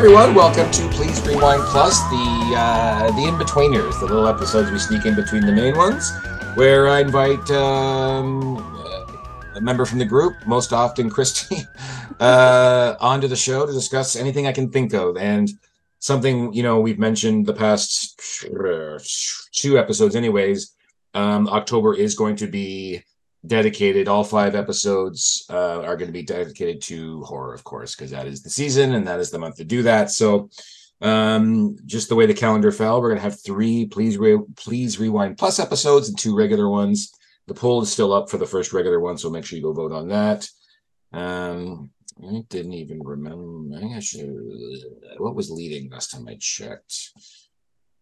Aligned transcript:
Everyone, 0.00 0.34
welcome 0.34 0.70
to 0.70 0.88
Please 0.88 1.20
Rewind 1.26 1.60
Plus, 1.64 2.00
the 2.08 2.54
uh, 2.56 3.10
the 3.10 3.28
in-betweeners, 3.28 4.00
the 4.00 4.06
little 4.06 4.26
episodes 4.26 4.70
we 4.70 4.78
sneak 4.78 5.04
in 5.04 5.14
between 5.14 5.44
the 5.44 5.52
main 5.52 5.76
ones, 5.76 6.10
where 6.54 6.88
I 6.88 7.02
invite 7.02 7.50
um, 7.50 8.56
a 9.54 9.60
member 9.60 9.84
from 9.84 9.98
the 9.98 10.06
group, 10.06 10.32
most 10.46 10.72
often 10.72 11.10
Christie, 11.10 11.66
uh, 12.18 12.94
onto 12.98 13.28
the 13.28 13.36
show 13.36 13.66
to 13.66 13.72
discuss 13.74 14.16
anything 14.16 14.46
I 14.46 14.52
can 14.52 14.70
think 14.70 14.94
of. 14.94 15.18
And 15.18 15.50
something, 15.98 16.50
you 16.54 16.62
know, 16.62 16.80
we've 16.80 16.98
mentioned 16.98 17.44
the 17.44 17.52
past 17.52 18.18
two 19.52 19.78
episodes 19.78 20.16
anyways, 20.16 20.74
um, 21.12 21.46
October 21.46 21.92
is 21.92 22.14
going 22.14 22.36
to 22.36 22.46
be 22.46 23.04
dedicated. 23.46 24.08
All 24.08 24.24
five 24.24 24.54
episodes 24.54 25.46
uh, 25.50 25.82
are 25.82 25.96
going 25.96 26.08
to 26.08 26.12
be 26.12 26.22
dedicated 26.22 26.82
to 26.82 27.22
horror, 27.22 27.54
of 27.54 27.64
course, 27.64 27.94
because 27.94 28.10
that 28.10 28.26
is 28.26 28.42
the 28.42 28.50
season 28.50 28.94
and 28.94 29.06
that 29.06 29.20
is 29.20 29.30
the 29.30 29.38
month 29.38 29.56
to 29.56 29.64
do 29.64 29.82
that. 29.82 30.10
So, 30.10 30.50
um, 31.00 31.76
just 31.86 32.10
the 32.10 32.14
way 32.14 32.26
the 32.26 32.34
calendar 32.34 32.70
fell, 32.70 33.00
we're 33.00 33.08
going 33.08 33.18
to 33.18 33.22
have 33.22 33.42
three 33.42 33.86
please 33.86 34.18
re- 34.18 34.44
please 34.56 34.98
rewind 34.98 35.38
plus 35.38 35.58
episodes 35.58 36.08
and 36.08 36.18
two 36.18 36.36
regular 36.36 36.68
ones. 36.68 37.12
The 37.46 37.54
poll 37.54 37.82
is 37.82 37.90
still 37.90 38.12
up 38.12 38.30
for 38.30 38.36
the 38.36 38.46
first 38.46 38.72
regular 38.72 39.00
one, 39.00 39.16
so 39.16 39.30
make 39.30 39.44
sure 39.44 39.56
you 39.56 39.62
go 39.62 39.72
vote 39.72 39.92
on 39.92 40.08
that. 40.08 40.48
Um, 41.12 41.90
I 42.22 42.44
didn't 42.50 42.74
even 42.74 43.02
remember. 43.02 43.76
I 43.76 44.00
should, 44.00 44.30
what 45.16 45.34
was 45.34 45.50
leading 45.50 45.90
last 45.90 46.10
time 46.10 46.28
I 46.28 46.36
checked. 46.38 47.12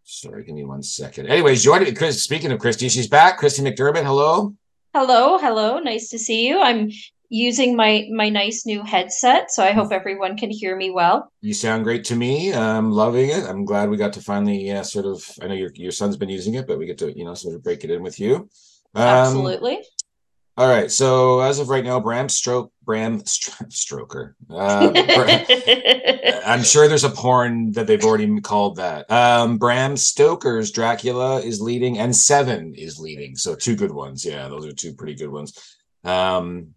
Sorry, 0.03 0.42
give 0.42 0.55
me 0.55 0.64
one 0.64 0.83
second. 0.83 1.28
Anyways, 1.28 1.62
joining 1.62 1.94
Chris. 1.94 2.22
Speaking 2.22 2.50
of 2.50 2.59
Christie, 2.59 2.89
she's 2.89 3.06
back. 3.09 3.39
Christie 3.39 3.62
McDermott, 3.62 4.05
hello. 4.05 4.55
Hello, 5.00 5.38
hello. 5.38 5.78
Nice 5.78 6.08
to 6.08 6.18
see 6.18 6.48
you. 6.48 6.58
I'm 6.58 6.91
using 7.28 7.77
my 7.77 8.08
my 8.10 8.28
nice 8.30 8.66
new 8.66 8.82
headset, 8.82 9.52
so 9.52 9.62
I 9.62 9.70
hope 9.70 9.92
everyone 9.92 10.36
can 10.36 10.50
hear 10.50 10.74
me 10.74 10.91
well. 10.91 11.30
You 11.41 11.54
sound 11.54 11.84
great 11.84 12.02
to 12.06 12.16
me. 12.16 12.52
I'm 12.52 12.91
loving 12.91 13.30
it. 13.30 13.44
I'm 13.44 13.64
glad 13.64 13.91
we 13.91 13.96
got 13.96 14.12
to 14.14 14.20
finally 14.20 14.72
uh, 14.72 14.82
sort 14.82 15.06
of. 15.06 15.24
I 15.41 15.46
know 15.46 15.54
your 15.54 15.70
your 15.76 15.92
son's 15.92 16.16
been 16.16 16.28
using 16.28 16.54
it, 16.54 16.66
but 16.66 16.80
we 16.80 16.86
get 16.86 16.98
to 16.98 17.16
you 17.16 17.24
know 17.24 17.34
sort 17.34 17.54
of 17.54 17.62
break 17.62 17.84
it 17.84 17.92
in 17.92 18.02
with 18.02 18.19
you. 18.19 18.50
Um, 18.96 19.06
Absolutely. 19.06 19.84
All 20.59 20.69
right. 20.69 20.91
So 20.91 21.39
as 21.39 21.61
of 21.61 21.69
right 21.69 21.84
now, 21.84 22.01
Bram 22.01 22.28
Stroke, 22.28 22.73
Bram 22.83 23.25
St- 23.25 23.70
Stroker. 23.70 24.34
Uh, 24.51 24.91
Bram, 24.91 25.47
I'm 26.45 26.65
sure 26.65 26.89
there's 26.89 27.05
a 27.05 27.11
porn 27.11 27.70
that 27.73 27.87
they've 27.87 28.05
already 28.05 28.41
called 28.41 28.75
that. 28.77 29.09
Um, 29.09 29.59
Bram 29.59 29.95
Stoker's 29.95 30.73
Dracula 30.73 31.39
is 31.39 31.61
leading, 31.61 32.00
and 32.00 32.15
Seven 32.15 32.75
is 32.75 32.98
leading. 32.98 33.37
So 33.37 33.55
two 33.55 33.77
good 33.77 33.92
ones. 33.92 34.25
Yeah, 34.25 34.48
those 34.48 34.67
are 34.67 34.73
two 34.73 34.95
pretty 34.95 35.15
good 35.15 35.31
ones. 35.31 35.56
Um, 36.03 36.75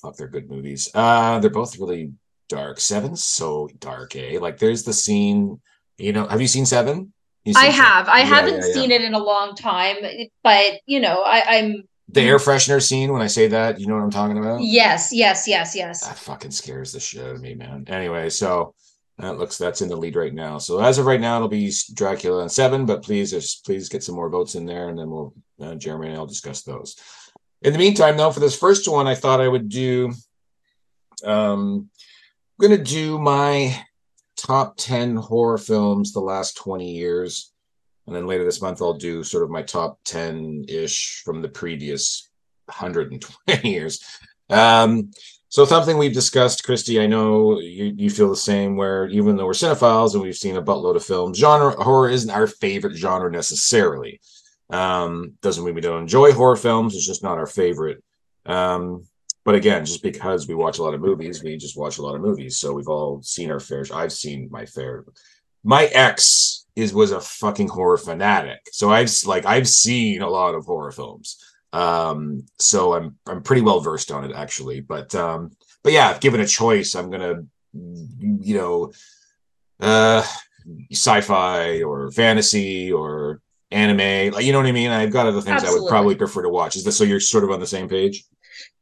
fuck, 0.00 0.16
they're 0.16 0.28
good 0.28 0.48
movies. 0.48 0.90
Uh, 0.94 1.40
they're 1.40 1.50
both 1.50 1.78
really 1.78 2.12
dark. 2.48 2.80
Seven's 2.80 3.22
so 3.22 3.68
dark, 3.80 4.16
eh? 4.16 4.38
Like 4.40 4.56
there's 4.56 4.82
the 4.82 4.94
scene. 4.94 5.60
You 5.98 6.14
know, 6.14 6.26
have 6.26 6.40
you 6.40 6.48
seen 6.48 6.64
Seven? 6.64 7.12
I 7.54 7.66
have. 7.66 8.08
I 8.08 8.20
yeah, 8.20 8.24
haven't 8.24 8.60
yeah, 8.60 8.66
yeah. 8.66 8.72
seen 8.72 8.90
it 8.92 9.02
in 9.02 9.12
a 9.12 9.22
long 9.22 9.54
time, 9.54 9.96
but 10.42 10.80
you 10.86 11.00
know, 11.00 11.20
I, 11.22 11.58
I'm 11.58 11.84
the 12.08 12.22
air 12.22 12.38
freshener 12.38 12.82
scene 12.82 13.12
when 13.12 13.22
I 13.22 13.26
say 13.26 13.48
that, 13.48 13.78
you 13.78 13.86
know 13.86 13.94
what 13.94 14.02
I'm 14.02 14.10
talking 14.10 14.38
about? 14.38 14.62
Yes, 14.62 15.10
yes, 15.12 15.46
yes, 15.46 15.76
yes. 15.76 16.06
That 16.06 16.18
fucking 16.18 16.50
scares 16.50 16.92
the 16.92 17.00
shit 17.00 17.22
out 17.22 17.36
of 17.36 17.42
me, 17.42 17.54
man. 17.54 17.84
Anyway, 17.86 18.30
so 18.30 18.74
that 19.18 19.36
looks 19.36 19.58
that's 19.58 19.82
in 19.82 19.88
the 19.88 19.96
lead 19.96 20.16
right 20.16 20.32
now. 20.32 20.58
So 20.58 20.80
as 20.80 20.98
of 20.98 21.06
right 21.06 21.20
now, 21.20 21.36
it'll 21.36 21.48
be 21.48 21.72
Dracula 21.94 22.42
and 22.42 22.52
seven, 22.52 22.86
but 22.86 23.02
please, 23.02 23.30
just 23.30 23.64
please 23.64 23.88
get 23.88 24.02
some 24.02 24.14
more 24.14 24.30
votes 24.30 24.54
in 24.54 24.64
there, 24.64 24.88
and 24.88 24.98
then 24.98 25.10
we'll 25.10 25.34
uh, 25.60 25.74
Jeremy 25.74 26.08
and 26.08 26.16
I'll 26.16 26.26
discuss 26.26 26.62
those. 26.62 26.96
In 27.62 27.72
the 27.72 27.78
meantime, 27.78 28.16
though, 28.16 28.30
for 28.30 28.40
this 28.40 28.56
first 28.56 28.88
one, 28.88 29.06
I 29.06 29.14
thought 29.14 29.40
I 29.40 29.48
would 29.48 29.68
do. 29.68 30.12
Um, 31.24 31.90
I'm 32.60 32.68
gonna 32.68 32.82
do 32.82 33.18
my 33.18 33.76
top 34.36 34.76
ten 34.76 35.16
horror 35.16 35.58
films 35.58 36.12
the 36.12 36.20
last 36.20 36.56
twenty 36.56 36.92
years. 36.92 37.52
And 38.08 38.16
then 38.16 38.26
later 38.26 38.44
this 38.44 38.62
month, 38.62 38.80
I'll 38.80 38.94
do 38.94 39.22
sort 39.22 39.44
of 39.44 39.50
my 39.50 39.62
top 39.62 39.98
10 40.04 40.64
ish 40.68 41.22
from 41.24 41.42
the 41.42 41.48
previous 41.48 42.28
120 42.66 43.68
years. 43.70 44.02
Um, 44.48 45.10
so 45.50 45.64
something 45.64 45.96
we've 45.96 46.12
discussed, 46.12 46.64
Christie, 46.64 47.00
I 47.00 47.06
know 47.06 47.60
you, 47.60 47.94
you 47.96 48.10
feel 48.10 48.30
the 48.30 48.36
same, 48.36 48.76
where 48.76 49.08
even 49.08 49.36
though 49.36 49.46
we're 49.46 49.52
cinephiles 49.52 50.14
and 50.14 50.22
we've 50.22 50.34
seen 50.36 50.56
a 50.56 50.62
buttload 50.62 50.96
of 50.96 51.04
films, 51.04 51.38
genre 51.38 51.72
horror 51.72 52.08
isn't 52.08 52.30
our 52.30 52.46
favorite 52.46 52.96
genre 52.96 53.30
necessarily. 53.30 54.20
Um, 54.70 55.34
doesn't 55.42 55.64
mean 55.64 55.74
we 55.74 55.80
don't 55.82 56.02
enjoy 56.02 56.32
horror 56.32 56.56
films, 56.56 56.94
it's 56.94 57.06
just 57.06 57.22
not 57.22 57.38
our 57.38 57.46
favorite. 57.46 58.02
Um, 58.46 59.04
but 59.44 59.54
again, 59.54 59.84
just 59.84 60.02
because 60.02 60.48
we 60.48 60.54
watch 60.54 60.78
a 60.78 60.82
lot 60.82 60.94
of 60.94 61.00
movies, 61.00 61.42
we 61.42 61.56
just 61.56 61.76
watch 61.76 61.98
a 61.98 62.02
lot 62.02 62.14
of 62.14 62.20
movies. 62.20 62.56
So 62.58 62.72
we've 62.72 62.88
all 62.88 63.22
seen 63.22 63.50
our 63.50 63.60
fair. 63.60 63.84
I've 63.94 64.12
seen 64.12 64.48
my 64.50 64.66
fair. 64.66 65.04
My 65.64 65.84
ex 65.86 66.57
is 66.78 66.94
was 66.94 67.12
a 67.12 67.20
fucking 67.20 67.68
horror 67.68 67.98
fanatic. 67.98 68.60
So 68.72 68.90
I've 68.90 69.10
like 69.26 69.44
I've 69.46 69.68
seen 69.68 70.22
a 70.22 70.28
lot 70.28 70.54
of 70.54 70.64
horror 70.64 70.92
films. 70.92 71.42
Um, 71.72 72.46
so 72.58 72.94
I'm 72.94 73.16
I'm 73.26 73.42
pretty 73.42 73.62
well 73.62 73.80
versed 73.80 74.10
on 74.10 74.24
it 74.24 74.32
actually. 74.34 74.80
But 74.80 75.14
um, 75.14 75.50
but 75.82 75.92
yeah, 75.92 76.10
if 76.12 76.20
given 76.20 76.40
a 76.40 76.46
choice, 76.46 76.94
I'm 76.94 77.10
gonna 77.10 77.42
you 77.72 78.56
know 78.56 78.92
uh 79.80 80.24
sci-fi 80.90 81.82
or 81.82 82.10
fantasy 82.10 82.90
or 82.90 83.40
anime 83.70 84.32
like 84.32 84.44
you 84.44 84.50
know 84.50 84.58
what 84.58 84.66
i 84.66 84.72
mean 84.72 84.90
i've 84.90 85.12
got 85.12 85.26
other 85.26 85.42
things 85.42 85.62
Absolutely. 85.62 85.78
i 85.78 85.82
would 85.82 85.88
probably 85.88 86.14
prefer 86.16 86.42
to 86.42 86.48
watch 86.48 86.74
is 86.74 86.82
this 86.82 86.96
so 86.96 87.04
you're 87.04 87.20
sort 87.20 87.44
of 87.44 87.50
on 87.50 87.60
the 87.60 87.66
same 87.66 87.88
page 87.88 88.24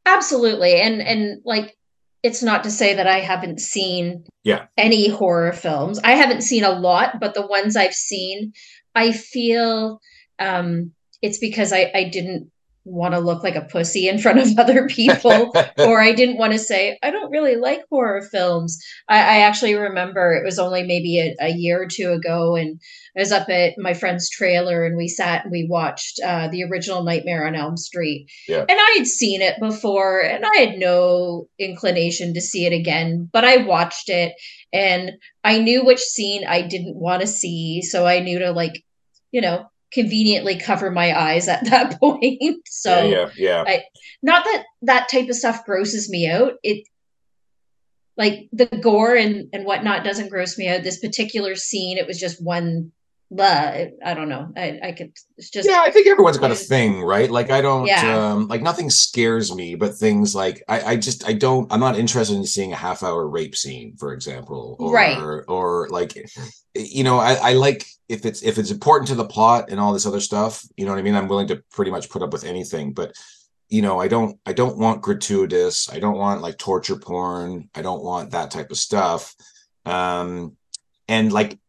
Absolutely. 0.07 0.79
And 0.79 1.01
and 1.01 1.41
like 1.43 1.76
it's 2.23 2.43
not 2.43 2.63
to 2.63 2.71
say 2.71 2.95
that 2.95 3.07
I 3.07 3.19
haven't 3.19 3.59
seen 3.59 4.25
yeah 4.43 4.65
any 4.77 5.09
horror 5.09 5.53
films. 5.53 5.99
I 6.03 6.11
haven't 6.11 6.41
seen 6.41 6.63
a 6.63 6.71
lot, 6.71 7.19
but 7.19 7.33
the 7.33 7.45
ones 7.45 7.75
I've 7.75 7.93
seen, 7.93 8.53
I 8.95 9.11
feel 9.11 10.01
um, 10.39 10.91
it's 11.21 11.39
because 11.39 11.73
I, 11.73 11.91
I 11.93 12.05
didn't 12.05 12.51
want 12.87 13.13
to 13.13 13.19
look 13.19 13.43
like 13.43 13.55
a 13.55 13.61
pussy 13.61 14.07
in 14.07 14.17
front 14.17 14.39
of 14.39 14.47
other 14.57 14.87
people 14.87 15.51
or 15.77 16.01
i 16.01 16.11
didn't 16.11 16.37
want 16.37 16.53
to 16.53 16.59
say 16.59 16.97
i 17.03 17.11
don't 17.11 17.31
really 17.31 17.55
like 17.55 17.83
horror 17.89 18.21
films 18.21 18.79
i, 19.09 19.17
I 19.17 19.39
actually 19.41 19.75
remember 19.75 20.33
it 20.33 20.43
was 20.43 20.59
only 20.59 20.83
maybe 20.83 21.19
a, 21.19 21.35
a, 21.39 21.49
year 21.49 21.81
or 21.81 21.87
two 21.87 22.11
ago 22.11 22.55
and 22.55 22.79
i 23.15 23.19
was 23.19 23.31
up 23.31 23.49
at 23.49 23.73
my 23.77 23.93
friend's 23.93 24.29
trailer 24.29 24.85
and 24.85 24.95
we 24.95 25.07
sat 25.07 25.43
and 25.43 25.51
we 25.51 25.67
watched 25.69 26.19
uh, 26.23 26.47
the 26.49 26.63
original 26.63 27.03
nightmare 27.03 27.45
on 27.45 27.55
elm 27.55 27.77
street 27.77 28.29
yeah. 28.47 28.61
and 28.61 28.71
i 28.71 28.95
had 28.97 29.07
seen 29.07 29.41
it 29.41 29.59
before 29.59 30.21
and 30.21 30.45
i 30.45 30.55
had 30.57 30.77
no 30.77 31.47
inclination 31.59 32.33
to 32.33 32.41
see 32.41 32.65
it 32.65 32.73
again 32.73 33.29
but 33.31 33.43
i 33.43 33.57
watched 33.57 34.09
it 34.09 34.33
and 34.71 35.11
i 35.43 35.57
knew 35.59 35.83
which 35.83 35.99
scene 35.99 36.45
i 36.47 36.61
didn't 36.61 36.95
want 36.95 37.21
to 37.21 37.27
see 37.27 37.81
so 37.81 38.05
i 38.05 38.19
knew 38.19 38.39
to 38.39 38.51
like 38.51 38.83
you 39.31 39.41
know 39.41 39.65
conveniently 39.91 40.57
cover 40.59 40.91
my 40.91 41.17
eyes 41.17 41.47
at 41.47 41.65
that 41.65 41.99
point. 41.99 42.67
so 42.67 43.03
yeah, 43.03 43.09
yeah, 43.09 43.29
yeah. 43.35 43.63
I, 43.65 43.83
not 44.21 44.43
that 44.45 44.63
that 44.83 45.09
type 45.09 45.29
of 45.29 45.35
stuff 45.35 45.65
grosses 45.65 46.09
me 46.09 46.29
out. 46.29 46.53
It 46.63 46.87
like 48.15 48.49
the 48.51 48.65
gore 48.65 49.15
and 49.15 49.49
and 49.53 49.65
whatnot 49.65 50.03
doesn't 50.03 50.29
gross 50.29 50.57
me 50.57 50.67
out. 50.67 50.83
This 50.83 50.99
particular 50.99 51.55
scene, 51.55 51.97
it 51.97 52.07
was 52.07 52.19
just 52.19 52.43
one 52.43 52.91
but 53.29 53.91
I 54.03 54.13
don't 54.13 54.29
know. 54.29 54.53
I, 54.55 54.79
I 54.81 54.91
could 54.93 55.11
it's 55.37 55.49
just 55.49 55.67
yeah. 55.67 55.83
I 55.85 55.91
think 55.91 56.07
everyone's 56.07 56.37
got 56.37 56.51
a 56.51 56.55
thing, 56.55 57.01
right? 57.01 57.29
Like 57.29 57.51
I 57.51 57.61
don't 57.61 57.85
yeah. 57.85 58.31
um 58.31 58.47
like 58.47 58.61
nothing 58.61 58.89
scares 58.89 59.53
me, 59.53 59.75
but 59.75 59.95
things 59.95 60.33
like 60.33 60.63
I 60.69 60.93
I 60.93 60.95
just 60.95 61.27
I 61.27 61.33
don't 61.33 61.71
I'm 61.71 61.81
not 61.81 61.97
interested 61.97 62.35
in 62.35 62.45
seeing 62.45 62.71
a 62.71 62.77
half 62.77 63.03
hour 63.03 63.27
rape 63.27 63.55
scene, 63.55 63.97
for 63.97 64.13
example, 64.13 64.77
or 64.79 64.93
right. 64.93 65.43
or 65.47 65.89
like 65.89 66.17
you 66.73 67.03
know 67.03 67.17
I 67.17 67.33
I 67.33 67.53
like 67.53 67.85
if 68.09 68.25
it's 68.25 68.41
if 68.43 68.57
it's 68.57 68.71
important 68.71 69.07
to 69.09 69.15
the 69.15 69.25
plot 69.25 69.69
and 69.69 69.79
all 69.79 69.93
this 69.93 70.05
other 70.05 70.21
stuff, 70.21 70.63
you 70.77 70.85
know 70.85 70.91
what 70.91 70.99
I 70.99 71.03
mean. 71.03 71.15
I'm 71.15 71.27
willing 71.27 71.47
to 71.47 71.63
pretty 71.71 71.91
much 71.91 72.09
put 72.09 72.21
up 72.21 72.33
with 72.33 72.43
anything, 72.43 72.93
but 72.93 73.13
you 73.69 73.81
know 73.81 73.99
I 73.99 74.07
don't 74.07 74.39
I 74.45 74.53
don't 74.53 74.77
want 74.77 75.01
gratuitous. 75.01 75.89
I 75.91 75.99
don't 75.99 76.17
want 76.17 76.41
like 76.41 76.57
torture 76.57 76.97
porn. 76.97 77.69
I 77.75 77.81
don't 77.81 78.03
want 78.03 78.31
that 78.31 78.51
type 78.51 78.71
of 78.71 78.77
stuff. 78.77 79.35
Um 79.85 80.57
and 81.07 81.31
like. 81.31 81.59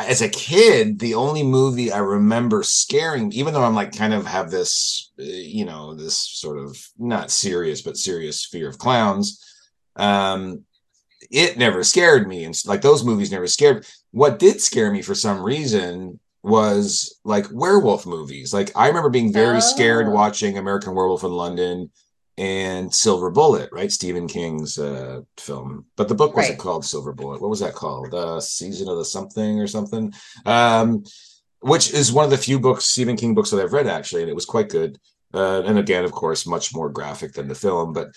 As 0.00 0.22
a 0.22 0.28
kid, 0.28 1.00
the 1.00 1.14
only 1.16 1.42
movie 1.42 1.90
I 1.90 1.98
remember 1.98 2.62
scaring, 2.62 3.32
even 3.32 3.52
though 3.52 3.64
I'm 3.64 3.74
like 3.74 3.96
kind 3.96 4.14
of 4.14 4.26
have 4.26 4.48
this, 4.48 5.10
uh, 5.18 5.24
you 5.24 5.64
know, 5.64 5.96
this 5.96 6.16
sort 6.16 6.56
of 6.56 6.78
not 6.96 7.32
serious 7.32 7.82
but 7.82 7.96
serious 7.96 8.46
fear 8.46 8.68
of 8.68 8.78
clowns, 8.78 9.44
um, 9.96 10.64
it 11.30 11.58
never 11.58 11.84
scared 11.84 12.26
me, 12.26 12.44
and 12.44 12.54
like 12.66 12.82
those 12.82 13.04
movies 13.04 13.30
never 13.30 13.46
scared. 13.46 13.86
What 14.12 14.38
did 14.38 14.60
scare 14.60 14.90
me 14.90 15.02
for 15.02 15.14
some 15.14 15.42
reason 15.42 16.20
was 16.42 17.18
like 17.24 17.46
werewolf 17.52 18.06
movies. 18.06 18.52
Like 18.54 18.72
I 18.76 18.88
remember 18.88 19.10
being 19.10 19.32
very 19.32 19.58
oh. 19.58 19.60
scared 19.60 20.08
watching 20.08 20.56
American 20.56 20.94
Werewolf 20.94 21.24
in 21.24 21.32
London 21.32 21.90
and 22.38 22.94
Silver 22.94 23.30
Bullet, 23.30 23.68
right? 23.72 23.90
Stephen 23.90 24.28
King's 24.28 24.78
uh, 24.78 25.22
film, 25.36 25.86
but 25.96 26.08
the 26.08 26.14
book 26.14 26.36
wasn't 26.36 26.52
right. 26.52 26.58
called 26.58 26.84
Silver 26.84 27.12
Bullet. 27.12 27.40
What 27.40 27.50
was 27.50 27.60
that 27.60 27.74
called? 27.74 28.14
Uh, 28.14 28.40
Season 28.40 28.88
of 28.88 28.96
the 28.96 29.04
something 29.04 29.60
or 29.60 29.66
something. 29.66 30.14
Um, 30.46 31.04
which 31.60 31.92
is 31.92 32.12
one 32.12 32.24
of 32.24 32.30
the 32.30 32.38
few 32.38 32.60
books, 32.60 32.84
Stephen 32.84 33.16
King 33.16 33.34
books 33.34 33.50
that 33.50 33.60
I've 33.60 33.72
read 33.72 33.88
actually, 33.88 34.22
and 34.22 34.30
it 34.30 34.34
was 34.34 34.46
quite 34.46 34.68
good. 34.68 34.98
Uh, 35.34 35.62
and 35.62 35.78
again, 35.78 36.04
of 36.04 36.12
course, 36.12 36.46
much 36.46 36.74
more 36.74 36.88
graphic 36.88 37.32
than 37.32 37.48
the 37.48 37.54
film. 37.54 37.92
But 37.92 38.08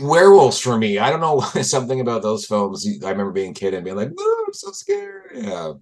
werewolves 0.00 0.58
for 0.60 0.76
me. 0.78 0.98
I 0.98 1.10
don't 1.10 1.20
know 1.20 1.40
something 1.62 2.00
about 2.00 2.22
those 2.22 2.46
films. 2.46 2.86
I 3.04 3.10
remember 3.10 3.32
being 3.32 3.50
a 3.50 3.54
kid 3.54 3.74
and 3.74 3.84
being 3.84 3.96
like, 3.96 4.10
"Oh, 4.18 4.44
I'm 4.46 4.52
so 4.52 4.70
scared." 4.72 5.32
Yeah. 5.34 5.72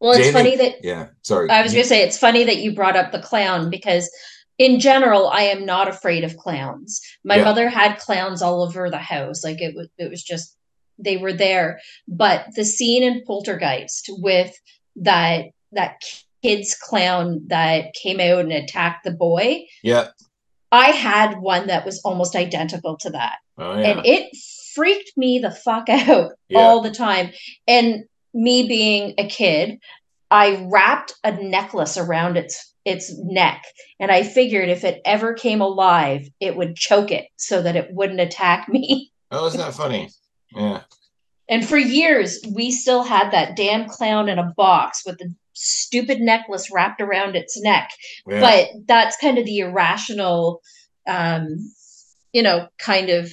Well, 0.00 0.12
it's 0.12 0.20
Jamie- 0.20 0.32
funny 0.32 0.56
that 0.56 0.84
Yeah. 0.84 1.08
Sorry. 1.22 1.50
I 1.50 1.62
was 1.62 1.72
going 1.72 1.82
to 1.82 1.88
say 1.88 2.02
it's 2.02 2.18
funny 2.18 2.44
that 2.44 2.58
you 2.58 2.72
brought 2.74 2.96
up 2.96 3.10
the 3.10 3.20
clown 3.20 3.68
because 3.68 4.08
in 4.58 4.78
general 4.78 5.28
I 5.28 5.42
am 5.42 5.66
not 5.66 5.88
afraid 5.88 6.22
of 6.24 6.36
clowns. 6.36 7.00
My 7.24 7.36
Yeah. 7.36 7.44
mother 7.44 7.68
had 7.68 7.98
clowns 7.98 8.40
all 8.40 8.62
over 8.62 8.90
the 8.90 8.98
house. 8.98 9.42
Like 9.42 9.60
it 9.60 9.74
was 9.74 9.88
it 9.98 10.08
was 10.08 10.22
just 10.22 10.56
they 11.00 11.16
were 11.16 11.32
there. 11.32 11.80
But 12.06 12.46
the 12.54 12.64
scene 12.64 13.02
in 13.02 13.24
Poltergeist 13.26 14.08
with 14.18 14.54
that 14.96 15.46
that 15.72 16.00
kids 16.44 16.76
clown 16.80 17.40
that 17.48 17.92
came 17.94 18.20
out 18.20 18.38
and 18.40 18.52
attacked 18.52 19.02
the 19.04 19.10
boy, 19.10 19.64
Yeah. 19.82 20.08
I 20.70 20.88
had 20.90 21.40
one 21.40 21.66
that 21.66 21.84
was 21.84 22.00
almost 22.04 22.36
identical 22.36 22.96
to 22.98 23.10
that 23.10 23.38
Oh 23.58 23.76
yeah. 23.78 23.86
and 23.90 24.06
it 24.06 24.30
freaked 24.74 25.12
me 25.16 25.38
the 25.40 25.50
fuck 25.50 25.88
out 25.88 26.32
Yeah. 26.48 26.58
all 26.60 26.80
the 26.82 26.90
time 26.90 27.30
and 27.66 28.04
me 28.34 28.68
being 28.68 29.14
a 29.18 29.26
kid 29.28 29.78
i 30.30 30.66
wrapped 30.70 31.14
a 31.24 31.32
necklace 31.32 31.96
around 31.96 32.36
its 32.36 32.74
its 32.84 33.12
neck 33.18 33.64
and 33.98 34.10
i 34.10 34.22
figured 34.22 34.68
if 34.68 34.84
it 34.84 35.00
ever 35.04 35.32
came 35.34 35.60
alive 35.60 36.28
it 36.40 36.56
would 36.56 36.76
choke 36.76 37.10
it 37.10 37.26
so 37.36 37.62
that 37.62 37.76
it 37.76 37.88
wouldn't 37.92 38.20
attack 38.20 38.68
me 38.68 39.10
oh, 39.30 39.46
isn't 39.46 39.60
that 39.60 39.74
funny? 39.74 40.08
Yeah. 40.54 40.80
and 41.48 41.66
for 41.66 41.76
years 41.78 42.38
we 42.54 42.70
still 42.70 43.02
had 43.02 43.30
that 43.32 43.56
damn 43.56 43.88
clown 43.88 44.28
in 44.28 44.38
a 44.38 44.52
box 44.56 45.02
with 45.04 45.18
the 45.18 45.34
stupid 45.54 46.20
necklace 46.20 46.70
wrapped 46.70 47.00
around 47.00 47.34
its 47.34 47.60
neck 47.60 47.90
Yeah. 48.26 48.40
but 48.40 48.68
that's 48.86 49.16
kind 49.16 49.38
of 49.38 49.44
the 49.46 49.58
irrational 49.60 50.60
um 51.06 51.56
you 52.32 52.42
know 52.42 52.68
kind 52.78 53.08
of 53.10 53.32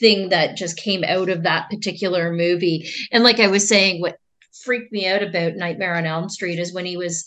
thing 0.00 0.30
that 0.30 0.56
just 0.56 0.76
came 0.76 1.04
out 1.04 1.28
of 1.28 1.42
that 1.44 1.68
particular 1.70 2.32
movie 2.32 2.88
and 3.12 3.22
like 3.22 3.38
i 3.38 3.46
was 3.46 3.68
saying 3.68 4.00
what 4.00 4.16
freaked 4.64 4.90
me 4.92 5.06
out 5.06 5.22
about 5.22 5.54
nightmare 5.54 5.94
on 5.94 6.06
elm 6.06 6.28
street 6.28 6.58
is 6.58 6.72
when 6.74 6.84
he 6.86 6.96
was 6.96 7.24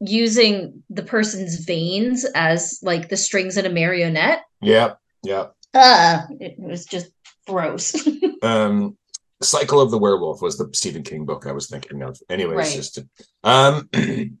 using 0.00 0.82
the 0.88 1.02
person's 1.02 1.56
veins 1.64 2.24
as 2.34 2.78
like 2.82 3.08
the 3.08 3.16
strings 3.16 3.56
in 3.58 3.66
a 3.66 3.70
marionette 3.70 4.42
yeah. 4.62 4.94
Yeah. 5.22 5.48
uh 5.74 6.22
it 6.40 6.54
was 6.58 6.86
just 6.86 7.08
gross 7.46 7.94
Um, 8.42 8.96
Cycle 9.42 9.80
of 9.80 9.90
the 9.90 9.98
Werewolf 9.98 10.40
was 10.40 10.56
the 10.56 10.70
Stephen 10.72 11.02
King 11.02 11.24
book 11.26 11.46
I 11.46 11.52
was 11.52 11.66
thinking 11.68 12.02
of. 12.02 12.18
Anyways, 12.30 12.56
Right. 12.56 12.72
just 12.74 12.94
to, 12.94 13.08
um, 13.44 13.88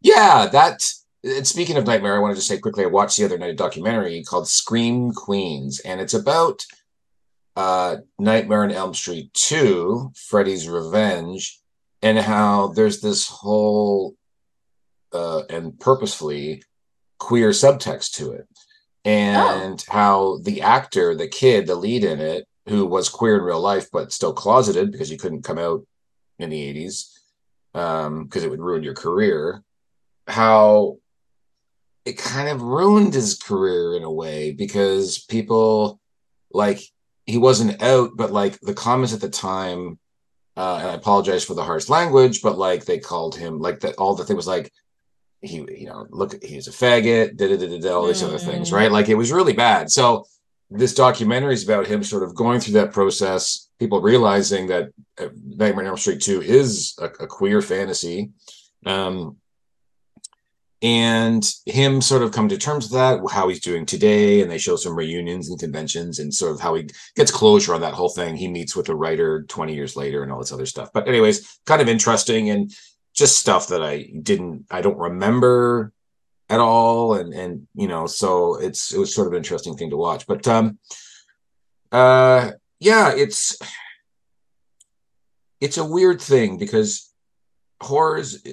yeah, 0.00 0.46
that. 0.46 0.82
And 1.24 1.46
speaking 1.46 1.76
of 1.76 1.86
nightmare, 1.86 2.16
I 2.16 2.20
wanted 2.20 2.34
to 2.34 2.42
say 2.42 2.58
quickly. 2.58 2.84
I 2.84 2.88
watched 2.88 3.16
the 3.16 3.24
other 3.24 3.38
night 3.38 3.50
a 3.50 3.54
documentary 3.54 4.22
called 4.24 4.48
Scream 4.48 5.12
Queens, 5.12 5.80
and 5.80 6.00
it's 6.00 6.14
about 6.14 6.64
uh, 7.54 7.98
Nightmare 8.18 8.64
on 8.64 8.72
Elm 8.72 8.94
Street 8.94 9.32
Two, 9.32 10.10
Freddy's 10.16 10.68
Revenge, 10.68 11.60
and 12.00 12.18
how 12.18 12.68
there's 12.68 13.00
this 13.00 13.28
whole 13.28 14.16
uh, 15.12 15.42
and 15.48 15.78
purposefully 15.78 16.62
queer 17.18 17.50
subtext 17.50 18.14
to 18.14 18.32
it, 18.32 18.48
and 19.04 19.84
how 19.88 20.38
the 20.42 20.62
actor, 20.62 21.14
the 21.14 21.28
kid, 21.28 21.68
the 21.68 21.76
lead 21.76 22.02
in 22.02 22.20
it, 22.20 22.48
who 22.68 22.86
was 22.86 23.08
queer 23.08 23.36
in 23.38 23.42
real 23.42 23.60
life 23.60 23.88
but 23.92 24.12
still 24.12 24.32
closeted 24.32 24.92
because 24.92 25.10
you 25.10 25.18
couldn't 25.18 25.42
come 25.42 25.58
out 25.58 25.84
in 26.38 26.50
the 26.50 26.74
80s 26.74 27.10
um 27.74 28.24
because 28.24 28.44
it 28.44 28.50
would 28.50 28.60
ruin 28.60 28.82
your 28.82 28.94
career 28.94 29.62
how 30.26 30.96
it 32.04 32.18
kind 32.18 32.48
of 32.48 32.62
ruined 32.62 33.14
his 33.14 33.38
career 33.38 33.96
in 33.96 34.02
a 34.02 34.10
way 34.10 34.52
because 34.52 35.24
people 35.24 36.00
like 36.52 36.80
he 37.26 37.38
wasn't 37.38 37.80
out 37.82 38.10
but 38.16 38.32
like 38.32 38.58
the 38.60 38.74
comments 38.74 39.14
at 39.14 39.20
the 39.20 39.28
time 39.28 39.98
uh 40.56 40.78
and 40.80 40.88
i 40.90 40.94
apologize 40.94 41.44
for 41.44 41.54
the 41.54 41.62
harsh 41.64 41.88
language 41.88 42.42
but 42.42 42.58
like 42.58 42.84
they 42.84 42.98
called 42.98 43.34
him 43.36 43.60
like 43.60 43.80
that 43.80 43.94
all 43.96 44.14
the 44.14 44.24
thing 44.24 44.36
was 44.36 44.46
like 44.46 44.72
he 45.40 45.56
you 45.76 45.86
know 45.86 46.06
look 46.10 46.42
he's 46.42 46.68
a 46.68 46.70
faggot 46.72 47.36
da, 47.36 47.48
da, 47.48 47.56
da, 47.56 47.78
da, 47.78 47.92
all 47.94 48.06
these 48.06 48.22
other 48.22 48.38
things 48.38 48.70
Mm. 48.70 48.74
right 48.74 48.92
like 48.92 49.08
it 49.08 49.14
was 49.14 49.32
really 49.32 49.52
bad 49.54 49.90
so 49.90 50.24
this 50.74 50.94
documentary 50.94 51.52
is 51.52 51.64
about 51.64 51.86
him 51.86 52.02
sort 52.02 52.22
of 52.22 52.34
going 52.34 52.58
through 52.58 52.72
that 52.80 52.92
process, 52.92 53.68
people 53.78 54.00
realizing 54.00 54.68
that 54.68 54.88
uh, 55.20 55.26
Nightmare 55.44 55.84
on 55.84 55.88
Elm 55.88 55.96
Street 55.98 56.22
2 56.22 56.40
is 56.40 56.94
a, 56.98 57.04
a 57.20 57.26
queer 57.26 57.60
fantasy. 57.60 58.30
Um, 58.86 59.36
and 60.82 61.48
him 61.64 62.00
sort 62.00 62.22
of 62.22 62.32
come 62.32 62.48
to 62.48 62.58
terms 62.58 62.86
with 62.86 62.92
that, 62.92 63.20
how 63.30 63.48
he's 63.48 63.60
doing 63.60 63.86
today, 63.86 64.42
and 64.42 64.50
they 64.50 64.58
show 64.58 64.76
some 64.76 64.96
reunions 64.96 65.48
and 65.48 65.58
conventions 65.58 66.18
and 66.18 66.34
sort 66.34 66.52
of 66.52 66.60
how 66.60 66.74
he 66.74 66.88
gets 67.14 67.30
closure 67.30 67.74
on 67.74 67.80
that 67.82 67.94
whole 67.94 68.08
thing. 68.08 68.34
He 68.34 68.48
meets 68.48 68.74
with 68.74 68.88
a 68.88 68.94
writer 68.94 69.44
20 69.44 69.74
years 69.74 69.94
later 69.94 70.22
and 70.22 70.32
all 70.32 70.40
this 70.40 70.52
other 70.52 70.66
stuff. 70.66 70.90
But, 70.92 71.06
anyways, 71.06 71.60
kind 71.66 71.80
of 71.80 71.88
interesting 71.88 72.50
and 72.50 72.72
just 73.14 73.38
stuff 73.38 73.68
that 73.68 73.82
I 73.82 74.10
didn't, 74.22 74.66
I 74.70 74.80
don't 74.80 74.98
remember 74.98 75.92
at 76.52 76.60
all 76.60 77.14
and 77.14 77.32
and 77.32 77.66
you 77.74 77.88
know 77.88 78.06
so 78.06 78.56
it's 78.56 78.92
it 78.92 78.98
was 78.98 79.14
sort 79.14 79.26
of 79.26 79.32
an 79.32 79.38
interesting 79.38 79.74
thing 79.74 79.88
to 79.88 79.96
watch 79.96 80.26
but 80.26 80.46
um 80.46 80.78
uh 81.92 82.50
yeah 82.78 83.14
it's 83.16 83.58
it's 85.62 85.78
a 85.78 85.84
weird 85.84 86.20
thing 86.20 86.58
because 86.58 87.10
horrors 87.80 88.44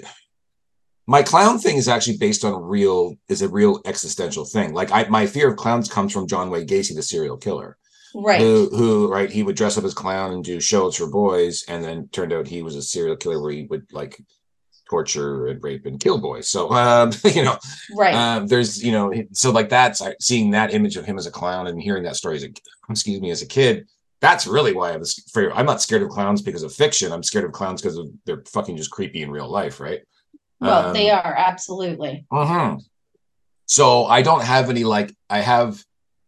my 1.09 1.23
clown 1.23 1.57
thing 1.57 1.77
is 1.77 1.87
actually 1.87 2.17
based 2.17 2.45
on 2.45 2.61
real 2.61 3.15
is 3.29 3.41
a 3.41 3.49
real 3.49 3.81
existential 3.85 4.45
thing. 4.45 4.73
Like 4.75 4.91
i 4.91 5.05
my 5.09 5.25
fear 5.25 5.49
of 5.49 5.57
clowns 5.57 5.89
comes 5.89 6.13
from 6.13 6.27
john 6.27 6.51
wayne 6.51 6.67
gacy 6.67 6.93
the 6.95 7.01
serial 7.01 7.35
killer. 7.35 7.77
Right. 8.13 8.39
Who 8.39 8.69
who 8.69 9.11
right 9.11 9.29
he 9.29 9.41
would 9.41 9.55
dress 9.55 9.75
up 9.75 9.85
as 9.85 9.95
clown 9.95 10.33
and 10.33 10.43
do 10.43 10.59
shows 10.59 10.95
for 10.95 11.07
boys 11.09 11.65
and 11.67 11.83
then 11.83 12.09
turned 12.09 12.31
out 12.31 12.47
he 12.47 12.61
was 12.61 12.75
a 12.75 12.83
serial 12.83 13.15
killer 13.15 13.41
where 13.41 13.51
he 13.51 13.63
would 13.71 13.91
like 13.91 14.21
torture 14.87 15.47
and 15.47 15.63
rape 15.63 15.87
and 15.87 15.99
kill 15.99 16.19
boys. 16.19 16.47
So 16.47 16.71
um 16.71 17.11
you 17.23 17.43
know 17.43 17.57
right. 17.97 18.13
um, 18.13 18.45
there's 18.45 18.83
you 18.83 18.91
know 18.91 19.11
so 19.31 19.49
like 19.49 19.69
that's 19.69 20.03
seeing 20.21 20.51
that 20.51 20.75
image 20.75 20.95
of 20.95 21.05
him 21.05 21.17
as 21.17 21.25
a 21.25 21.31
clown 21.31 21.65
and 21.65 21.81
hearing 21.81 22.03
that 22.03 22.17
story 22.17 22.35
as 22.35 22.43
a 22.43 22.49
excuse 22.87 23.19
me 23.19 23.31
as 23.31 23.41
a 23.41 23.47
kid 23.47 23.87
that's 24.21 24.47
really 24.47 24.73
why 24.73 24.91
i 24.91 24.97
was 24.97 25.23
afraid 25.27 25.49
i'm 25.53 25.65
not 25.65 25.81
scared 25.81 26.01
of 26.01 26.09
clowns 26.09 26.41
because 26.41 26.63
of 26.63 26.73
fiction. 26.73 27.11
I'm 27.11 27.23
scared 27.23 27.45
of 27.45 27.51
clowns 27.51 27.81
because 27.81 27.97
of 27.97 28.09
they're 28.25 28.43
fucking 28.47 28.77
just 28.77 28.91
creepy 28.91 29.21
in 29.21 29.31
real 29.31 29.49
life 29.49 29.79
right 29.79 30.01
well 30.59 30.87
um, 30.87 30.93
they 30.93 31.09
are 31.09 31.35
absolutely. 31.37 32.25
Mhm. 32.31 32.81
so 33.65 34.05
i 34.05 34.21
don't 34.21 34.43
have 34.43 34.69
any 34.69 34.83
like 34.83 35.13
i 35.29 35.39
have 35.39 35.83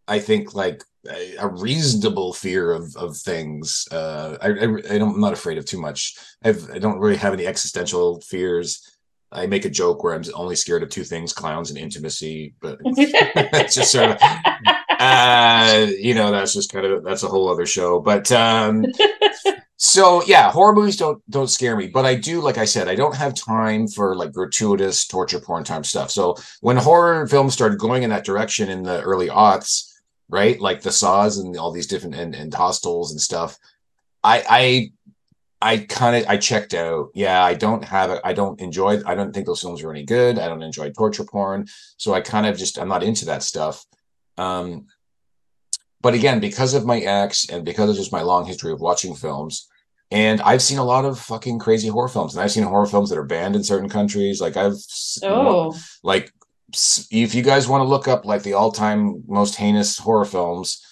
i 0.07 0.19
think 0.19 0.53
like 0.53 0.83
a, 1.09 1.35
a 1.37 1.47
reasonable 1.47 2.31
fear 2.31 2.71
of 2.71 2.95
of 2.95 3.17
things. 3.17 3.87
Uh 3.91 4.37
I, 4.41 4.47
I 4.49 4.95
i 4.95 4.97
don't 4.99 5.15
i'm 5.15 5.19
not 5.19 5.33
afraid 5.33 5.57
of 5.57 5.65
too 5.65 5.79
much. 5.81 6.15
I've, 6.43 6.69
i 6.69 6.77
don't 6.77 6.99
really 6.99 7.17
have 7.17 7.33
any 7.33 7.47
existential 7.47 8.21
fears. 8.21 8.87
I 9.31 9.47
make 9.47 9.65
a 9.65 9.69
joke 9.69 10.03
where 10.03 10.13
i'm 10.13 10.23
only 10.35 10.55
scared 10.55 10.83
of 10.83 10.89
two 10.89 11.03
things 11.03 11.33
clowns 11.33 11.69
and 11.71 11.79
intimacy 11.79 12.53
but 12.61 12.77
it's 12.85 13.75
just 13.75 13.91
sort 13.91 14.11
of 14.11 14.17
uh 14.99 15.87
you 15.97 16.13
know 16.13 16.29
that's 16.31 16.53
just 16.53 16.71
kind 16.71 16.85
of 16.85 17.03
that's 17.03 17.23
a 17.23 17.27
whole 17.27 17.49
other 17.49 17.65
show. 17.65 17.99
But 17.99 18.31
um 18.31 18.85
so 19.83 20.23
yeah 20.27 20.51
horror 20.51 20.75
movies 20.75 20.95
don't 20.95 21.23
don't 21.27 21.49
scare 21.49 21.75
me 21.75 21.87
but 21.87 22.05
i 22.05 22.13
do 22.13 22.39
like 22.39 22.59
i 22.59 22.65
said 22.65 22.87
i 22.87 22.93
don't 22.93 23.15
have 23.15 23.33
time 23.33 23.87
for 23.87 24.15
like 24.15 24.31
gratuitous 24.31 25.07
torture 25.07 25.39
porn 25.39 25.63
time 25.63 25.83
stuff. 25.83 26.11
So 26.11 26.37
when 26.59 26.77
horror 26.77 27.25
films 27.27 27.53
started 27.53 27.79
going 27.79 28.03
in 28.03 28.11
that 28.11 28.23
direction 28.23 28.69
in 28.69 28.83
the 28.83 29.01
early 29.01 29.29
aughts 29.29 29.91
right 30.29 30.61
like 30.61 30.83
the 30.83 30.91
saws 30.91 31.39
and 31.39 31.57
all 31.57 31.71
these 31.71 31.87
different 31.87 32.13
and, 32.13 32.35
and 32.35 32.53
hostels 32.53 33.11
and 33.11 33.19
stuff 33.19 33.57
i 34.23 34.91
i 35.61 35.73
i 35.73 35.77
kind 35.79 36.15
of 36.15 36.29
i 36.29 36.37
checked 36.37 36.75
out. 36.75 37.09
Yeah 37.15 37.43
i 37.43 37.55
don't 37.55 37.83
have 37.83 38.11
it 38.11 38.21
i 38.23 38.33
don't 38.33 38.61
enjoy 38.61 39.01
i 39.07 39.15
don't 39.15 39.33
think 39.33 39.47
those 39.47 39.61
films 39.61 39.81
are 39.81 39.89
any 39.89 40.03
good. 40.03 40.37
I 40.37 40.47
don't 40.47 40.61
enjoy 40.61 40.91
torture 40.91 41.25
porn. 41.25 41.65
So 41.97 42.13
i 42.13 42.21
kind 42.21 42.45
of 42.45 42.55
just 42.55 42.77
i'm 42.77 42.87
not 42.87 43.01
into 43.01 43.25
that 43.25 43.41
stuff. 43.41 43.83
Um 44.37 44.85
but 46.01 46.13
again 46.13 46.39
because 46.39 46.75
of 46.75 46.85
my 46.85 46.99
ex 46.99 47.49
and 47.49 47.65
because 47.65 47.89
of 47.89 47.95
just 47.95 48.11
my 48.11 48.21
long 48.21 48.45
history 48.45 48.71
of 48.71 48.79
watching 48.79 49.15
films 49.15 49.67
and 50.11 50.41
i've 50.41 50.61
seen 50.61 50.77
a 50.77 50.83
lot 50.83 51.05
of 51.05 51.17
fucking 51.19 51.57
crazy 51.57 51.87
horror 51.87 52.07
films 52.07 52.35
and 52.35 52.43
i've 52.43 52.51
seen 52.51 52.63
horror 52.63 52.85
films 52.85 53.09
that 53.09 53.17
are 53.17 53.23
banned 53.23 53.55
in 53.55 53.63
certain 53.63 53.89
countries. 53.89 54.41
Like 54.41 54.57
i've 54.57 54.75
oh. 55.23 55.77
like 56.03 56.31
if 57.11 57.35
you 57.35 57.41
guys 57.41 57.67
want 57.67 57.81
to 57.81 57.87
look 57.87 58.07
up 58.07 58.25
like 58.25 58.43
the 58.43 58.53
all-time 58.53 59.23
most 59.27 59.55
heinous 59.55 59.97
horror 59.97 60.25
films 60.25 60.85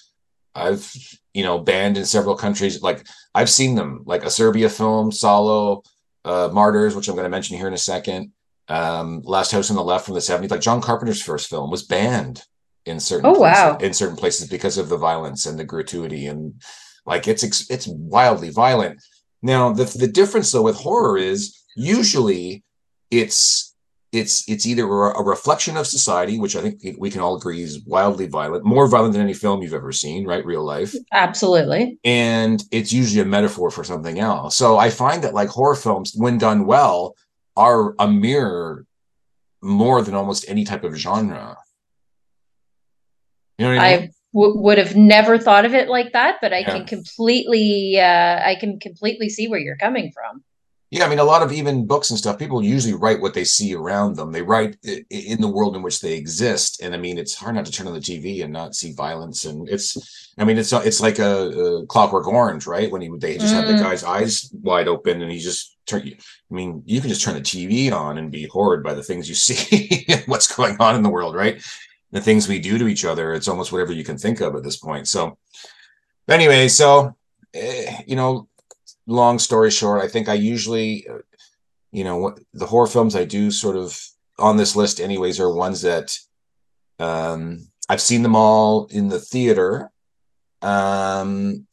i've 0.56 0.92
you 1.34 1.44
know 1.44 1.60
banned 1.60 1.98
in 1.98 2.06
several 2.06 2.36
countries. 2.36 2.82
Like 2.82 3.06
i've 3.36 3.50
seen 3.50 3.76
them. 3.76 4.04
Like 4.06 4.24
a 4.24 4.30
serbia 4.30 4.70
film 4.70 5.12
solo 5.12 5.84
uh 6.26 6.50
martyrs 6.52 6.96
which 6.96 7.08
i'm 7.08 7.16
going 7.16 7.24
to 7.24 7.30
mention 7.30 7.56
here 7.58 7.68
in 7.68 7.74
a 7.74 7.78
second 7.78 8.32
um 8.68 9.22
last 9.24 9.52
house 9.52 9.70
on 9.70 9.78
the 9.78 9.84
left 9.84 10.06
from 10.06 10.16
the 10.16 10.20
70s 10.20 10.52
like 10.52 10.60
john 10.60 10.82
carpenter's 10.82 11.22
first 11.22 11.50
film 11.50 11.72
was 11.72 11.84
banned 11.84 12.44
in 12.86 13.00
certain 13.00 13.26
Oh, 13.28 13.36
places, 13.36 13.62
wow. 13.64 13.78
in 13.78 13.94
certain 13.94 14.16
places 14.18 14.50
because 14.50 14.78
of 14.78 14.90
the 14.90 14.98
violence 14.98 15.46
and 15.46 15.58
the 15.58 15.64
gratuity 15.64 16.28
and 16.28 16.62
like 17.06 17.28
it's 17.28 17.44
it's 17.70 17.88
wildly 17.88 18.50
violent 18.50 19.02
now 19.42 19.72
the 19.74 19.86
the 19.86 20.08
difference 20.08 20.52
though 20.52 20.62
with 20.62 20.76
horror 20.76 21.18
is 21.18 21.58
usually 21.76 22.64
it's 23.12 23.70
it's 24.12 24.50
it's 24.50 24.66
either 24.66 24.84
a 24.84 25.24
reflection 25.24 25.78
of 25.78 25.86
society, 25.86 26.40
which 26.40 26.56
I 26.56 26.62
think 26.62 26.98
we 26.98 27.12
can 27.12 27.22
all 27.22 27.38
agree 27.38 27.62
is 27.62 27.84
wildly 27.86 28.28
violent, 28.28 28.66
more 28.66 28.88
violent 28.88 29.14
than 29.14 29.22
any 29.22 29.34
film 29.34 29.62
you've 29.62 29.74
ever 29.74 29.92
seen, 29.92 30.26
right? 30.26 30.44
Real 30.46 30.64
life, 30.64 30.96
absolutely. 31.12 32.00
And 32.04 32.64
it's 32.72 32.92
usually 32.92 33.22
a 33.22 33.26
metaphor 33.26 33.70
for 33.70 33.84
something 33.84 34.20
else. 34.20 34.58
So 34.58 34.78
I 34.78 34.90
find 34.90 35.24
that 35.24 35.36
like 35.36 35.50
horror 35.50 35.76
films, 35.76 36.14
when 36.16 36.40
done 36.40 36.66
well, 36.66 37.16
are 37.56 37.94
a 38.00 38.08
mirror 38.08 38.86
more 39.62 40.02
than 40.02 40.16
almost 40.16 40.46
any 40.48 40.64
type 40.64 40.84
of 40.84 40.96
genre. 40.96 41.58
You 43.58 43.66
know 43.66 43.76
what 43.76 43.80
I 43.82 43.98
mean? 43.98 44.10
I 44.10 44.10
w- 44.34 44.58
would 44.60 44.78
have 44.78 44.96
never 44.96 45.38
thought 45.38 45.66
of 45.66 45.74
it 45.74 45.90
like 45.90 46.14
that, 46.14 46.38
but 46.42 46.54
I 46.54 46.60
yeah. 46.60 46.78
can 46.78 46.86
completely, 46.86 48.00
uh, 48.00 48.42
I 48.44 48.56
can 48.60 48.80
completely 48.80 49.30
see 49.30 49.48
where 49.48 49.60
you're 49.60 49.78
coming 49.78 50.12
from. 50.12 50.44
Yeah, 50.92 51.06
I 51.06 51.10
mean, 51.10 51.20
a 51.20 51.24
lot 51.24 51.44
of 51.44 51.52
even 51.52 51.86
books 51.86 52.10
and 52.10 52.18
stuff, 52.18 52.40
people 52.40 52.64
usually 52.64 52.96
write 52.96 53.22
what 53.22 53.36
they 53.36 53.44
see 53.44 53.76
around 53.76 54.16
them. 54.16 54.32
They 54.32 54.42
write 54.42 54.76
in 55.12 55.40
the 55.40 55.48
world 55.48 55.76
in 55.76 55.84
which 55.84 56.02
they 56.02 56.14
exist, 56.14 56.82
and 56.82 56.96
I 56.96 56.98
mean, 56.98 57.20
it's 57.20 57.36
hard 57.36 57.54
not 57.54 57.66
to 57.68 57.72
turn 57.72 57.86
on 57.86 57.94
the 57.94 58.00
TV 58.00 58.44
and 58.44 58.52
not 58.52 58.74
see 58.74 58.94
violence. 58.94 59.46
And 59.46 59.70
it's, 59.70 60.32
I 60.40 60.46
mean, 60.46 60.58
it's 60.58 60.74
it's 60.74 61.00
like 61.00 61.20
a, 61.20 61.50
a 61.50 61.86
Clockwork 61.86 62.28
Orange, 62.28 62.66
right? 62.66 62.92
When 62.92 63.04
he 63.04 63.10
they 63.20 63.38
just 63.38 63.54
mm. 63.54 63.58
have 63.58 63.68
the 63.68 63.74
mm. 63.74 63.84
guy's 63.84 64.04
eyes 64.04 64.50
wide 64.52 64.88
open, 64.88 65.22
and 65.22 65.32
he 65.32 65.38
just 65.38 65.78
turn. 65.86 66.02
I 66.08 66.54
mean, 66.54 66.82
you 66.88 67.02
can 67.02 67.10
just 67.10 67.22
turn 67.22 67.36
the 67.36 67.42
TV 67.42 67.92
on 67.92 68.18
and 68.18 68.32
be 68.32 68.48
horrid 68.48 68.82
by 68.84 68.96
the 68.96 69.04
things 69.04 69.30
you 69.30 69.36
see, 69.36 70.08
what's 70.26 70.56
going 70.56 70.76
on 70.80 70.96
in 70.96 71.04
the 71.04 71.10
world, 71.10 71.36
right? 71.36 71.62
The 72.12 72.22
things 72.22 72.48
we 72.48 72.60
do 72.60 72.78
to 72.78 72.88
each 72.88 73.06
other. 73.06 73.34
It's 73.34 73.48
almost 73.48 73.72
whatever 73.72 73.94
you 73.94 74.04
can 74.04 74.18
think 74.18 74.42
of 74.42 74.56
at 74.56 74.64
this 74.64 74.78
point. 74.78 75.08
So, 75.08 75.38
anyway, 76.28 76.68
so 76.68 77.16
eh, 77.54 78.02
you 78.08 78.16
know 78.16 78.50
long 79.10 79.40
story 79.40 79.72
short, 79.72 80.02
I 80.02 80.08
think 80.08 80.30
I 80.30 80.36
usually, 80.36 81.08
uh, 81.10 81.18
you 81.92 82.04
know, 82.04 82.36
the 82.54 82.68
horror 82.68 82.88
films 82.88 83.16
I 83.16 83.26
do 83.26 83.52
sort 83.52 83.76
of 83.76 84.00
on 84.38 84.56
this 84.56 84.76
list, 84.76 85.02
anyways, 85.02 85.40
are 85.40 85.54
ones 85.54 85.82
that 85.82 86.18
um, 87.00 87.68
I've 87.90 88.02
seen 88.02 88.24
them 88.24 88.36
all 88.36 88.86
in 88.86 89.10
the 89.10 89.20
theater. 89.20 89.92
Um, 90.62 91.66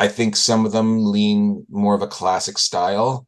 I 0.00 0.08
think 0.08 0.34
some 0.36 0.66
of 0.66 0.72
them 0.72 1.12
lean 1.12 1.64
more 1.70 1.94
of 1.94 2.02
a 2.02 2.08
classic 2.08 2.58
style. 2.58 3.26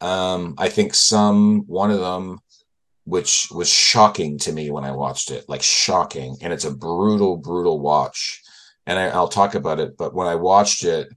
Um, 0.00 0.54
I 0.58 0.68
think 0.68 0.94
some, 0.94 1.60
one 1.66 1.90
of 1.90 2.00
them, 2.00 2.40
which 3.04 3.48
was 3.50 3.68
shocking 3.68 4.38
to 4.38 4.52
me 4.52 4.70
when 4.70 4.84
I 4.84 4.92
watched 4.92 5.30
it, 5.30 5.48
like 5.48 5.62
shocking, 5.62 6.36
and 6.40 6.52
it's 6.52 6.64
a 6.64 6.74
brutal, 6.74 7.36
brutal 7.36 7.80
watch. 7.80 8.42
And 8.86 8.98
I, 8.98 9.08
I'll 9.08 9.28
talk 9.28 9.54
about 9.54 9.80
it, 9.80 9.96
but 9.96 10.14
when 10.14 10.26
I 10.26 10.34
watched 10.34 10.84
it, 10.84 11.08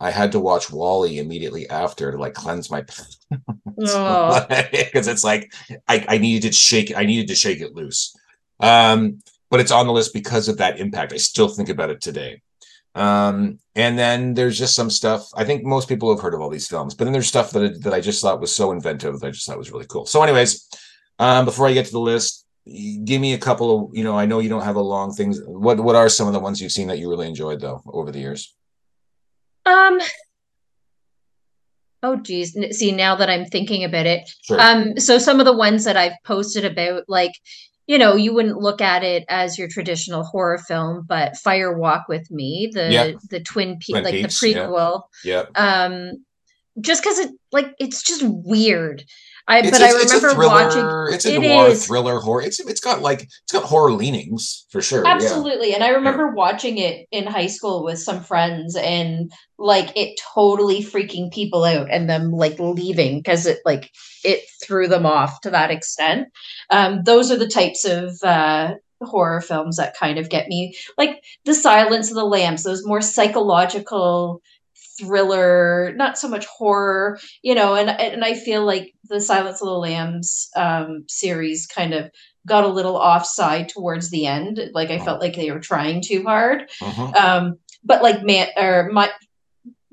I 0.00 0.10
had 0.10 0.32
to 0.32 0.40
watch 0.40 0.70
WALL-E 0.70 1.18
immediately 1.18 1.68
after 1.68 2.10
to 2.10 2.18
like 2.18 2.32
cleanse 2.32 2.70
my 2.70 2.80
because 3.76 3.94
oh. 3.94 5.12
it's 5.12 5.24
like 5.24 5.52
I, 5.86 6.04
I 6.08 6.18
needed 6.18 6.48
to 6.48 6.52
shake 6.52 6.90
it. 6.90 6.96
I 6.96 7.04
needed 7.04 7.28
to 7.28 7.34
shake 7.34 7.60
it 7.60 7.74
loose. 7.74 8.16
Um, 8.60 9.22
but 9.50 9.60
it's 9.60 9.70
on 9.70 9.86
the 9.86 9.92
list 9.92 10.14
because 10.14 10.48
of 10.48 10.58
that 10.58 10.80
impact. 10.80 11.12
I 11.12 11.16
still 11.18 11.48
think 11.48 11.68
about 11.68 11.90
it 11.90 12.00
today. 12.00 12.40
Um, 12.94 13.58
and 13.74 13.98
then 13.98 14.34
there's 14.34 14.58
just 14.58 14.74
some 14.74 14.90
stuff. 14.90 15.28
I 15.34 15.44
think 15.44 15.64
most 15.64 15.88
people 15.88 16.10
have 16.10 16.22
heard 16.22 16.34
of 16.34 16.40
all 16.40 16.50
these 16.50 16.66
films, 16.66 16.94
but 16.94 17.04
then 17.04 17.12
there's 17.12 17.28
stuff 17.28 17.50
that 17.52 17.82
that 17.82 17.92
I 17.92 18.00
just 18.00 18.22
thought 18.22 18.40
was 18.40 18.54
so 18.54 18.72
inventive 18.72 19.20
that 19.20 19.26
I 19.26 19.30
just 19.30 19.46
thought 19.46 19.58
was 19.58 19.70
really 19.70 19.86
cool. 19.86 20.06
So, 20.06 20.22
anyways, 20.22 20.68
um, 21.20 21.44
before 21.44 21.68
I 21.68 21.74
get 21.74 21.86
to 21.86 21.92
the 21.92 22.00
list, 22.00 22.46
give 23.04 23.20
me 23.20 23.34
a 23.34 23.38
couple 23.38 23.84
of 23.84 23.96
you 23.96 24.02
know. 24.02 24.18
I 24.18 24.26
know 24.26 24.38
you 24.38 24.48
don't 24.48 24.64
have 24.64 24.76
a 24.76 24.80
long 24.80 25.12
things. 25.12 25.40
What 25.44 25.78
what 25.80 25.94
are 25.94 26.08
some 26.08 26.26
of 26.26 26.32
the 26.32 26.40
ones 26.40 26.60
you've 26.60 26.72
seen 26.72 26.88
that 26.88 26.98
you 26.98 27.10
really 27.10 27.28
enjoyed 27.28 27.60
though 27.60 27.82
over 27.86 28.10
the 28.10 28.18
years? 28.18 28.54
Um. 29.66 30.00
Oh 32.02 32.16
geez. 32.16 32.56
See, 32.76 32.92
now 32.92 33.14
that 33.16 33.28
I'm 33.28 33.44
thinking 33.44 33.84
about 33.84 34.06
it, 34.06 34.30
sure. 34.42 34.58
um, 34.58 34.98
so 34.98 35.18
some 35.18 35.38
of 35.38 35.46
the 35.46 35.56
ones 35.56 35.84
that 35.84 35.98
I've 35.98 36.16
posted 36.24 36.64
about, 36.64 37.04
like, 37.08 37.32
you 37.86 37.98
know, 37.98 38.16
you 38.16 38.32
wouldn't 38.32 38.56
look 38.56 38.80
at 38.80 39.04
it 39.04 39.26
as 39.28 39.58
your 39.58 39.68
traditional 39.68 40.24
horror 40.24 40.56
film, 40.56 41.04
but 41.06 41.36
Fire 41.36 41.76
Walk 41.76 42.08
with 42.08 42.30
Me, 42.30 42.70
the 42.72 42.90
yep. 42.90 43.16
the 43.28 43.40
Twin 43.40 43.76
Peaks, 43.78 44.00
like 44.00 44.14
Peaks, 44.14 44.40
the 44.40 44.54
prequel, 44.54 45.02
yeah. 45.22 45.44
Yep. 45.54 45.60
Um, 45.60 46.24
just 46.80 47.02
because 47.02 47.18
it 47.18 47.32
like 47.52 47.74
it's 47.78 48.02
just 48.02 48.22
weird. 48.24 49.04
I 49.50 49.58
it's, 49.58 49.70
but 49.72 49.80
it's, 49.80 50.12
I 50.12 50.16
remember 50.16 50.34
thriller, 50.34 50.48
watching. 50.48 51.14
It's 51.14 51.26
a 51.26 51.34
it 51.34 51.40
noir 51.40 51.70
is. 51.70 51.84
thriller 51.84 52.20
horror. 52.20 52.42
It's 52.42 52.60
it's 52.60 52.80
got 52.80 53.02
like 53.02 53.22
it's 53.22 53.52
got 53.52 53.64
horror 53.64 53.90
leanings 53.90 54.64
for 54.70 54.80
sure. 54.80 55.04
Absolutely, 55.04 55.70
yeah. 55.70 55.74
and 55.74 55.84
I 55.84 55.88
remember 55.88 56.26
yeah. 56.26 56.34
watching 56.34 56.78
it 56.78 57.08
in 57.10 57.26
high 57.26 57.48
school 57.48 57.82
with 57.82 57.98
some 57.98 58.22
friends, 58.22 58.76
and 58.76 59.32
like 59.58 59.90
it 59.96 60.20
totally 60.34 60.84
freaking 60.84 61.32
people 61.32 61.64
out, 61.64 61.88
and 61.90 62.08
them 62.08 62.30
like 62.30 62.60
leaving 62.60 63.18
because 63.18 63.44
it 63.44 63.58
like 63.64 63.90
it 64.22 64.44
threw 64.62 64.86
them 64.86 65.04
off 65.04 65.40
to 65.40 65.50
that 65.50 65.72
extent. 65.72 66.28
Um, 66.70 67.02
those 67.02 67.32
are 67.32 67.36
the 67.36 67.48
types 67.48 67.84
of 67.84 68.22
uh, 68.22 68.74
horror 69.02 69.40
films 69.40 69.78
that 69.78 69.96
kind 69.96 70.20
of 70.20 70.30
get 70.30 70.46
me, 70.46 70.76
like 70.96 71.24
The 71.44 71.54
Silence 71.54 72.08
of 72.08 72.14
the 72.14 72.24
Lambs. 72.24 72.62
Those 72.62 72.86
more 72.86 73.00
psychological 73.00 74.42
thriller, 75.00 75.92
not 75.96 76.18
so 76.18 76.28
much 76.28 76.46
horror, 76.46 77.18
you 77.42 77.54
know, 77.54 77.74
and 77.74 77.90
and 77.90 78.24
I 78.24 78.34
feel 78.34 78.64
like 78.64 78.94
the 79.08 79.20
Silence 79.20 79.60
of 79.60 79.66
the 79.66 79.74
Lambs 79.74 80.48
um, 80.56 81.04
series 81.08 81.66
kind 81.66 81.94
of 81.94 82.10
got 82.46 82.64
a 82.64 82.68
little 82.68 82.96
offside 82.96 83.68
towards 83.68 84.10
the 84.10 84.26
end. 84.26 84.60
Like 84.72 84.90
I 84.90 84.98
felt 84.98 85.08
uh-huh. 85.08 85.18
like 85.20 85.36
they 85.36 85.50
were 85.50 85.60
trying 85.60 86.02
too 86.02 86.22
hard. 86.22 86.70
Uh-huh. 86.80 87.12
Um, 87.18 87.58
but 87.84 88.02
like 88.02 88.22
man 88.22 88.48
or 88.56 88.90
my 88.92 89.10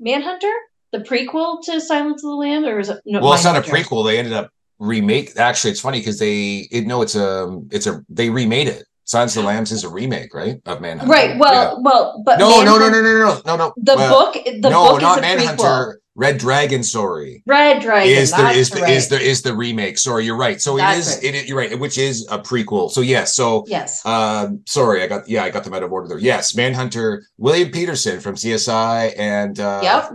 Manhunter, 0.00 0.52
the 0.92 0.98
prequel 0.98 1.62
to 1.64 1.80
Silence 1.80 2.22
of 2.22 2.30
the 2.30 2.36
Lambs, 2.36 2.66
or 2.66 2.78
is 2.78 2.88
it 2.88 3.00
no, 3.04 3.20
well, 3.20 3.32
it's 3.32 3.44
not 3.44 3.56
a 3.56 3.68
prequel. 3.68 4.04
They 4.04 4.18
ended 4.18 4.32
up 4.32 4.50
remake. 4.78 5.36
Actually, 5.36 5.72
it's 5.72 5.80
funny 5.80 5.98
because 5.98 6.18
they 6.18 6.68
it 6.70 6.86
no, 6.86 7.02
it's 7.02 7.16
a 7.16 7.60
it's 7.70 7.86
a 7.86 8.04
they 8.08 8.30
remade 8.30 8.68
it. 8.68 8.84
Silence 9.08 9.34
of 9.36 9.42
the 9.42 9.46
Lambs 9.46 9.72
is 9.72 9.84
a 9.84 9.88
remake, 9.88 10.34
right, 10.34 10.60
of 10.66 10.82
Manhunter. 10.82 11.10
Right. 11.10 11.38
Well, 11.38 11.76
yeah. 11.76 11.80
well, 11.80 12.22
but 12.26 12.38
no, 12.38 12.62
no, 12.62 12.76
no, 12.76 12.90
no, 12.90 13.00
no, 13.00 13.18
no, 13.18 13.40
no, 13.46 13.56
no. 13.56 13.72
The 13.78 13.96
well, 13.96 14.32
book, 14.32 14.44
the 14.44 14.68
no, 14.68 14.90
book 14.90 15.00
not 15.00 15.22
Manhunter. 15.22 15.56
Prequel. 15.56 15.94
Red 16.14 16.36
Dragon. 16.36 16.82
Sorry, 16.82 17.42
Red 17.46 17.80
Dragon 17.80 18.12
is 18.12 18.32
the 18.32 18.50
is 18.50 18.68
the, 18.68 18.82
right. 18.82 18.92
is 18.92 19.08
the 19.08 19.18
is 19.18 19.40
the 19.40 19.56
remake. 19.56 19.96
Sorry, 19.96 20.26
you're 20.26 20.36
right. 20.36 20.60
So 20.60 20.76
that's 20.76 21.22
it 21.22 21.34
is. 21.34 21.34
Right. 21.34 21.42
It, 21.42 21.48
you're 21.48 21.56
right. 21.56 21.78
Which 21.78 21.96
is 21.96 22.28
a 22.30 22.38
prequel. 22.38 22.90
So 22.90 23.00
yes. 23.00 23.34
So 23.34 23.64
yes. 23.66 24.04
Um, 24.04 24.62
sorry, 24.66 25.02
I 25.02 25.06
got 25.06 25.26
yeah, 25.26 25.44
I 25.44 25.48
got 25.48 25.64
them 25.64 25.72
out 25.72 25.82
of 25.82 25.90
order 25.90 26.08
there. 26.08 26.18
Yes, 26.18 26.54
Manhunter. 26.54 27.24
William 27.38 27.70
Petersen 27.70 28.20
from 28.20 28.34
CSI 28.34 29.14
and 29.16 29.58
uh, 29.58 29.80
yep. 29.82 30.10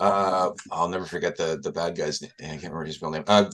Uh, 0.00 0.52
I'll 0.70 0.88
never 0.88 1.04
forget 1.04 1.36
the 1.36 1.60
the 1.62 1.72
bad 1.72 1.96
guy's 1.96 2.22
name. 2.22 2.30
I 2.40 2.44
can't 2.44 2.62
remember 2.62 2.84
his 2.86 3.02
real 3.02 3.10
name. 3.10 3.24
Uh, 3.26 3.50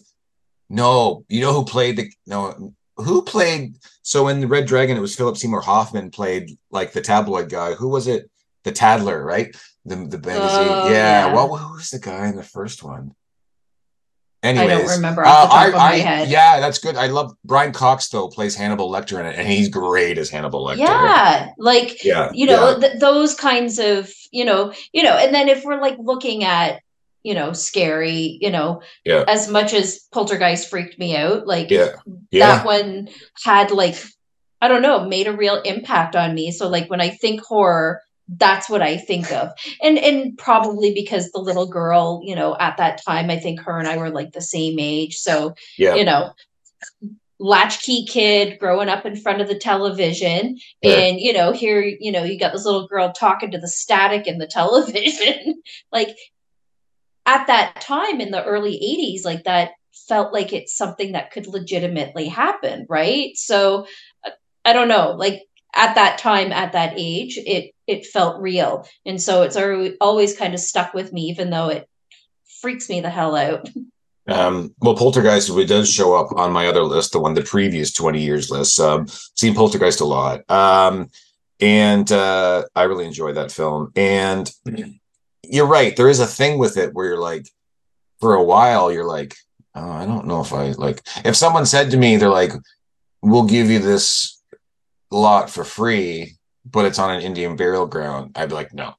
no, 0.69 1.25
you 1.29 1.41
know 1.41 1.53
who 1.53 1.65
played 1.65 1.97
the 1.97 2.13
no 2.27 2.75
who 2.99 3.23
played 3.23 3.77
so 4.03 4.29
in 4.29 4.41
the 4.41 4.47
red 4.47 4.67
dragon 4.67 4.97
it 4.97 5.01
was 5.01 5.17
philip 5.17 5.37
seymour 5.37 5.61
hoffman 5.61 6.11
played 6.11 6.59
like 6.71 6.93
the 6.93 7.01
tabloid 7.01 7.49
guy 7.49 7.75
who 7.75 7.89
was 7.89 8.07
it 8.07 8.31
the 8.65 8.73
Tattler 8.73 9.25
right 9.25 9.57
the, 9.85 9.97
the 9.97 10.19
magazine 10.19 10.69
oh, 10.69 10.89
yeah. 10.89 11.29
yeah 11.29 11.35
well 11.35 11.57
who 11.57 11.75
was 11.75 11.91
the 11.91 11.99
guy 11.99 12.29
in 12.29 12.37
the 12.37 12.43
first 12.43 12.83
one 12.83 13.15
Anyways, 14.41 14.71
I 14.71 14.79
don't 14.79 14.89
remember 14.89 15.27
off 15.27 15.49
the 15.49 15.49
top 15.49 15.53
uh, 15.53 15.57
I, 15.57 15.67
of 15.67 15.75
my 15.75 15.81
I, 15.81 15.97
head. 15.97 16.29
Yeah, 16.29 16.61
that's 16.61 16.79
good. 16.79 16.95
I 16.95 17.09
love 17.09 17.35
Brian 17.45 17.73
Cox 17.73 18.09
though 18.09 18.29
plays 18.29 18.55
Hannibal 18.55 18.89
Lecter 18.89 19.19
in 19.19 19.27
it, 19.27 19.37
and 19.37 19.49
he's 19.49 19.69
great 19.69 20.17
as 20.17 20.31
Hannibal 20.31 20.65
Lecter. 20.65 20.79
Yeah, 20.79 21.49
like 21.59 22.05
yeah, 22.05 22.31
you 22.33 22.47
know 22.47 22.71
yeah. 22.71 22.89
Th- 22.89 23.01
those 23.01 23.35
kinds 23.35 23.81
of 23.81 24.09
you 24.31 24.45
know 24.45 24.73
you 24.93 25.03
know, 25.03 25.17
and 25.17 25.35
then 25.35 25.49
if 25.49 25.65
we're 25.65 25.81
like 25.81 25.97
looking 25.99 26.45
at 26.45 26.83
you 27.23 27.35
know, 27.35 27.53
scary, 27.53 28.39
you 28.41 28.51
know, 28.51 28.83
yeah. 29.05 29.25
as 29.27 29.49
much 29.51 29.75
as 29.75 30.01
Poltergeist 30.13 30.71
freaked 30.71 30.99
me 30.99 31.17
out, 31.17 31.47
like 31.47 31.71
yeah. 31.71 31.97
Yeah. 32.31 32.57
that 32.57 32.67
one 32.67 33.09
had 33.45 33.71
like, 33.71 33.97
I 34.61 34.69
don't 34.69 34.83
know, 34.83 35.07
made 35.07 35.27
a 35.27 35.37
real 35.37 35.61
impact 35.63 36.17
on 36.17 36.35
me. 36.35 36.53
So 36.53 36.69
like 36.69 36.89
when 36.89 37.01
I 37.01 37.11
think 37.11 37.43
horror, 37.43 38.01
that's 38.29 38.69
what 38.69 38.83
I 38.83 38.99
think 38.99 39.33
of. 39.33 39.51
And 39.83 39.99
and 39.99 40.37
probably 40.37 40.93
because 40.93 41.31
the 41.31 41.41
little 41.41 41.67
girl, 41.67 42.21
you 42.25 42.37
know, 42.37 42.57
at 42.59 42.77
that 42.77 43.03
time, 43.05 43.31
I 43.31 43.39
think 43.39 43.61
her 43.61 43.79
and 43.79 43.89
I 43.89 43.97
were 43.97 44.11
like 44.11 44.33
the 44.33 44.43
same 44.43 44.79
age. 44.79 45.17
So, 45.17 45.55
yeah. 45.79 45.95
you 45.95 46.05
know, 46.05 46.33
latchkey 47.41 48.05
kid 48.05 48.59
growing 48.59 48.89
up 48.89 49.07
in 49.07 49.17
front 49.17 49.41
of 49.41 49.49
the 49.49 49.59
television 49.59 50.59
yeah. 50.83 50.95
and 50.95 51.21
you 51.21 51.33
know 51.33 51.53
here 51.53 51.81
you 51.81 52.11
know 52.11 52.25
you 52.25 52.37
got 52.37 52.53
this 52.53 52.65
little 52.65 52.89
girl 52.89 53.13
talking 53.13 53.53
to 53.53 53.59
the 53.59 53.69
static 53.69 54.27
in 54.27 54.39
the 54.39 54.47
television 54.47 55.63
like 55.93 56.17
at 57.29 57.47
that 57.47 57.79
time 57.83 58.23
in 58.23 58.31
the 58.31 58.43
early 58.45 58.73
80s 58.73 59.25
like 59.25 59.45
that 59.45 59.73
felt 60.09 60.33
like 60.33 60.55
it's 60.55 60.77
something 60.77 61.13
that 61.13 61.31
could 61.31 61.47
legitimately 61.47 62.27
happen 62.27 62.87
right 62.89 63.37
so 63.37 63.87
i 64.65 64.73
don't 64.73 64.89
know 64.89 65.13
like 65.13 65.43
at 65.77 65.95
that 65.95 66.17
time 66.17 66.53
at 66.53 66.73
that 66.73 66.95
age 66.97 67.39
it 67.45 67.73
it 67.87 68.07
felt 68.07 68.41
real 68.41 68.89
and 69.05 69.21
so 69.21 69.43
it's 69.43 69.59
always 70.01 70.37
kind 70.37 70.55
of 70.55 70.61
stuck 70.61 70.95
with 70.95 71.13
me 71.13 71.23
even 71.23 71.51
though 71.51 71.69
it 71.69 71.87
freaks 72.61 72.89
me 72.89 73.01
the 73.01 73.11
hell 73.11 73.37
out 73.37 73.69
um, 74.29 74.75
well, 74.81 74.95
Poltergeist 74.95 75.51
it 75.51 75.69
does 75.69 75.91
show 75.91 76.15
up 76.15 76.33
on 76.37 76.53
my 76.53 76.67
other 76.67 76.83
list, 76.83 77.13
the 77.13 77.19
one 77.19 77.33
the 77.33 77.43
previous 77.43 77.91
twenty 77.93 78.21
years 78.21 78.51
list. 78.51 78.79
Um, 78.79 79.07
seen 79.09 79.55
Poltergeist 79.55 80.03
a 80.03 80.05
lot, 80.05 80.49
um, 80.51 81.09
and 81.61 82.13
uh, 82.13 82.65
I 82.75 82.83
really 82.83 83.07
enjoyed 83.07 83.37
that 83.37 83.51
film. 83.51 83.91
And 83.97 84.51
you're 85.49 85.67
right. 85.67 85.97
There 85.97 86.09
is 86.09 86.21
a 86.21 86.27
thing 86.27 86.59
with 86.59 86.77
it 86.77 86.95
where 86.95 87.07
you're 87.07 87.21
like, 87.21 87.49
for 88.21 88.35
a 88.35 88.43
while, 88.43 88.91
you're 88.93 89.05
like, 89.05 89.37
oh, 89.75 89.91
I 89.91 90.05
don't 90.05 90.27
know 90.27 90.41
if 90.41 90.53
I 90.53 90.73
like 90.73 91.03
if 91.25 91.37
someone 91.37 91.67
said 91.67 91.91
to 91.91 91.97
me, 91.97 92.17
they're 92.17 92.29
like, 92.29 92.53
we'll 93.23 93.45
give 93.45 93.71
you 93.71 93.79
this 93.79 94.43
lot 95.11 95.51
for 95.51 95.65
free, 95.65 96.37
but 96.65 96.85
it's 96.85 96.99
on 96.99 97.11
an 97.11 97.23
Indian 97.23 97.57
burial 97.57 97.87
ground. 97.87 98.33
I'd 98.37 98.49
be 98.49 98.55
like, 98.55 98.75
no. 98.75 98.95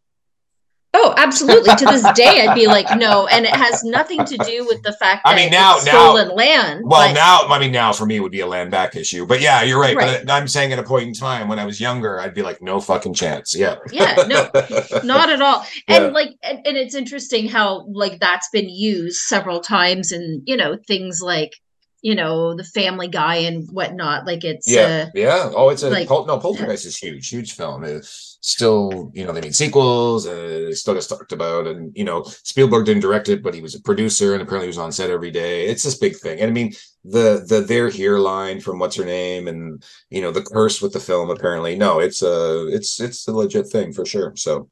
Oh, 0.91 1.13
absolutely. 1.17 1.75
to 1.75 1.85
this 1.85 2.01
day, 2.13 2.47
I'd 2.47 2.55
be 2.55 2.65
like, 2.65 2.97
no, 2.97 3.27
and 3.31 3.45
it 3.45 3.55
has 3.55 3.83
nothing 3.83 4.25
to 4.25 4.37
do 4.37 4.65
with 4.65 4.81
the 4.81 4.91
fact 4.93 5.21
that 5.23 5.31
I 5.31 5.35
mean, 5.35 5.51
now, 5.51 5.75
now, 5.85 5.91
stolen 5.91 6.35
land. 6.35 6.81
Well, 6.83 7.07
but- 7.07 7.13
now, 7.13 7.41
I 7.47 7.59
mean, 7.59 7.71
now 7.71 7.93
for 7.93 8.07
me 8.07 8.19
would 8.19 8.31
be 8.31 8.39
a 8.39 8.47
land 8.47 8.71
back 8.71 8.95
issue, 8.95 9.25
but 9.27 9.39
yeah, 9.39 9.61
you're 9.61 9.79
right. 9.79 9.95
Right. 9.95 10.25
But 10.25 10.31
I'm 10.33 10.47
saying 10.47 10.73
at 10.73 10.79
a 10.79 10.83
point 10.83 11.07
in 11.07 11.13
time 11.13 11.47
when 11.47 11.59
I 11.59 11.65
was 11.65 11.79
younger, 11.79 12.19
I'd 12.19 12.33
be 12.33 12.41
like, 12.41 12.61
no 12.61 12.81
fucking 12.81 13.13
chance. 13.13 13.55
Yeah. 13.55 13.75
Yeah, 13.91 14.15
no, 14.27 14.49
not 15.03 15.29
at 15.29 15.41
all 15.41 15.63
Yeah. 15.87 16.05
and 16.05 16.13
like 16.13 16.29
and, 16.43 16.59
and 16.65 16.75
it's 16.77 16.95
interesting 16.95 17.47
how 17.47 17.85
like 17.91 18.19
that's 18.19 18.49
been 18.49 18.69
used 18.69 19.17
several 19.21 19.59
times 19.59 20.11
and 20.11 20.41
you 20.45 20.57
know 20.57 20.77
things 20.87 21.21
like 21.21 21.53
you 22.01 22.15
know 22.15 22.55
the 22.55 22.63
family 22.63 23.07
guy 23.07 23.35
and 23.35 23.67
whatnot 23.71 24.25
like 24.25 24.43
it's 24.43 24.69
Yeah, 24.69 25.05
uh 25.07 25.11
yeah. 25.13 25.51
Oh, 25.53 25.69
it's 25.69 25.83
a 25.83 25.89
like- 25.89 26.09
no 26.09 26.39
Poltergeist 26.39 26.85
is 26.85 26.97
huge, 26.97 27.29
huge 27.29 27.53
film. 27.55 27.83
It's 27.83 28.28
still, 28.41 29.11
you 29.13 29.25
know, 29.25 29.31
they 29.31 29.41
made 29.41 29.55
sequels, 29.55 30.25
it 30.25 30.75
still 30.77 30.93
gets 30.93 31.07
talked 31.07 31.31
about. 31.31 31.67
And 31.67 31.95
you 31.95 32.03
know, 32.03 32.23
Spielberg 32.23 32.85
didn't 32.85 33.01
direct 33.01 33.29
it, 33.29 33.43
but 33.43 33.53
he 33.53 33.61
was 33.61 33.75
a 33.75 33.81
producer, 33.81 34.33
and 34.33 34.41
apparently 34.41 34.67
he 34.67 34.69
was 34.69 34.77
on 34.77 34.91
set 34.91 35.09
every 35.09 35.31
day. 35.31 35.67
It's 35.67 35.83
this 35.83 35.97
big 35.97 36.15
thing, 36.15 36.39
and 36.39 36.49
I 36.49 36.53
mean, 36.53 36.73
the 37.03 37.45
the 37.47 37.61
"They're 37.61 37.89
Here" 37.89 38.17
line 38.17 38.59
from 38.59 38.79
what's 38.79 38.95
her 38.95 39.05
name, 39.05 39.47
and 39.47 39.83
you 40.09 40.21
know, 40.21 40.31
the 40.31 40.43
curse 40.43 40.81
with 40.81 40.93
the 40.93 40.99
film. 40.99 41.29
Apparently, 41.29 41.75
no, 41.75 41.99
it's 41.99 42.21
a 42.21 42.67
it's 42.67 42.99
it's 42.99 43.27
a 43.27 43.31
legit 43.33 43.67
thing 43.67 43.93
for 43.93 44.05
sure. 44.05 44.35
So, 44.35 44.69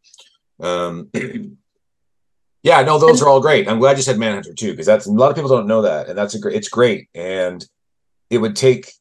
um. 0.59 1.09
Yeah, 2.63 2.81
no, 2.81 3.00
those 3.00 3.21
are 3.21 3.29
all 3.29 3.39
great. 3.39 3.69
I'm 3.69 3.79
glad 3.79 3.95
you 3.95 4.03
said 4.03 4.17
Manhunter 4.17 4.53
too, 4.53 4.71
because 4.71 4.88
that's 4.88 5.05
a 5.05 5.12
lot 5.12 5.29
of 5.29 5.36
people 5.36 5.47
don't 5.47 5.67
know 5.67 5.83
that, 5.83 6.09
and 6.09 6.17
that's 6.17 6.36
a 6.36 6.39
great. 6.39 6.55
It's 6.55 6.67
great, 6.67 7.07
and 7.15 7.65
it 8.29 8.39
would 8.39 8.57
take 8.57 8.91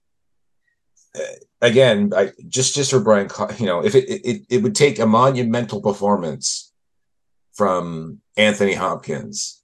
uh, 1.16 1.23
again, 1.60 2.12
I 2.14 2.32
just 2.48 2.75
just 2.75 2.90
for 2.90 3.00
Brian, 3.00 3.28
you 3.58 3.66
know, 3.66 3.84
if 3.84 3.94
it, 3.94 4.08
it 4.08 4.42
it 4.48 4.62
would 4.62 4.75
take 4.75 4.98
a 4.98 5.06
monumental 5.06 5.80
performance 5.80 6.72
from 7.54 8.20
Anthony 8.36 8.75
Hopkins 8.75 9.62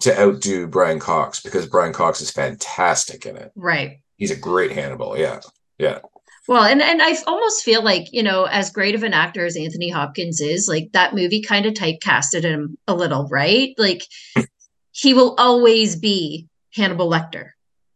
to 0.00 0.18
outdo 0.18 0.66
Brian 0.66 0.98
Cox 0.98 1.40
because 1.40 1.66
Brian 1.66 1.92
Cox 1.92 2.20
is 2.20 2.30
fantastic 2.30 3.26
in 3.26 3.36
it. 3.36 3.52
right 3.54 4.00
He's 4.16 4.30
a 4.30 4.36
great 4.36 4.72
Hannibal. 4.72 5.16
Yeah. 5.16 5.40
Yeah, 5.78 6.00
well 6.48 6.64
and 6.64 6.82
and 6.82 7.00
i 7.00 7.14
almost 7.28 7.62
feel 7.62 7.84
like 7.84 8.12
you 8.12 8.22
know 8.22 8.44
as 8.44 8.70
great 8.70 8.96
of 8.96 9.04
an 9.04 9.12
actor 9.12 9.44
as 9.46 9.56
anthony 9.56 9.88
hopkins 9.88 10.40
is 10.40 10.66
like 10.66 10.90
that 10.92 11.14
movie 11.14 11.40
kind 11.42 11.66
of 11.66 11.74
typecasted 11.74 12.42
him 12.42 12.76
a 12.88 12.94
little 12.94 13.28
right 13.28 13.74
like 13.78 14.02
he 14.90 15.14
will 15.14 15.36
always 15.38 15.94
be 15.94 16.48
hannibal 16.74 17.08
lecter 17.08 17.50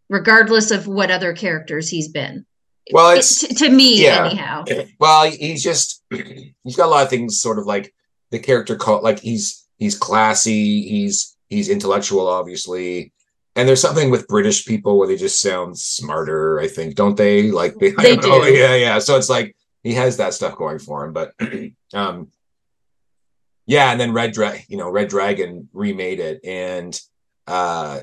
regardless 0.09 0.71
of 0.71 0.87
what 0.87 1.11
other 1.11 1.33
characters 1.33 1.89
he's 1.89 2.09
been 2.09 2.47
Well, 2.91 3.17
it's 3.17 3.47
to, 3.47 3.55
to 3.55 3.71
me 3.71 4.03
yeah. 4.03 4.27
anyhow 4.27 4.65
well, 4.99 5.31
he's 5.31 5.63
just 5.63 6.03
he's 6.11 6.77
got 6.77 6.87
a 6.87 6.91
lot 6.91 7.05
of 7.05 7.11
things 7.11 7.41
sort 7.41 7.59
of 7.59 7.67
like 7.67 7.95
the 8.31 8.39
character 8.39 8.77
called 8.77 9.03
like 9.03 9.21
he's 9.21 9.69
he's 9.79 9.97
classy, 9.97 10.89
he's 10.89 11.37
he's 11.49 11.69
intellectual, 11.69 12.27
obviously. 12.27 13.13
And 13.55 13.69
there's 13.69 13.83
something 13.83 14.11
with 14.11 14.29
British 14.29 14.65
people 14.65 14.99
where 14.99 15.07
they 15.07 15.17
just 15.17 15.41
sound 15.41 15.79
smarter, 15.79 16.59
I 16.59 16.69
think, 16.69 16.95
don't 16.95 17.17
they? 17.17 17.51
Like 17.51 17.75
they, 17.77 17.91
They 17.97 18.17
don't 18.17 18.41
know. 18.41 18.45
Yeah, 18.47 18.75
yeah. 18.75 18.99
So 18.99 19.17
it's 19.17 19.29
like 19.29 19.55
he 19.83 19.93
has 19.95 20.17
that 20.17 20.33
stuff 20.35 20.57
going 20.57 20.79
for 20.79 21.05
him. 21.05 21.13
But 21.13 21.35
um 21.95 22.29
yeah, 23.67 23.93
and 23.93 24.01
then 24.01 24.13
Red 24.13 24.33
dragon 24.33 24.63
you 24.69 24.79
know, 24.79 24.91
Red 24.91 25.09
Dragon 25.09 25.69
remade 25.73 26.21
it. 26.21 26.41
And 26.45 26.99
uh 27.47 28.01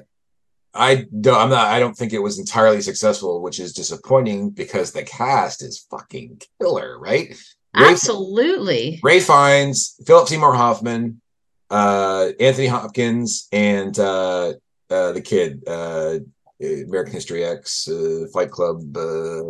I 0.73 1.05
don't 1.19 1.38
I'm 1.38 1.49
not 1.49 1.67
I 1.67 1.79
don't 1.79 1.95
think 1.95 2.13
it 2.13 2.19
was 2.19 2.39
entirely 2.39 2.82
successful, 2.82 3.41
which 3.41 3.60
is 3.60 3.73
disappointing 3.73 4.51
because 4.51 4.91
the 4.91 5.03
cast 5.03 5.63
is 5.63 5.86
fucking 5.89 6.41
killer, 6.60 6.99
right? 6.99 7.29
Ray, 7.75 7.91
absolutely 7.91 8.99
Ralph 9.03 9.23
Fiennes, 9.23 9.95
Philip 10.05 10.27
Seymour 10.27 10.53
Hoffman, 10.53 11.21
uh, 11.69 12.29
Anthony 12.39 12.67
Hopkins, 12.67 13.47
and 13.51 13.97
uh, 13.99 14.53
uh, 14.89 15.12
the 15.12 15.21
kid, 15.21 15.63
uh, 15.67 16.19
American 16.62 17.13
History 17.13 17.43
X, 17.45 17.88
uh, 17.88 18.25
Fight 18.34 18.51
Club. 18.51 18.95
Uh, 18.95 19.41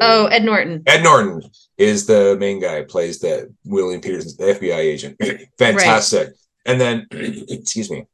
oh 0.00 0.28
ed 0.30 0.44
norton 0.44 0.82
Ed 0.86 1.02
Norton 1.02 1.42
is 1.76 2.06
the 2.06 2.36
main 2.38 2.60
guy, 2.60 2.82
plays 2.84 3.18
the 3.18 3.52
William 3.64 4.00
Petersen, 4.00 4.32
the 4.38 4.54
FBI 4.54 4.76
agent. 4.76 5.16
Fantastic. 5.58 6.34
And 6.64 6.80
then, 6.80 7.06
excuse 7.10 7.90
me, 7.90 8.04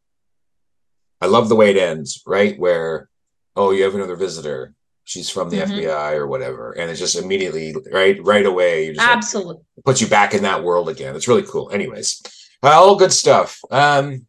I 1.25 1.27
love 1.27 1.49
the 1.49 1.57
way 1.57 1.71
it 1.71 1.79
ends, 1.79 2.23
right? 2.27 2.59
Where, 2.59 3.09
oh, 3.57 3.71
you 3.71 3.83
have 3.85 3.95
another 3.95 4.15
visitor. 4.15 4.75
She's 5.05 5.31
from 5.31 5.49
the 5.49 5.57
Mhm. 5.59 5.69
FBI 5.69 6.13
or 6.17 6.27
whatever. 6.27 6.73
And 6.73 6.91
it's 6.91 7.01
just 7.01 7.17
immediately, 7.17 7.75
right, 7.91 8.23
right 8.23 8.45
away, 8.45 8.85
you're 8.85 8.95
just 8.95 9.07
like, 9.07 9.17
absolutely 9.17 9.57
puts 9.87 10.03
you 10.03 10.07
back 10.07 10.35
in 10.35 10.43
that 10.43 10.63
world 10.63 10.91
again. 10.91 11.17
It's 11.17 11.27
really 11.27 11.43
cool. 11.43 11.71
Anyways, 11.71 12.23
all 12.63 12.97
good 12.97 13.13
stuff. 13.13 13.59
Um, 13.71 14.27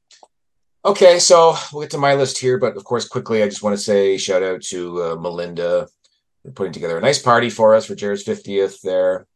okay, 0.85 1.19
so 1.19 1.55
we'll 1.73 1.81
get 1.81 1.91
to 1.91 1.97
my 1.97 2.15
list 2.15 2.37
here, 2.37 2.57
but 2.57 2.77
of 2.77 2.85
course, 2.85 3.07
quickly, 3.09 3.43
I 3.43 3.49
just 3.49 3.63
want 3.63 3.75
to 3.77 3.83
say 3.83 4.17
shout 4.17 4.41
out 4.43 4.61
to 4.63 5.03
uh, 5.03 5.15
Melinda 5.17 5.89
for 6.43 6.51
putting 6.51 6.73
together 6.73 6.97
a 6.97 7.01
nice 7.01 7.21
party 7.21 7.49
for 7.49 7.75
us 7.75 7.85
for 7.85 7.95
Jared's 7.95 8.23
50th 8.23 8.79
there. 8.81 9.27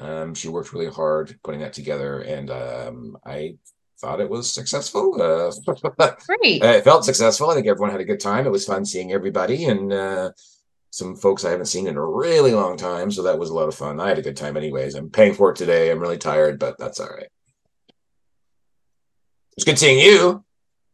Um, 0.00 0.34
she 0.34 0.48
worked 0.48 0.72
really 0.72 0.90
hard 0.90 1.38
putting 1.44 1.60
that 1.60 1.74
together, 1.74 2.20
and 2.22 2.50
um, 2.50 3.16
I 3.24 3.56
thought 4.00 4.20
it 4.20 4.28
was 4.28 4.52
successful. 4.52 5.20
Uh, 5.20 5.52
great 6.26 6.62
it 6.62 6.84
felt 6.84 7.04
successful. 7.04 7.50
I 7.50 7.54
think 7.54 7.66
everyone 7.66 7.90
had 7.90 8.00
a 8.00 8.04
good 8.04 8.20
time. 8.20 8.46
It 8.46 8.50
was 8.50 8.64
fun 8.66 8.84
seeing 8.84 9.12
everybody 9.12 9.64
and 9.64 9.92
uh, 9.92 10.30
some 10.90 11.16
folks 11.16 11.44
I 11.44 11.50
haven't 11.50 11.66
seen 11.66 11.86
in 11.86 11.96
a 11.96 12.04
really 12.04 12.52
long 12.52 12.76
time. 12.76 13.10
So 13.10 13.22
that 13.22 13.38
was 13.38 13.50
a 13.50 13.54
lot 13.54 13.68
of 13.68 13.74
fun. 13.74 14.00
I 14.00 14.08
had 14.08 14.18
a 14.18 14.22
good 14.22 14.36
time, 14.36 14.56
anyways. 14.56 14.94
I'm 14.94 15.10
paying 15.10 15.34
for 15.34 15.50
it 15.50 15.56
today. 15.56 15.90
I'm 15.90 15.98
really 15.98 16.18
tired, 16.18 16.58
but 16.58 16.78
that's 16.78 17.00
all 17.00 17.08
right. 17.08 17.28
It's 19.56 19.64
good 19.64 19.78
seeing 19.78 19.98
you. 19.98 20.44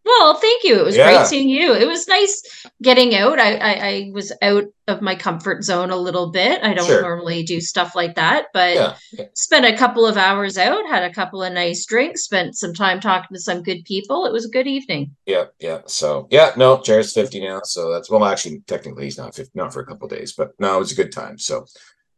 Well, 0.05 0.35
thank 0.35 0.65
you. 0.65 0.79
It 0.81 0.85
was 0.85 0.97
Yeah. 0.97 1.13
great 1.15 1.27
seeing 1.27 1.49
you. 1.49 1.75
It 1.75 1.87
was 1.87 2.09
nice 2.09 2.43
getting 2.83 3.15
out. 3.15 3.39
I, 3.39 3.57
I 3.57 3.73
I 3.89 4.11
was 4.15 4.33
out 4.43 4.65
of 4.89 5.03
my 5.03 5.15
comfort 5.15 5.63
zone 5.63 5.91
a 5.91 5.97
little 5.97 6.31
bit. 6.31 6.63
I 6.65 6.73
don't 6.75 6.87
Sure. 6.87 7.03
normally 7.03 7.43
do 7.43 7.61
stuff 7.61 7.95
like 7.95 8.15
that, 8.17 8.47
but 8.55 8.75
Yeah. 8.75 8.95
yeah. 9.13 9.25
spent 9.35 9.67
a 9.67 9.77
couple 9.77 10.07
of 10.07 10.17
hours 10.17 10.57
out, 10.59 10.89
had 10.89 11.03
a 11.05 11.13
couple 11.13 11.43
of 11.43 11.53
nice 11.53 11.85
drinks, 11.85 12.25
spent 12.25 12.57
some 12.57 12.73
time 12.75 12.99
talking 12.99 13.35
to 13.35 13.41
some 13.41 13.63
good 13.63 13.85
people. 13.85 14.25
It 14.27 14.33
was 14.33 14.47
a 14.47 14.51
good 14.51 14.67
evening. 14.67 15.15
Yeah, 15.27 15.45
yeah. 15.61 15.81
So 15.87 16.27
yeah, 16.31 16.53
no, 16.57 16.81
Jared's 16.83 17.13
50 17.13 17.41
now. 17.41 17.61
So 17.65 17.93
that's 17.93 18.11
well, 18.11 18.25
actually, 18.25 18.61
technically 18.67 19.05
he's 19.05 19.19
not 19.19 19.35
50, 19.35 19.53
not 19.55 19.73
for 19.73 19.81
a 19.81 19.87
couple 19.87 20.07
of 20.07 20.19
days, 20.19 20.33
but 20.33 20.53
no, 20.59 20.77
it 20.77 20.81
was 20.81 20.93
a 20.93 20.97
good 20.97 21.13
time. 21.13 21.39
So 21.39 21.67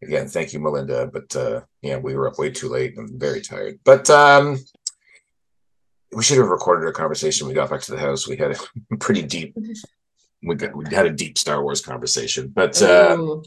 again, 0.02 0.28
thank 0.28 0.52
you, 0.52 0.60
Melinda. 0.60 1.10
But 1.12 1.34
uh 1.36 1.60
yeah, 1.82 1.98
we 1.98 2.14
were 2.14 2.28
up 2.28 2.38
way 2.38 2.50
too 2.50 2.68
late. 2.68 2.94
I'm 2.96 3.18
very 3.18 3.40
tired. 3.40 3.80
But 3.84 4.08
um 4.08 4.58
we 6.12 6.22
should 6.22 6.38
have 6.38 6.48
recorded 6.48 6.84
our 6.84 6.92
conversation. 6.92 7.48
We 7.48 7.54
got 7.54 7.70
back 7.70 7.80
to 7.82 7.92
the 7.92 7.98
house. 7.98 8.28
We 8.28 8.36
had 8.36 8.52
a 8.52 8.96
pretty 8.98 9.22
deep 9.22 9.56
we 10.42 10.56
got 10.56 10.74
we 10.74 10.84
had 10.92 11.06
a 11.06 11.10
deep 11.10 11.38
Star 11.38 11.62
Wars 11.62 11.80
conversation. 11.80 12.48
But 12.48 12.80
uh 12.82 13.38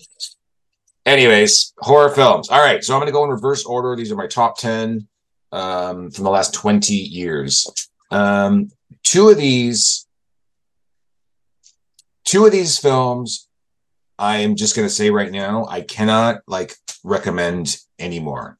anyways, 1.06 1.74
horror 1.80 2.10
films. 2.10 2.50
All 2.50 2.62
right, 2.62 2.84
so 2.84 2.94
I'm 2.94 3.00
going 3.00 3.08
to 3.08 3.14
go 3.14 3.24
in 3.24 3.30
reverse 3.30 3.66
order. 3.66 3.96
These 3.96 4.12
are 4.12 4.16
my 4.16 4.28
top 4.28 4.58
10 4.58 5.08
um, 5.52 6.12
from 6.12 6.24
the 6.24 6.30
last 6.30 6.54
20 6.54 6.94
years. 6.94 7.90
Um, 8.12 8.72
two 9.04 9.30
of 9.30 9.38
these, 9.38 10.08
two 12.24 12.46
of 12.46 12.52
these 12.52 12.78
films, 12.78 13.48
I 14.18 14.38
am 14.38 14.56
just 14.56 14.76
going 14.76 14.88
to 14.88 14.94
say 14.94 15.12
right 15.12 15.32
now, 15.32 15.66
I 15.70 15.82
cannot 15.82 16.42
like 16.48 16.76
recommend 17.04 17.78
anymore. 18.00 18.58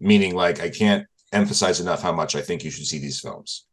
Meaning, 0.00 0.34
like, 0.34 0.60
I 0.60 0.70
can't 0.70 1.06
emphasize 1.32 1.80
enough 1.80 2.02
how 2.02 2.12
much 2.12 2.36
I 2.36 2.42
think 2.42 2.64
you 2.64 2.70
should 2.70 2.86
see 2.86 2.98
these 2.98 3.20
films. 3.20 3.66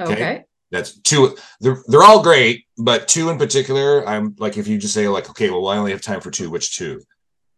okay. 0.00 0.12
okay. 0.12 0.44
That's 0.70 0.98
two. 1.00 1.36
They're 1.60 1.82
they're 1.86 2.02
all 2.02 2.22
great, 2.22 2.64
but 2.78 3.06
two 3.06 3.28
in 3.28 3.36
particular, 3.36 4.08
I'm 4.08 4.34
like, 4.38 4.56
if 4.56 4.66
you 4.66 4.78
just 4.78 4.94
say 4.94 5.06
like, 5.06 5.28
okay, 5.28 5.50
well, 5.50 5.68
I 5.68 5.76
only 5.76 5.92
have 5.92 6.00
time 6.00 6.22
for 6.22 6.30
two. 6.30 6.50
Which 6.50 6.76
two? 6.76 7.02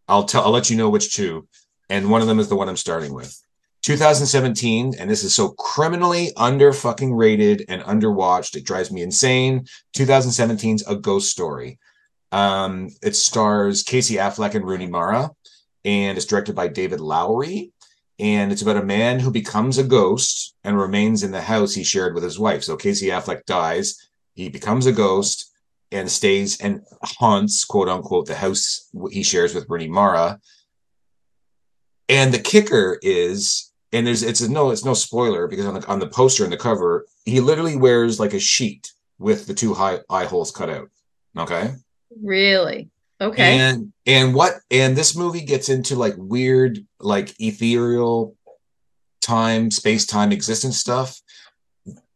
I'll 0.09 0.25
tell. 0.25 0.43
I'll 0.43 0.51
let 0.51 0.69
you 0.69 0.77
know 0.77 0.91
which 0.91 1.15
two, 1.15 1.47
and 1.89 2.11
one 2.11 2.23
of 2.23 2.27
them 2.27 2.41
is 2.41 2.49
the 2.49 2.57
one 2.57 2.69
I'm 2.69 2.77
starting 2.77 3.15
with. 3.15 3.41
2017, 3.85 4.95
and 4.99 5.11
this 5.11 5.23
is 5.23 5.35
so 5.35 5.51
criminally 5.51 6.33
under 6.39 6.73
fucking 6.73 7.15
rated 7.15 7.67
and 7.69 7.83
underwatched. 7.83 8.57
It 8.57 8.65
drives 8.65 8.91
me 8.91 9.03
insane. 9.03 9.67
2017's 9.95 10.87
A 10.89 10.97
Ghost 10.97 11.31
Story. 11.31 11.79
Um, 12.33 12.89
it 13.03 13.15
stars 13.15 13.83
Casey 13.83 14.17
Affleck 14.17 14.55
and 14.55 14.65
Rooney 14.65 14.87
Mara, 14.87 15.31
and 15.85 16.17
it's 16.17 16.27
directed 16.27 16.57
by 16.57 16.69
David 16.69 17.01
Lowery. 17.01 17.74
And 18.19 18.53
it's 18.53 18.63
about 18.63 18.77
a 18.77 18.85
man 18.85 19.19
who 19.19 19.31
becomes 19.31 19.77
a 19.77 19.85
ghost 19.85 20.55
and 20.63 20.79
remains 20.79 21.23
in 21.23 21.33
the 21.33 21.43
house 21.43 21.75
he 21.75 21.83
shared 21.83 22.15
with 22.15 22.23
his 22.23 22.39
wife. 22.39 22.63
So 22.63 22.77
Casey 22.77 23.09
Affleck 23.09 23.45
dies, 23.45 24.09
he 24.35 24.49
becomes 24.49 24.87
a 24.87 24.93
ghost 24.93 25.53
and 25.91 26.11
stays 26.11 26.61
and 26.61 26.83
haunts, 27.03 27.65
quote 27.65 27.89
unquote, 27.89 28.27
the 28.27 28.35
house 28.35 28.91
he 29.11 29.23
shares 29.23 29.55
with 29.55 29.69
Rooney 29.69 29.89
Mara. 29.89 30.41
And 32.09 32.35
the 32.35 32.39
kicker 32.39 32.99
is, 33.03 33.73
and 33.93 34.07
there's 34.07 34.23
it's 34.23 34.41
a 34.41 34.51
no, 34.51 34.71
it's 34.71 34.85
no 34.85 34.95
spoiler 34.95 35.49
because 35.49 35.67
on 35.67 35.75
the 35.75 35.87
on 35.87 36.01
the 36.01 36.09
poster 36.09 36.45
and 36.45 36.53
the 36.53 36.57
cover, 36.57 37.07
he 37.25 37.41
literally 37.41 37.77
wears 37.77 38.21
like 38.21 38.35
a 38.35 38.41
sheet 38.41 38.93
with 39.19 39.47
the 39.47 39.55
two 39.55 39.75
high 39.75 40.01
eye 40.11 40.25
holes 40.25 40.51
cut 40.51 40.69
out. 40.69 40.91
Okay. 41.37 41.75
Really? 42.23 42.91
Okay. 43.21 43.59
And 43.59 43.93
and 44.07 44.35
what 44.35 44.55
and 44.71 44.97
this 44.97 45.17
movie 45.17 45.43
gets 45.43 45.69
into 45.69 45.95
like 45.95 46.15
weird, 46.17 46.85
like 46.99 47.35
ethereal 47.41 48.37
time, 49.23 49.71
space 49.71 50.07
time 50.07 50.33
existence 50.33 50.79
stuff. 50.79 51.21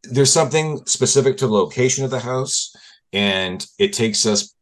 There's 0.03 0.33
something 0.33 0.85
specific 0.87 1.37
to 1.39 1.47
the 1.47 1.53
location 1.53 2.05
of 2.05 2.11
the 2.11 2.21
house, 2.21 2.75
and 3.13 3.65
it 3.79 3.93
takes 3.93 4.27
us 4.27 4.55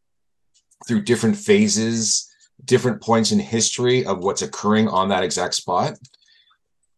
through 0.86 1.02
different 1.02 1.36
phases, 1.36 2.30
different 2.64 3.02
points 3.02 3.32
in 3.32 3.38
history 3.38 4.04
of 4.04 4.22
what's 4.22 4.42
occurring 4.42 4.88
on 4.88 5.08
that 5.08 5.24
exact 5.24 5.54
spot 5.54 5.94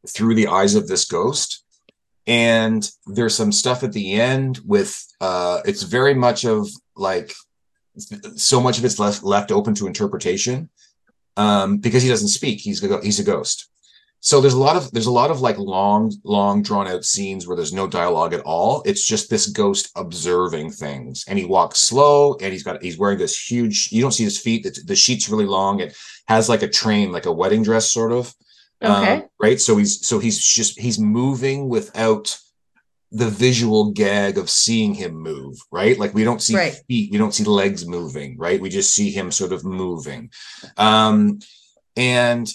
through 0.07 0.35
the 0.35 0.48
eyes 0.48 0.74
of 0.74 0.88
this 0.88 1.05
ghost. 1.05 1.64
And 2.27 2.88
there's 3.07 3.35
some 3.35 3.53
stuff 3.53 3.83
at 3.83 3.92
the 3.92 4.14
end 4.14 4.61
with 4.66 5.03
uh 5.20 5.61
it's 5.64 5.83
very 5.83 6.14
much 6.14 6.44
of 6.44 6.68
like 6.96 7.33
so 8.37 8.61
much 8.61 8.79
of 8.79 8.85
it's 8.85 8.99
left 8.99 9.23
left 9.23 9.51
open 9.53 9.75
to 9.75 9.87
interpretation 9.87 10.69
um 11.37 11.79
because 11.79 12.03
he 12.03 12.09
doesn't 12.09 12.29
speak. 12.29 12.61
He's 12.61 12.83
a 12.83 13.01
he's 13.03 13.21
a 13.21 13.25
ghost. 13.25 13.69
So 14.21 14.41
there's 14.41 14.55
a 14.55 14.59
lot 14.59 14.77
of 14.77 14.91
there's 14.91 15.07
a 15.07 15.13
lot 15.13 15.31
of 15.31 15.41
like 15.41 15.59
long 15.59 16.13
long 16.25 16.63
drawn 16.63 16.89
out 16.89 17.05
scenes 17.05 17.47
where 17.47 17.57
there's 17.57 17.73
no 17.73 17.87
dialogue 17.87 18.35
at 18.35 18.41
all. 18.41 18.83
It's 18.85 19.07
just 19.07 19.31
this 19.31 19.47
ghost 19.47 19.91
observing 19.95 20.73
things. 20.73 21.25
And 21.29 21.39
he 21.39 21.45
walks 21.45 21.79
slow 21.81 22.35
and 22.41 22.53
he's 22.53 22.65
got 22.65 22.83
he's 22.83 22.99
wearing 22.99 23.19
this 23.19 23.51
huge 23.51 23.93
you 23.93 24.03
don't 24.03 24.13
see 24.13 24.25
his 24.25 24.39
feet. 24.39 24.65
The, 24.65 24.83
the 24.85 24.97
sheet's 24.97 25.29
really 25.29 25.45
long. 25.45 25.81
It 25.81 25.97
has 26.27 26.49
like 26.49 26.63
a 26.63 26.69
train 26.69 27.13
like 27.13 27.27
a 27.27 27.33
wedding 27.33 27.63
dress 27.63 27.93
sort 27.93 28.13
of. 28.13 28.35
Okay. 28.83 29.15
um, 29.15 29.29
right? 29.41 29.61
So 29.61 29.77
he's 29.77 30.07
so 30.07 30.19
he's 30.19 30.45
just 30.45 30.79
he's 30.79 30.99
moving 30.99 31.69
without 31.69 32.37
the 33.11 33.29
visual 33.31 33.90
gag 33.92 34.37
of 34.37 34.51
seeing 34.51 34.92
him 34.94 35.14
move 35.14 35.57
right? 35.73 35.99
Like 35.99 36.12
we 36.14 36.25
don't 36.25 36.42
see 36.42 36.55
Right. 36.57 36.75
feet 36.88 37.11
we 37.11 37.16
don't 37.18 37.33
see 37.35 37.44
legs 37.44 37.87
moving 37.87 38.37
right? 38.38 38.61
We 38.61 38.68
just 38.68 38.94
see 38.94 39.11
him 39.11 39.31
sort 39.33 39.53
of 39.53 39.64
moving. 39.64 40.31
Um 40.77 41.38
and 41.97 42.47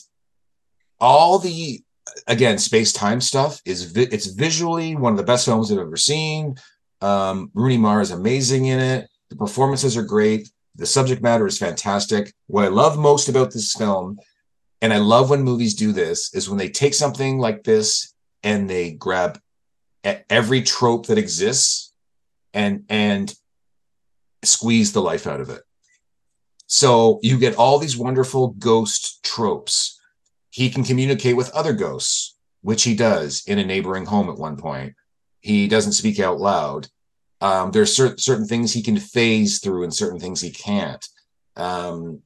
all 1.00 1.40
the 1.40 1.82
again 2.28 2.58
space 2.58 2.94
time 2.94 3.20
stuff 3.22 3.62
is 3.66 3.92
vi- 3.92 4.10
it's 4.12 4.28
visually 4.28 4.96
one 4.96 5.14
of 5.14 5.18
the 5.18 5.24
best 5.24 5.46
films 5.46 5.72
i've 5.72 5.80
ever 5.80 5.98
seen. 5.98 6.56
Um 7.02 7.50
rooney 7.54 7.78
mara 7.78 8.02
is 8.02 8.12
amazing 8.12 8.66
in 8.68 8.80
it. 8.80 9.10
The 9.30 9.36
performances 9.36 9.98
are 9.98 10.04
great. 10.04 10.50
The 10.76 10.86
subject 10.86 11.22
matter 11.22 11.48
is 11.48 11.58
fantastic. 11.58 12.34
What 12.48 12.66
i 12.66 12.68
love 12.68 12.98
most 12.98 13.28
about 13.30 13.52
this 13.52 13.74
film 13.76 14.20
and 14.82 14.94
i 14.94 14.98
love 14.98 15.30
when 15.32 15.42
movies 15.44 15.74
do 15.74 15.92
this 15.92 16.34
is 16.36 16.48
when 16.50 16.58
they 16.60 16.70
take 16.70 16.94
something 16.94 17.40
like 17.40 17.64
this 17.64 18.14
and 18.44 18.70
they 18.70 18.92
grab 18.92 19.40
every 20.04 20.62
trope 20.62 21.08
that 21.08 21.18
exists 21.18 21.94
and 22.54 22.86
and 22.90 23.34
squeeze 24.44 24.92
the 24.92 25.02
life 25.02 25.26
out 25.26 25.40
of 25.40 25.50
it 25.50 25.62
so 26.68 27.20
you 27.22 27.38
get 27.38 27.56
all 27.56 27.80
these 27.80 27.98
wonderful 27.98 28.50
ghost 28.60 29.24
tropes 29.24 30.00
he 30.54 30.70
can 30.70 30.84
communicate 30.84 31.36
with 31.36 31.50
other 31.50 31.74
ghosts, 31.74 32.38
which 32.62 32.84
he 32.84 32.94
does 32.94 33.42
in 33.48 33.58
a 33.58 33.66
neighboring 33.66 34.06
home 34.06 34.30
at 34.30 34.38
one 34.38 34.56
point. 34.56 34.94
He 35.40 35.68
doesn't 35.68 35.94
speak 35.94 36.20
out 36.20 36.40
loud. 36.40 36.90
Um, 37.42 37.72
there's 37.72 37.96
cer- 37.96 38.20
certain 38.20 38.46
things 38.46 38.72
he 38.72 38.84
can 38.84 39.00
phase 39.00 39.58
through 39.58 39.82
and 39.82 39.92
certain 39.92 40.20
things 40.20 40.42
he 40.42 40.52
can't. 40.52 41.04
Um, 41.56 42.20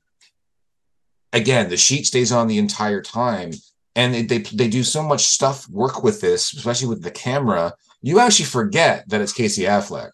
again, 1.31 1.69
the 1.69 1.77
sheet 1.77 2.05
stays 2.05 2.33
on 2.33 2.49
the 2.49 2.57
entire 2.57 3.01
time, 3.01 3.51
and 3.97 4.13
they, 4.13 4.21
they 4.21 4.38
they 4.38 4.69
do 4.69 4.83
so 4.83 5.03
much 5.03 5.25
stuff 5.25 5.67
work 5.67 6.03
with 6.03 6.21
this, 6.21 6.53
especially 6.53 6.88
with 6.88 7.01
the 7.01 7.12
camera. 7.12 7.73
You 8.01 8.19
actually 8.19 8.45
forget 8.45 9.10
that 9.10 9.19
it's 9.21 9.33
Casey 9.33 9.63
Affleck. 9.63 10.12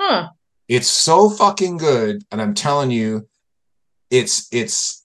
Huh. 0.00 0.28
It's 0.68 0.86
so 0.86 1.28
fucking 1.28 1.76
good, 1.76 2.22
and 2.30 2.40
I'm 2.40 2.54
telling 2.54 2.92
you, 2.92 3.28
it's 4.10 4.46
it's 4.52 5.04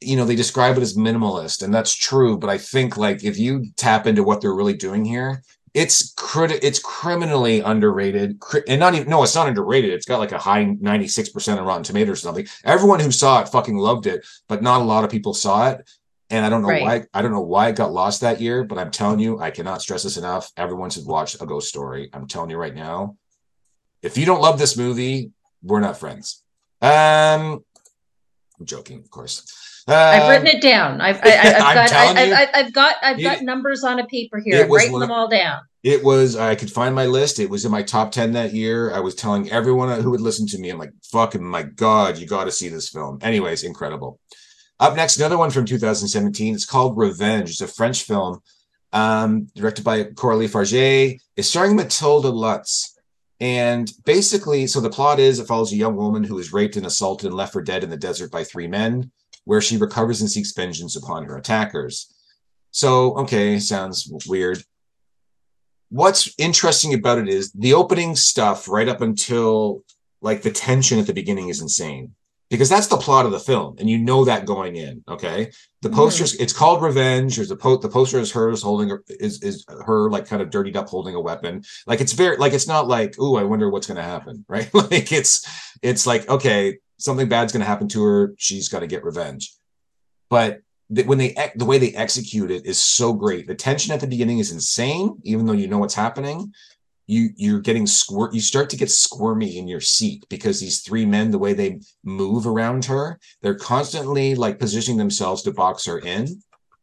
you 0.00 0.16
know 0.16 0.24
they 0.24 0.36
describe 0.36 0.76
it 0.78 0.82
as 0.82 0.96
minimalist 0.96 1.62
and 1.62 1.74
that's 1.74 1.94
true 1.94 2.38
but 2.38 2.48
i 2.48 2.56
think 2.56 2.96
like 2.96 3.24
if 3.24 3.36
you 3.36 3.66
tap 3.76 4.06
into 4.06 4.22
what 4.22 4.40
they're 4.40 4.54
really 4.54 4.76
doing 4.76 5.04
here 5.04 5.42
it's 5.74 6.12
crit- 6.14 6.62
it's 6.62 6.78
criminally 6.78 7.60
underrated 7.60 8.38
cri- 8.38 8.62
and 8.68 8.78
not 8.78 8.94
even 8.94 9.08
no 9.08 9.24
it's 9.24 9.34
not 9.34 9.48
underrated 9.48 9.92
it's 9.92 10.06
got 10.06 10.20
like 10.20 10.30
a 10.30 10.38
high 10.38 10.64
96% 10.64 11.58
on 11.58 11.64
rotten 11.64 11.82
tomatoes 11.82 12.12
or 12.12 12.20
something 12.20 12.46
everyone 12.64 13.00
who 13.00 13.10
saw 13.10 13.40
it 13.40 13.48
fucking 13.48 13.76
loved 13.76 14.06
it 14.06 14.24
but 14.48 14.62
not 14.62 14.80
a 14.80 14.84
lot 14.84 15.02
of 15.02 15.10
people 15.10 15.34
saw 15.34 15.68
it 15.70 15.84
and 16.30 16.44
i 16.44 16.48
don't 16.48 16.62
know 16.62 16.68
Right. 16.68 16.82
why 16.82 17.02
i 17.14 17.22
don't 17.22 17.32
know 17.32 17.40
why 17.40 17.68
it 17.68 17.76
got 17.76 17.92
lost 17.92 18.20
that 18.20 18.40
year 18.40 18.64
but 18.64 18.78
i'm 18.78 18.90
telling 18.90 19.18
you 19.18 19.38
i 19.40 19.50
cannot 19.50 19.82
stress 19.82 20.02
this 20.02 20.16
enough 20.16 20.50
everyone 20.56 20.90
should 20.90 21.06
watch 21.06 21.34
a 21.40 21.46
ghost 21.46 21.68
story 21.68 22.10
i'm 22.12 22.26
telling 22.26 22.50
you 22.50 22.56
right 22.56 22.74
now 22.74 23.16
if 24.02 24.16
you 24.18 24.26
don't 24.26 24.40
love 24.42 24.58
this 24.58 24.76
movie 24.76 25.30
we're 25.62 25.80
not 25.80 25.98
friends 25.98 26.42
um 26.82 27.60
i'm 28.60 28.64
joking 28.66 28.98
of 29.00 29.10
course 29.10 29.44
I've 29.90 30.24
Um, 30.24 30.28
written 30.28 30.46
it 30.48 30.60
down. 30.60 31.00
I've, 31.00 31.16
I, 31.24 31.30
I've 31.38 31.62
I'm 31.62 31.74
got, 31.74 31.88
telling 31.88 32.18
I, 32.18 32.46
I've 32.52 32.72
got, 32.74 32.96
I've 33.00 33.18
It- 33.18 33.22
got 33.22 33.40
numbers 33.40 33.84
on 33.84 33.98
a 33.98 34.06
paper 34.06 34.38
here. 34.38 34.62
I'm 34.64 34.68
was 34.68 34.82
writing 34.82 34.98
them 34.98 35.10
all 35.10 35.28
down. 35.28 35.60
It 35.82 36.04
was, 36.04 36.36
I 36.36 36.56
could 36.56 36.70
find 36.70 36.94
my 36.94 37.06
list. 37.06 37.38
It 37.40 37.48
was 37.48 37.64
in 37.64 37.70
my 37.70 37.82
top 37.82 38.12
10 38.12 38.32
that 38.32 38.52
year. 38.52 38.92
I 38.92 39.00
was 39.00 39.14
telling 39.14 39.50
everyone 39.50 39.98
who 40.02 40.10
would 40.10 40.20
listen 40.20 40.46
to 40.48 40.58
me, 40.58 40.68
I'm 40.68 40.76
like, 40.76 40.92
fucking 41.10 41.42
my 41.42 41.62
God, 41.62 42.18
you 42.18 42.26
got 42.26 42.44
to 42.44 42.50
see 42.52 42.68
this 42.68 42.90
film. 42.90 43.18
Anyways, 43.22 43.64
incredible. 43.64 44.20
Up 44.80 44.94
next, 44.94 45.16
another 45.16 45.38
one 45.38 45.50
from 45.50 45.64
2017. 45.64 46.54
It's 46.54 46.64
called 46.64 46.96
Revenge. 46.96 47.50
It's 47.50 47.60
a 47.60 47.66
French 47.66 48.04
film 48.04 48.40
um, 48.92 49.48
directed 49.54 49.84
by 49.84 50.04
Coralie 50.04 50.48
Fargeat. 50.48 51.20
It's 51.36 51.48
starring 51.48 51.76
Matilda 51.76 52.28
Lutz. 52.28 52.96
And 53.40 53.90
basically, 54.04 54.66
so 54.66 54.80
the 54.80 54.90
plot 54.90 55.20
is 55.20 55.38
it 55.38 55.46
follows 55.46 55.72
a 55.72 55.76
young 55.76 55.96
woman 55.96 56.24
who 56.24 56.38
is 56.38 56.52
raped 56.52 56.76
and 56.76 56.86
assaulted 56.86 57.26
and 57.28 57.36
left 57.36 57.52
for 57.52 57.62
dead 57.62 57.84
in 57.84 57.90
the 57.90 57.96
desert 57.96 58.30
by 58.30 58.42
three 58.44 58.66
men, 58.66 59.10
where 59.44 59.60
she 59.60 59.76
recovers 59.76 60.20
and 60.20 60.30
seeks 60.30 60.52
vengeance 60.52 60.96
upon 60.96 61.24
her 61.24 61.36
attackers. 61.36 62.12
So, 62.70 63.16
okay, 63.18 63.58
sounds 63.58 64.10
weird 64.26 64.62
what's 65.90 66.34
interesting 66.38 66.94
about 66.94 67.18
it 67.18 67.28
is 67.28 67.52
the 67.52 67.74
opening 67.74 68.14
stuff 68.14 68.68
right 68.68 68.88
up 68.88 69.00
until 69.00 69.82
like 70.20 70.42
the 70.42 70.50
tension 70.50 70.98
at 70.98 71.06
the 71.06 71.14
beginning 71.14 71.48
is 71.48 71.62
insane 71.62 72.14
because 72.50 72.68
that's 72.68 72.86
the 72.86 72.96
plot 72.96 73.26
of 73.26 73.32
the 73.32 73.38
film 73.40 73.76
and 73.78 73.88
you 73.90 73.98
know 73.98 74.24
that 74.24 74.46
going 74.46 74.76
in 74.76 75.02
okay 75.08 75.50
the 75.82 75.88
Mhm. 75.88 75.94
posters 75.94 76.34
it's 76.36 76.52
called 76.52 76.82
revenge 76.82 77.36
there's 77.36 77.50
a 77.50 77.56
po- 77.56 77.76
the 77.76 77.88
poster 77.88 78.18
is 78.18 78.32
hers 78.32 78.62
holding 78.62 78.88
her- 78.88 79.04
is 79.08 79.42
is 79.42 79.64
her 79.86 80.10
like 80.10 80.26
kind 80.26 80.40
of 80.42 80.50
dirtied 80.50 80.76
up 80.76 80.88
holding 80.88 81.14
a 81.14 81.20
weapon 81.20 81.62
like 81.86 82.00
it's 82.00 82.12
very 82.12 82.36
like 82.36 82.52
it's 82.52 82.66
not 82.68 82.88
like 82.88 83.14
oh 83.18 83.36
i 83.36 83.42
wonder 83.42 83.68
what's 83.70 83.86
going 83.86 83.96
to 83.96 84.02
happen 84.02 84.44
right 84.48 84.72
like 84.74 85.12
it's 85.12 85.46
it's 85.82 86.06
like 86.06 86.28
okay 86.28 86.78
something 86.98 87.28
bad's 87.28 87.52
going 87.52 87.60
to 87.60 87.66
happen 87.66 87.88
to 87.88 88.02
her 88.02 88.34
she's 88.38 88.68
got 88.68 88.80
to 88.80 88.86
get 88.86 89.04
revenge 89.04 89.52
but 90.30 90.60
the, 90.90 91.02
when 91.02 91.18
they 91.18 91.34
the 91.56 91.66
way 91.66 91.76
they 91.78 91.92
execute 91.92 92.50
it 92.50 92.64
is 92.64 92.80
so 92.80 93.12
great. 93.12 93.46
The 93.46 93.54
tension 93.54 93.92
at 93.92 94.00
the 94.00 94.06
beginning 94.06 94.38
is 94.38 94.52
insane, 94.52 95.18
even 95.22 95.44
though 95.44 95.52
you 95.52 95.68
know 95.68 95.76
what's 95.76 95.94
happening. 95.94 96.54
You 97.08 97.30
you're 97.36 97.60
getting 97.60 97.86
squirt. 97.86 98.34
You 98.34 98.40
start 98.40 98.70
to 98.70 98.76
get 98.76 98.90
squirmy 98.90 99.58
in 99.58 99.66
your 99.66 99.80
seat 99.80 100.24
because 100.28 100.60
these 100.60 100.82
three 100.82 101.06
men, 101.06 101.32
the 101.32 101.38
way 101.38 101.54
they 101.54 101.80
move 102.04 102.46
around 102.46 102.84
her, 102.86 103.18
they're 103.42 103.56
constantly 103.56 104.34
like 104.36 104.58
positioning 104.60 104.98
themselves 104.98 105.42
to 105.42 105.52
box 105.52 105.86
her 105.86 105.98
in, 105.98 106.28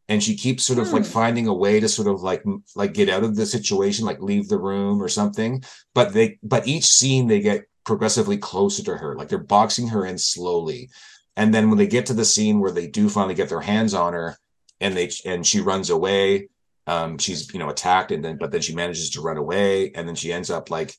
and 0.10 0.22
she 0.24 0.36
keeps 0.36 0.66
sort 0.66 0.80
of 0.80 0.92
like 0.92 1.06
Hmm. 1.06 1.12
finding 1.20 1.48
a 1.48 1.54
way 1.54 1.80
to 1.80 1.88
sort 1.88 2.08
of 2.08 2.22
like 2.22 2.44
like 2.76 2.94
get 2.94 3.10
out 3.10 3.24
of 3.24 3.36
the 3.36 3.46
situation, 3.46 4.06
like 4.06 4.22
leave 4.22 4.50
the 4.50 4.58
room 4.60 5.02
or 5.02 5.10
something. 5.10 5.64
But 5.94 6.14
they 6.14 6.40
but 6.44 6.68
each 6.68 6.86
scene 6.86 7.28
they 7.28 7.40
get 7.40 7.64
progressively 7.86 8.38
closer 8.38 8.84
to 8.84 8.98
her, 8.98 9.16
like 9.16 9.30
they're 9.30 9.38
boxing 9.40 9.88
her 9.90 10.06
in 10.06 10.18
slowly 10.18 10.90
and 11.38 11.54
then 11.54 11.70
when 11.70 11.78
they 11.78 11.88
get 11.88 12.06
to 12.08 12.14
the 12.14 12.26
scene 12.26 12.60
where 12.60 12.72
they 12.72 12.88
do 12.88 13.10
finally 13.10 13.36
get 13.36 13.50
their 13.50 13.62
hands 13.62 13.94
on 13.94 14.14
her 14.14 14.38
and 14.82 14.96
they 14.96 15.10
and 15.26 15.46
she 15.46 15.60
runs 15.62 15.90
away 15.90 16.48
um 16.88 17.18
she's 17.18 17.52
you 17.54 17.60
know 17.60 17.70
attacked 17.70 18.12
and 18.12 18.24
then 18.24 18.38
but 18.38 18.52
then 18.52 18.62
she 18.62 18.76
manages 18.76 19.10
to 19.12 19.22
run 19.22 19.38
away 19.38 19.92
and 19.96 20.08
then 20.08 20.16
she 20.16 20.32
ends 20.32 20.50
up 20.50 20.70
like 20.70 20.96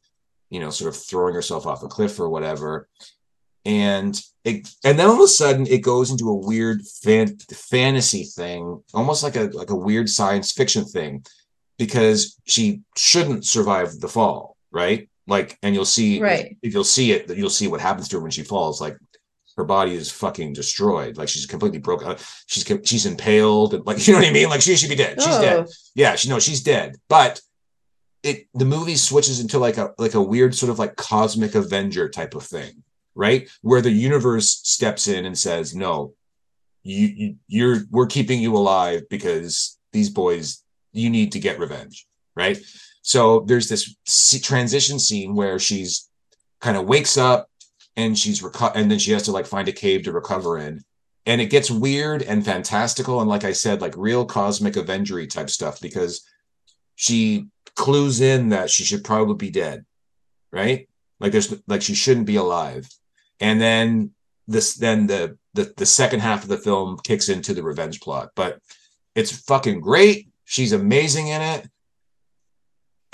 you 0.51 0.61
know 0.61 0.71
sort 0.71 0.89
of 0.95 1.01
throwing 1.01 1.35
herself 1.35 1.67
off 1.67 1.83
a 1.83 1.89
cliff 1.89 2.19
or 2.21 2.29
whatever. 2.29 2.89
And 3.65 4.21
it 4.45 4.69
and 4.85 4.97
then 4.99 5.09
all 5.09 5.15
of 5.17 5.21
a 5.21 5.29
sudden 5.29 5.67
it 5.67 5.83
goes 5.83 6.11
into 6.11 6.29
a 6.29 6.35
weird 6.35 6.83
fan, 6.87 7.37
fantasy 7.53 8.25
thing 8.25 8.81
almost 8.95 9.23
like 9.25 9.35
a 9.37 9.45
like 9.53 9.71
a 9.71 9.75
weird 9.77 10.09
science 10.09 10.53
fiction 10.53 10.85
thing 10.85 11.25
because 11.79 12.39
she 12.47 12.83
shouldn't 12.97 13.45
survive 13.45 13.99
the 14.01 14.09
fall 14.09 14.57
right? 14.73 15.09
Like 15.27 15.59
and 15.63 15.75
you'll 15.75 15.85
see 15.85 16.21
Right. 16.21 16.57
if 16.63 16.73
you'll 16.75 16.85
see 16.85 17.11
it 17.13 17.37
you'll 17.37 17.51
see 17.51 17.67
what 17.67 17.81
happens 17.81 18.09
to 18.09 18.17
her 18.17 18.23
when 18.23 18.31
she 18.31 18.45
falls. 18.45 18.81
Like 18.81 18.97
her 19.57 19.65
body 19.65 19.95
is 19.95 20.11
fucking 20.11 20.53
destroyed. 20.53 21.17
Like 21.17 21.29
she's 21.29 21.47
completely 21.47 21.79
broken 21.79 22.09
uh, 22.09 22.19
she's 22.47 22.65
she's 22.85 23.07
impaled 23.07 23.75
and 23.75 23.85
like 23.87 23.99
you 24.07 24.13
know 24.13 24.21
what 24.21 24.29
i 24.29 24.33
mean? 24.33 24.49
Like 24.49 24.63
she 24.63 24.77
should 24.77 24.91
be 24.91 24.97
dead. 24.97 25.21
She's 25.21 25.39
dead. 25.39 25.67
Oh, 25.67 25.73
yeah 25.95 26.17
she 26.17 26.29
no 26.29 26.39
she's 26.39 26.63
dead. 26.63 26.97
But 27.09 27.41
it 28.23 28.47
the 28.55 28.65
movie 28.65 28.97
switches 28.97 29.41
into 29.41 29.59
like 29.59 29.79
a 29.79 29.93
like 29.99 30.15
a 30.15 30.23
weird 30.23 30.55
sort 30.55 30.71
of 30.71 30.79
like 30.79 30.97
cosmic 30.97 31.55
avenger 31.55 32.09
type 32.09 32.35
of 32.35 32.43
thing 32.43 32.83
right? 33.15 33.49
Where 33.63 33.81
the 33.81 33.91
universe 33.91 34.61
steps 34.63 35.09
in 35.09 35.25
and 35.25 35.37
says 35.39 35.75
no 35.75 36.13
you, 36.83 37.07
you 37.07 37.37
you're 37.49 37.79
we're 37.91 38.07
keeping 38.07 38.41
you 38.41 38.55
alive 38.55 39.03
because 39.09 39.79
these 39.93 40.11
boys 40.11 40.63
you 40.93 41.11
need 41.11 41.33
to 41.33 41.41
get 41.41 41.59
revenge 41.59 42.07
right? 42.35 42.59
So 43.03 43.41
there's 43.41 43.69
this 43.69 43.95
transition 44.43 44.99
scene 44.99 45.35
where 45.35 45.59
she's 45.59 46.11
kind 46.61 46.77
of 46.77 46.87
wakes 46.87 47.17
up 47.17 47.49
and 47.97 48.19
she's 48.19 48.43
reco- 48.43 48.73
and 48.75 48.91
then 48.91 48.99
she 48.99 49.13
has 49.13 49.23
to 49.25 49.33
like 49.33 49.47
find 49.47 49.69
a 49.69 49.73
cave 49.73 50.03
to 50.05 50.13
recover 50.13 50.59
in. 50.59 50.83
And 51.25 51.41
it 51.41 51.51
gets 51.51 51.71
weird 51.71 52.23
and 52.23 52.45
fantastical 52.45 53.21
and 53.21 53.29
like 53.29 53.43
i 53.43 53.53
said 53.53 53.81
like 53.81 53.95
real 53.97 54.25
cosmic 54.25 54.75
avengery 54.75 55.29
type 55.29 55.51
stuff 55.51 55.81
because 55.81 56.25
she 56.95 57.49
clues 57.75 58.21
in 58.21 58.51
that 58.51 58.71
she 58.71 58.85
should 58.85 59.03
probably 59.03 59.35
be 59.35 59.51
dead 59.51 59.85
right? 60.57 60.89
Like 61.21 61.33
there's 61.33 61.55
like 61.67 61.83
she 61.83 61.95
shouldn't 61.95 62.27
be 62.27 62.37
alive. 62.37 62.89
And 63.41 63.61
then 63.61 64.13
this 64.49 64.75
then 64.75 65.07
the 65.07 65.39
the, 65.55 65.73
the 65.77 65.87
second 65.87 66.21
half 66.21 66.43
of 66.43 66.49
the 66.49 66.59
film 66.59 66.99
kicks 67.03 67.29
into 67.29 67.55
the 67.55 67.63
revenge 67.63 68.01
plot. 68.01 68.31
But 68.35 68.61
it's 69.15 69.33
fucking 69.33 69.81
great. 69.81 70.29
She's 70.45 70.73
amazing 70.73 71.29
in 71.29 71.43
it 71.43 71.69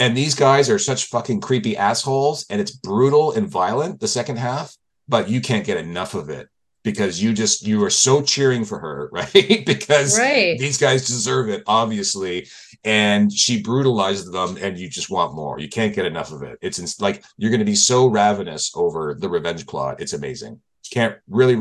and 0.02 0.16
these 0.16 0.34
guys 0.34 0.68
are 0.68 0.80
such 0.80 1.06
fucking 1.06 1.40
creepy 1.40 1.76
assholes 1.76 2.44
and 2.50 2.60
it's 2.60 2.72
brutal 2.72 3.32
and 3.32 3.48
violent 3.48 4.00
the 4.00 4.08
second 4.08 4.36
half 4.36 4.76
but 5.06 5.28
you 5.28 5.40
can't 5.40 5.64
get 5.64 5.76
enough 5.76 6.14
of 6.14 6.28
it 6.28 6.48
because 6.82 7.22
you 7.22 7.32
just 7.32 7.64
you 7.64 7.82
are 7.84 7.90
so 7.90 8.20
cheering 8.20 8.64
for 8.64 8.78
her 8.80 9.08
right? 9.12 9.62
Because 9.64 10.18
right. 10.18 10.58
these 10.58 10.78
guys 10.78 11.06
deserve 11.06 11.48
it 11.48 11.62
obviously. 11.66 12.48
And 12.84 13.32
she 13.32 13.62
brutalized 13.62 14.32
them 14.32 14.58
and 14.60 14.76
you 14.76 14.88
just 14.88 15.08
want 15.08 15.34
more. 15.34 15.60
You 15.60 15.68
can't 15.68 15.94
get 15.94 16.04
enough 16.04 16.32
of 16.32 16.42
it. 16.42 16.58
It's 16.60 16.80
in, 16.80 16.86
like 16.98 17.22
you're 17.36 17.50
going 17.50 17.60
to 17.60 17.64
be 17.64 17.76
so 17.76 18.08
ravenous 18.08 18.72
over 18.74 19.14
the 19.14 19.28
revenge 19.28 19.68
plot. 19.68 20.00
It's 20.00 20.14
amazing. 20.14 20.60
Can't 20.90 21.16
really 21.28 21.56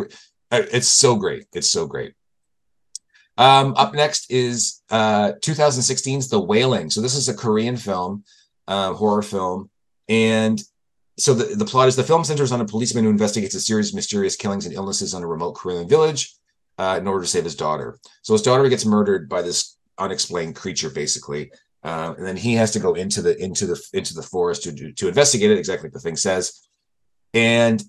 uh, 0.51 0.63
it's 0.73 0.87
so 0.87 1.15
great. 1.15 1.45
It's 1.53 1.69
so 1.69 1.85
great 1.85 2.13
um, 3.37 3.73
up 3.77 3.93
next 3.93 4.31
is 4.31 4.81
uh, 4.89 5.33
2016's 5.41 6.29
The 6.29 6.39
Wailing. 6.39 6.89
So 6.89 7.01
this 7.01 7.15
is 7.15 7.29
a 7.29 7.33
Korean 7.33 7.77
film, 7.77 8.23
uh, 8.67 8.93
horror 8.93 9.21
film, 9.21 9.69
and 10.09 10.61
so 11.17 11.33
the, 11.33 11.55
the 11.55 11.65
plot 11.65 11.87
is 11.87 11.95
the 11.95 12.03
film 12.03 12.23
centers 12.23 12.51
on 12.51 12.61
a 12.61 12.65
policeman 12.65 13.03
who 13.03 13.09
investigates 13.09 13.55
a 13.55 13.61
series 13.61 13.89
of 13.89 13.95
mysterious 13.95 14.35
killings 14.35 14.65
and 14.65 14.73
illnesses 14.73 15.13
on 15.13 15.23
a 15.23 15.27
remote 15.27 15.53
Korean 15.53 15.87
village 15.87 16.33
uh, 16.77 16.97
in 16.99 17.07
order 17.07 17.21
to 17.21 17.29
save 17.29 17.43
his 17.43 17.55
daughter. 17.55 17.99
So 18.23 18.33
his 18.33 18.41
daughter 18.41 18.67
gets 18.69 18.85
murdered 18.85 19.29
by 19.29 19.41
this 19.41 19.77
unexplained 19.97 20.55
creature, 20.55 20.89
basically, 20.89 21.51
uh, 21.83 22.15
and 22.17 22.25
then 22.25 22.37
he 22.37 22.55
has 22.55 22.71
to 22.71 22.79
go 22.79 22.93
into 22.93 23.21
the 23.21 23.41
into 23.41 23.65
the 23.65 23.81
into 23.93 24.13
the 24.13 24.23
forest 24.23 24.63
to 24.63 24.91
to 24.93 25.07
investigate 25.07 25.51
it, 25.51 25.57
exactly 25.57 25.89
the 25.89 25.99
thing 25.99 26.15
says. 26.15 26.67
And 27.33 27.83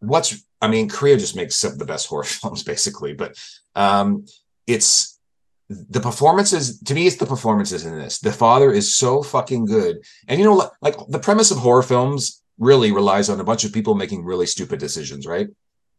what's 0.00 0.44
I 0.60 0.68
mean, 0.68 0.88
Korea 0.88 1.16
just 1.16 1.36
makes 1.36 1.56
some 1.56 1.72
of 1.72 1.78
the 1.78 1.84
best 1.84 2.08
horror 2.08 2.24
films, 2.24 2.62
basically, 2.62 3.14
but 3.14 3.36
um, 3.74 4.26
it's 4.66 5.18
the 5.68 6.00
performances 6.00 6.80
to 6.80 6.94
me 6.94 7.08
it's 7.08 7.16
the 7.16 7.26
performances 7.26 7.84
in 7.84 7.98
this 7.98 8.20
the 8.20 8.30
father 8.30 8.70
is 8.70 8.94
so 8.94 9.20
fucking 9.20 9.64
good 9.64 9.98
and 10.28 10.38
you 10.38 10.46
know 10.46 10.70
like 10.80 10.94
the 11.08 11.18
premise 11.18 11.50
of 11.50 11.58
horror 11.58 11.82
films 11.82 12.44
really 12.58 12.92
relies 12.92 13.28
on 13.28 13.40
a 13.40 13.44
bunch 13.44 13.64
of 13.64 13.72
people 13.72 13.94
making 13.94 14.24
really 14.24 14.46
stupid 14.46 14.78
decisions, 14.78 15.26
right? 15.26 15.48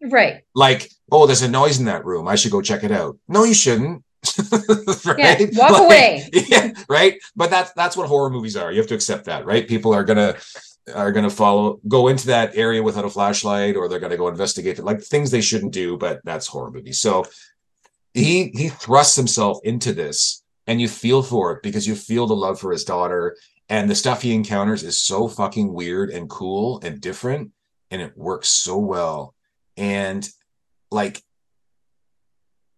Right. 0.02 0.44
Like, 0.54 0.92
oh, 1.12 1.26
there's 1.26 1.42
a 1.42 1.50
noise 1.50 1.80
in 1.80 1.86
that 1.86 2.06
room. 2.06 2.28
I 2.28 2.36
should 2.36 2.52
go 2.52 2.62
check 2.62 2.84
it 2.84 2.92
out. 2.92 3.18
No, 3.28 3.44
you 3.44 3.54
shouldn't. 3.54 4.04
right? 5.06 5.40
Yeah, 5.40 5.46
walk 5.54 5.72
like, 5.72 5.82
away. 5.82 6.30
yeah, 6.34 6.72
right. 6.90 7.18
But 7.36 7.50
that's 7.50 7.72
that's 7.74 7.96
what 7.96 8.08
horror 8.08 8.30
movies 8.30 8.58
are. 8.58 8.72
You 8.72 8.80
have 8.80 8.88
to 8.88 8.96
accept 8.96 9.26
that, 9.26 9.46
right? 9.46 9.68
People 9.68 9.94
are 9.94 10.04
gonna 10.04 10.36
are 10.94 11.12
gonna 11.12 11.30
follow 11.30 11.80
go 11.88 12.08
into 12.08 12.28
that 12.28 12.56
area 12.56 12.82
without 12.84 13.06
a 13.06 13.10
flashlight, 13.10 13.76
or 13.76 13.88
they're 13.88 14.00
gonna 14.00 14.18
go 14.18 14.28
investigate 14.28 14.80
it, 14.80 14.86
like 14.86 15.02
things 15.02 15.32
they 15.32 15.42
shouldn't 15.42 15.72
do. 15.72 15.98
But 15.98 16.22
that's 16.24 16.48
horror 16.48 16.72
movies. 16.72 17.00
So 17.00 17.26
he 18.18 18.52
he 18.54 18.70
thrusts 18.70 19.16
himself 19.16 19.60
into 19.64 19.94
this, 19.94 20.44
and 20.66 20.82
you 20.82 20.88
feel 20.88 21.22
for 21.22 21.54
it 21.54 21.64
because 21.64 21.88
you 21.88 21.96
feel 21.96 22.28
the 22.28 22.36
love 22.36 22.60
for 22.60 22.72
his 22.72 22.84
daughter. 22.84 23.38
And 23.70 23.90
the 23.90 23.96
stuff 23.96 24.22
he 24.22 24.34
encounters 24.34 24.84
is 24.84 25.02
so 25.02 25.28
fucking 25.28 25.74
weird 25.74 26.10
and 26.10 26.30
cool 26.30 26.80
and 26.84 27.02
different 27.02 27.52
and 27.92 28.02
it 28.02 28.18
works 28.18 28.50
so 28.50 28.78
well. 28.78 29.36
And 29.76 30.28
like 30.92 31.22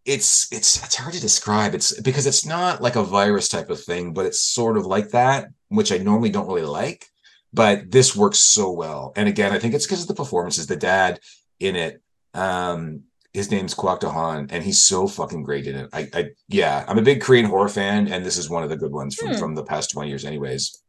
it's 0.06 0.52
it's 0.52 0.84
it's 0.84 0.95
hard 0.95 1.13
to 1.13 1.21
describe. 1.21 1.75
It's 1.75 1.99
because 2.02 2.25
it's 2.25 2.45
not 2.45 2.82
like 2.82 2.95
a 2.95 3.04
virus 3.04 3.49
type 3.49 3.69
of 3.69 3.82
thing 3.82 4.13
but 4.13 4.25
it's 4.25 4.41
sort 4.41 4.78
of 4.78 4.86
like 4.86 5.10
that 5.10 5.49
which 5.67 5.91
i 5.91 5.97
normally 5.97 6.32
don't 6.32 6.47
really 6.47 6.62
like 6.63 7.06
but 7.54 7.91
this 7.91 8.15
works 8.15 8.39
so 8.39 8.71
well. 8.71 9.13
And 9.15 9.30
again 9.30 9.52
i 9.52 9.60
think 9.60 9.73
it's 9.73 9.86
because 9.86 10.02
of 10.02 10.08
the 10.08 10.15
performances 10.15 10.67
the 10.67 10.75
dad 10.75 11.19
in 11.60 11.75
it. 11.75 12.02
Um 12.34 13.04
his 13.33 13.51
name's 13.51 13.73
Kwak 13.73 13.99
Do-won, 13.99 14.47
and 14.49 14.63
he's 14.63 14.83
so 14.83 15.07
fucking 15.07 15.43
great 15.43 15.67
in 15.67 15.75
it. 15.75 15.89
I, 15.93 16.07
I, 16.13 16.25
yeah, 16.47 16.83
I'm 16.87 16.97
a 16.97 17.03
big 17.03 17.21
Korean 17.21 17.45
horror 17.45 17.69
fan, 17.69 18.07
and 18.07 18.25
this 18.25 18.37
is 18.37 18.49
one 18.49 18.63
of 18.63 18.69
the 18.69 18.77
good 18.77 18.91
ones 18.91 19.15
from, 19.15 19.29
hmm. 19.29 19.37
from 19.37 19.55
the 19.55 19.63
past 19.63 19.91
20 19.91 20.09
years, 20.09 20.25
anyways. 20.25 20.81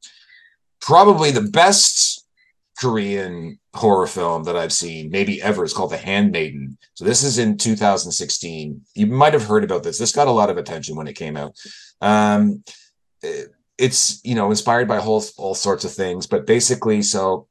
Probably 0.80 1.30
the 1.30 1.42
best 1.42 2.26
Korean 2.78 3.58
horror 3.74 4.06
film 4.06 4.44
that 4.44 4.56
I've 4.56 4.72
seen, 4.72 5.10
maybe 5.10 5.42
ever, 5.42 5.64
is 5.64 5.74
called 5.74 5.90
The 5.90 5.98
Handmaiden. 5.98 6.78
So 6.94 7.04
this 7.04 7.22
is 7.22 7.38
in 7.38 7.58
2016. 7.58 8.80
You 8.94 9.06
might 9.06 9.34
have 9.34 9.44
heard 9.44 9.64
about 9.64 9.82
this. 9.82 9.98
This 9.98 10.12
got 10.12 10.28
a 10.28 10.32
lot 10.32 10.48
of 10.48 10.56
attention 10.56 10.96
when 10.96 11.06
it 11.06 11.16
came 11.16 11.36
out. 11.36 11.54
Um, 12.00 12.64
it, 13.22 13.50
it's 13.76 14.20
you 14.24 14.34
know 14.34 14.50
inspired 14.50 14.86
by 14.86 14.98
whole 14.98 15.24
all 15.38 15.54
sorts 15.54 15.84
of 15.84 15.92
things, 15.92 16.26
but 16.26 16.46
basically, 16.46 17.02
so 17.02 17.48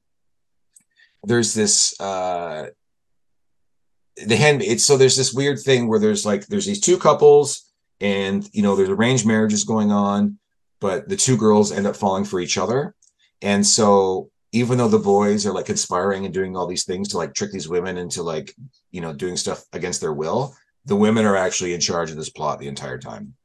there's 1.23 1.53
this 1.53 1.99
uh 1.99 2.67
the 4.25 4.35
hand 4.35 4.61
it's 4.61 4.85
so 4.85 4.97
there's 4.97 5.17
this 5.17 5.33
weird 5.33 5.59
thing 5.59 5.87
where 5.87 5.99
there's 5.99 6.25
like 6.25 6.47
there's 6.47 6.65
these 6.65 6.81
two 6.81 6.97
couples 6.97 7.71
and 8.01 8.49
you 8.53 8.61
know 8.61 8.75
there's 8.75 8.89
arranged 8.89 9.25
marriages 9.25 9.63
going 9.63 9.91
on 9.91 10.37
but 10.79 11.09
the 11.09 11.15
two 11.15 11.37
girls 11.37 11.71
end 11.71 11.87
up 11.87 11.95
falling 11.95 12.25
for 12.25 12.39
each 12.39 12.57
other. 12.57 12.95
And 13.41 13.65
so 13.65 14.29
even 14.51 14.77
though 14.77 14.87
the 14.87 14.99
boys 14.99 15.45
are 15.45 15.53
like 15.53 15.65
conspiring 15.65 16.25
and 16.25 16.33
doing 16.33 16.55
all 16.55 16.67
these 16.67 16.85
things 16.85 17.09
to 17.09 17.17
like 17.17 17.33
trick 17.33 17.51
these 17.51 17.69
women 17.69 17.97
into 17.97 18.23
like 18.23 18.55
you 18.91 19.01
know 19.01 19.13
doing 19.13 19.37
stuff 19.37 19.63
against 19.73 20.01
their 20.01 20.13
will 20.13 20.55
the 20.85 20.95
women 20.95 21.25
are 21.25 21.35
actually 21.35 21.73
in 21.73 21.79
charge 21.79 22.09
of 22.09 22.17
this 22.17 22.29
plot 22.29 22.57
the 22.57 22.67
entire 22.67 22.97
time. 22.97 23.35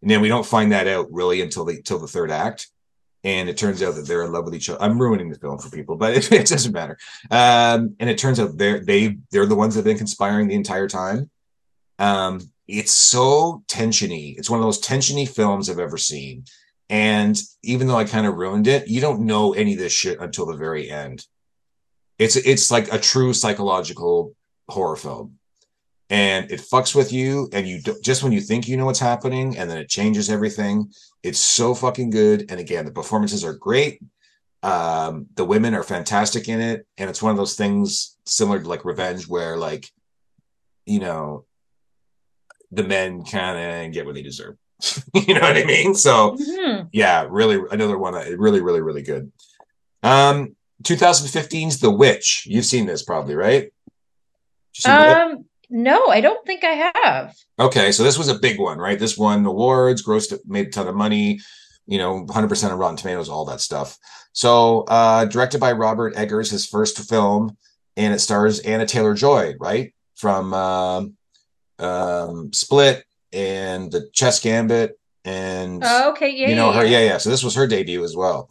And 0.00 0.10
then 0.10 0.20
we 0.20 0.28
don't 0.28 0.46
find 0.46 0.72
that 0.72 0.86
out 0.86 1.08
really 1.10 1.42
until 1.42 1.64
the 1.64 1.76
until 1.76 1.98
the 1.98 2.08
third 2.08 2.30
act 2.30 2.68
and 3.24 3.48
it 3.48 3.56
turns 3.56 3.82
out 3.82 3.94
that 3.94 4.06
they're 4.06 4.22
in 4.22 4.32
love 4.32 4.44
with 4.44 4.54
each 4.54 4.68
other. 4.68 4.80
I'm 4.82 5.00
ruining 5.00 5.30
the 5.30 5.38
film 5.38 5.58
for 5.58 5.70
people, 5.70 5.96
but 5.96 6.14
it, 6.16 6.30
it 6.30 6.46
doesn't 6.46 6.72
matter. 6.72 6.96
Um, 7.30 7.96
and 7.98 8.08
it 8.10 8.18
turns 8.18 8.38
out 8.38 8.56
they're 8.56 8.80
they 8.80 9.16
they're 9.30 9.46
the 9.46 9.54
ones 9.56 9.74
that 9.74 9.80
have 9.80 9.86
been 9.86 9.98
conspiring 9.98 10.48
the 10.48 10.54
entire 10.54 10.88
time. 10.88 11.30
Um, 11.98 12.40
it's 12.68 12.92
so 12.92 13.62
tensiony. 13.66 14.38
It's 14.38 14.50
one 14.50 14.60
of 14.60 14.64
those 14.64 14.80
tensiony 14.80 15.28
films 15.28 15.68
I've 15.68 15.78
ever 15.78 15.98
seen. 15.98 16.44
And 16.90 17.40
even 17.62 17.86
though 17.86 17.96
I 17.96 18.04
kind 18.04 18.26
of 18.26 18.34
ruined 18.34 18.66
it, 18.66 18.88
you 18.88 19.00
don't 19.00 19.26
know 19.26 19.54
any 19.54 19.72
of 19.72 19.78
this 19.78 19.92
shit 19.92 20.20
until 20.20 20.46
the 20.46 20.56
very 20.56 20.90
end. 20.90 21.26
It's 22.18 22.36
it's 22.36 22.70
like 22.70 22.92
a 22.92 22.98
true 22.98 23.32
psychological 23.32 24.34
horror 24.68 24.96
film 24.96 25.38
and 26.14 26.50
it 26.50 26.60
fucks 26.60 26.94
with 26.94 27.12
you 27.12 27.48
and 27.52 27.66
you 27.66 27.80
do, 27.82 27.96
just 28.02 28.22
when 28.22 28.32
you 28.32 28.40
think 28.40 28.68
you 28.68 28.76
know 28.76 28.86
what's 28.86 29.00
happening 29.00 29.58
and 29.58 29.68
then 29.68 29.78
it 29.78 29.88
changes 29.88 30.30
everything 30.30 30.88
it's 31.24 31.38
so 31.40 31.74
fucking 31.74 32.10
good. 32.10 32.50
And 32.50 32.60
again 32.60 32.84
the 32.84 32.92
performances 32.92 33.42
are 33.44 33.54
great. 33.54 34.00
Um, 34.62 35.26
the 35.34 35.44
women 35.44 35.74
are 35.74 35.82
fantastic 35.82 36.48
in 36.48 36.60
it. 36.60 36.86
And 36.98 37.10
it's 37.10 37.22
one 37.22 37.32
of 37.32 37.36
those 37.36 37.56
things 37.56 38.16
similar 38.26 38.60
to 38.60 38.68
like 38.68 38.84
revenge 38.84 39.26
where 39.26 39.56
like 39.56 39.90
you 40.86 41.00
know 41.00 41.46
the 42.70 42.84
men 42.84 43.24
kind 43.24 43.86
of 43.86 43.92
get 43.92 44.06
what 44.06 44.14
they 44.14 44.22
deserve. 44.22 44.56
You 45.14 45.34
know 45.34 45.40
what 45.40 45.56
i 45.56 45.64
mean? 45.64 45.94
So 45.94 46.36
mm-hmm. 46.36 46.88
yeah 46.92 47.26
really 47.28 47.58
another 47.70 47.96
one 47.96 48.14
uh, 48.14 48.26
really 48.36 48.60
really 48.60 48.82
really 48.82 49.02
good. 49.02 49.32
Um 50.02 50.56
2015's 50.82 51.80
the 51.80 51.90
witch. 51.90 52.46
You've 52.46 52.66
seen 52.66 52.84
this 52.84 53.02
probably 53.02 53.34
right? 53.34 53.72
Um 54.84 55.46
no, 55.74 56.06
I 56.06 56.20
don't 56.20 56.46
think 56.46 56.62
I 56.62 56.90
have. 56.94 57.36
Okay, 57.58 57.90
so 57.90 58.04
this 58.04 58.16
was 58.16 58.28
a 58.28 58.38
big 58.38 58.60
one, 58.60 58.78
right? 58.78 58.96
This 58.96 59.18
won 59.18 59.44
awards, 59.44 60.06
grossed, 60.06 60.38
made 60.46 60.68
a 60.68 60.70
ton 60.70 60.86
of 60.86 60.94
money, 60.94 61.40
you 61.86 61.98
know, 61.98 62.24
100% 62.26 62.72
of 62.72 62.78
Rotten 62.78 62.96
Tomatoes, 62.96 63.28
all 63.28 63.44
that 63.46 63.60
stuff. 63.60 63.98
So, 64.32 64.82
uh, 64.82 65.24
directed 65.24 65.58
by 65.58 65.72
Robert 65.72 66.14
Eggers, 66.14 66.48
his 66.48 66.64
first 66.64 66.96
film, 67.08 67.56
and 67.96 68.14
it 68.14 68.20
stars 68.20 68.60
Anya 68.60 68.86
Taylor 68.86 69.14
Joy, 69.14 69.54
right? 69.58 69.92
From 70.14 70.54
um, 70.54 71.16
um, 71.80 72.52
Split 72.52 73.04
and 73.32 73.90
The 73.90 74.08
Chess 74.12 74.38
Gambit. 74.38 74.96
And, 75.24 75.82
oh, 75.84 76.12
okay, 76.12 76.30
yeah, 76.30 76.50
you 76.50 76.54
know, 76.54 76.70
yeah, 76.70 76.78
her, 76.78 76.86
yeah, 76.86 77.00
yeah. 77.00 77.18
So, 77.18 77.30
this 77.30 77.42
was 77.42 77.56
her 77.56 77.66
debut 77.66 78.04
as 78.04 78.14
well. 78.14 78.48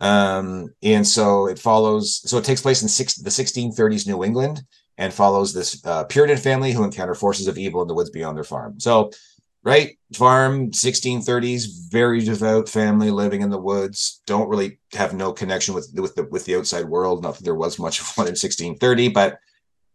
Um, 0.00 0.74
and 0.82 1.06
so 1.06 1.46
it 1.46 1.60
follows, 1.60 2.20
so 2.28 2.36
it 2.36 2.44
takes 2.44 2.60
place 2.60 2.82
in 2.82 2.88
six, 2.88 3.14
the 3.14 3.30
1630s 3.30 4.08
New 4.08 4.24
England 4.24 4.64
and 4.98 5.12
follows 5.12 5.52
this 5.52 5.84
uh, 5.84 6.04
Puritan 6.04 6.36
family 6.36 6.72
who 6.72 6.84
encounter 6.84 7.14
forces 7.14 7.48
of 7.48 7.58
evil 7.58 7.82
in 7.82 7.88
the 7.88 7.94
woods 7.94 8.10
beyond 8.10 8.36
their 8.36 8.44
farm. 8.44 8.78
So, 8.78 9.10
right, 9.62 9.98
farm, 10.12 10.70
1630s, 10.70 11.90
very 11.90 12.20
devout 12.20 12.68
family 12.68 13.10
living 13.10 13.42
in 13.42 13.50
the 13.50 13.58
woods. 13.58 14.22
Don't 14.26 14.48
really 14.48 14.78
have 14.92 15.14
no 15.14 15.32
connection 15.32 15.74
with 15.74 15.90
with 15.94 16.14
the 16.14 16.24
with 16.24 16.44
the 16.44 16.56
outside 16.56 16.84
world. 16.84 17.22
Not 17.22 17.36
that 17.36 17.44
there 17.44 17.54
was 17.54 17.78
much 17.78 18.00
of 18.00 18.06
one 18.16 18.26
in 18.26 18.32
1630, 18.32 19.08
but 19.08 19.38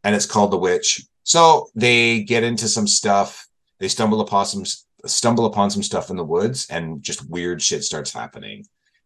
and 0.04 0.16
it's 0.16 0.26
called 0.26 0.52
the 0.52 0.58
witch. 0.58 1.02
So 1.24 1.70
they 1.76 2.24
get 2.24 2.44
into 2.44 2.68
some 2.68 2.88
stuff. 2.88 3.48
They 3.80 3.88
stumble 3.88 4.22
upon 4.22 4.46
some 4.46 4.66
stumble 5.06 5.46
upon 5.46 5.70
some 5.70 5.84
stuff 5.84 6.10
in 6.10 6.18
the 6.18 6.24
woods, 6.24 6.68
and 6.70 7.02
just 7.02 7.30
weird 7.30 7.62
shit 7.62 7.84
starts 7.84 8.12
happening. 8.12 8.66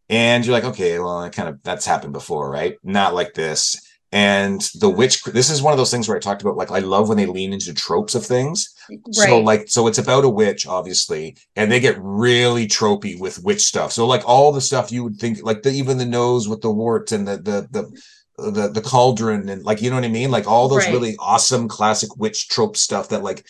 and 0.10 0.46
you're 0.46 0.54
like, 0.54 0.66
okay, 0.66 1.00
well, 1.00 1.20
I 1.20 1.30
kind 1.30 1.50
of 1.50 1.62
that's 1.64 1.86
happened 1.86 2.14
before, 2.14 2.50
right? 2.50 2.78
Not 2.84 3.14
like 3.14 3.34
this. 3.34 3.80
And 4.14 4.62
the 4.76 4.90
witch, 4.92 5.24
this 5.24 5.50
is 5.50 5.64
one 5.64 5.74
of 5.74 5.78
those 5.80 5.90
things 5.90 6.08
where 6.08 6.16
I 6.16 6.20
talked 6.20 6.44
about, 6.44 6.56
like, 6.56 6.70
I 6.70 6.80
love 6.80 7.10
when 7.10 7.18
they 7.18 7.26
lean 7.26 7.52
into 7.52 7.74
tropes 7.74 8.14
of 8.14 8.24
things. 8.24 8.72
Right. 8.88 9.16
So, 9.16 9.40
like, 9.40 9.70
so 9.70 9.88
it's 9.88 9.98
about 9.98 10.24
a 10.24 10.30
witch, 10.30 10.68
obviously, 10.68 11.36
and 11.56 11.72
they 11.72 11.80
get 11.80 11.98
really 12.00 12.68
tropey 12.68 13.20
with 13.20 13.44
witch 13.44 13.62
stuff. 13.62 13.92
So, 13.92 14.06
like, 14.06 14.22
all 14.24 14.52
the 14.52 14.62
stuff 14.62 14.92
you 14.92 15.04
would 15.04 15.18
think, 15.18 15.40
like, 15.42 15.64
the, 15.64 15.72
even 15.72 15.98
the 15.98 16.06
nose 16.06 16.48
with 16.48 16.62
the 16.62 16.72
warts 16.72 17.12
and 17.12 17.28
the 17.28 17.38
the 17.38 17.68
the 17.72 18.52
the, 18.52 18.68
the 18.68 18.82
cauldron 18.82 19.48
and 19.50 19.64
like 19.64 19.82
you 19.82 19.90
know 19.90 19.96
what 19.96 20.06
I 20.06 20.10
mean, 20.10 20.32
like 20.32 20.48
all 20.48 20.68
those 20.68 20.86
Right. 20.86 20.94
really 20.94 21.16
awesome 21.20 21.68
classic 21.68 22.16
witch 22.18 22.50
trope 22.50 22.78
stuff 22.78 23.10
that 23.10 23.24
like 23.24 23.46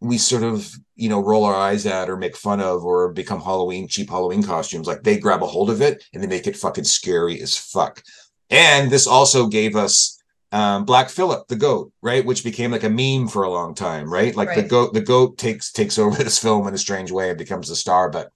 we 0.00 0.18
sort 0.18 0.42
of 0.42 0.74
you 0.94 1.08
know 1.08 1.20
roll 1.22 1.44
our 1.44 1.54
eyes 1.54 1.86
at 1.86 2.08
or 2.08 2.16
make 2.16 2.36
fun 2.36 2.60
of 2.60 2.84
or 2.84 3.12
become 3.12 3.40
Halloween 3.40 3.88
cheap 3.88 4.10
Halloween 4.10 4.42
costumes. 4.42 4.86
Like 4.86 5.02
they 5.02 5.18
grab 5.18 5.42
a 5.42 5.46
hold 5.46 5.70
of 5.70 5.80
it 5.80 6.04
and 6.12 6.22
they 6.22 6.26
make 6.26 6.46
it 6.46 6.56
fucking 6.56 6.84
scary 6.84 7.40
as 7.40 7.56
fuck. 7.56 8.02
And 8.50 8.90
this 8.90 9.06
also 9.06 9.46
gave 9.46 9.76
us 9.76 10.20
um, 10.52 10.84
Black 10.84 11.08
Phillip, 11.08 11.46
the 11.46 11.56
goat, 11.56 11.92
right, 12.02 12.24
which 12.24 12.42
became 12.42 12.72
like 12.72 12.82
a 12.82 12.90
meme 12.90 13.28
for 13.28 13.44
a 13.44 13.50
long 13.50 13.74
time, 13.74 14.12
right? 14.12 14.34
Like 14.34 14.54
the 14.56 14.62
goat, 14.62 14.92
the 14.92 15.00
goat 15.00 15.38
takes 15.38 15.70
takes 15.70 15.98
over 15.98 16.16
this 16.22 16.38
film 16.38 16.66
in 16.66 16.74
a 16.74 16.78
strange 16.78 17.12
way 17.12 17.28
and 17.28 17.38
becomes 17.38 17.68
the 17.68 17.76
star. 17.76 18.10
But 18.10 18.32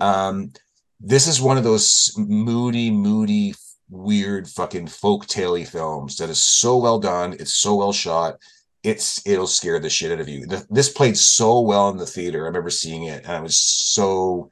um, 0.00 0.52
this 1.00 1.28
is 1.28 1.40
one 1.40 1.56
of 1.56 1.64
those 1.64 2.12
moody, 2.16 2.90
moody, 2.90 3.54
weird, 3.88 4.48
fucking 4.48 4.88
folk 4.88 5.26
taley 5.26 5.64
films 5.64 6.16
that 6.16 6.30
is 6.30 6.42
so 6.42 6.76
well 6.76 6.98
done. 6.98 7.34
It's 7.34 7.54
so 7.54 7.76
well 7.76 7.92
shot. 7.92 8.38
It's 8.82 9.24
it'll 9.26 9.46
scare 9.46 9.78
the 9.78 9.88
shit 9.88 10.12
out 10.12 10.20
of 10.20 10.28
you. 10.28 10.46
The, 10.46 10.66
this 10.70 10.90
played 10.90 11.16
so 11.16 11.60
well 11.60 11.88
in 11.90 11.96
the 11.96 12.06
theater. 12.06 12.42
I 12.42 12.46
remember 12.48 12.70
seeing 12.70 13.04
it, 13.04 13.24
and 13.24 13.32
I 13.32 13.40
was 13.40 13.56
so 13.56 14.50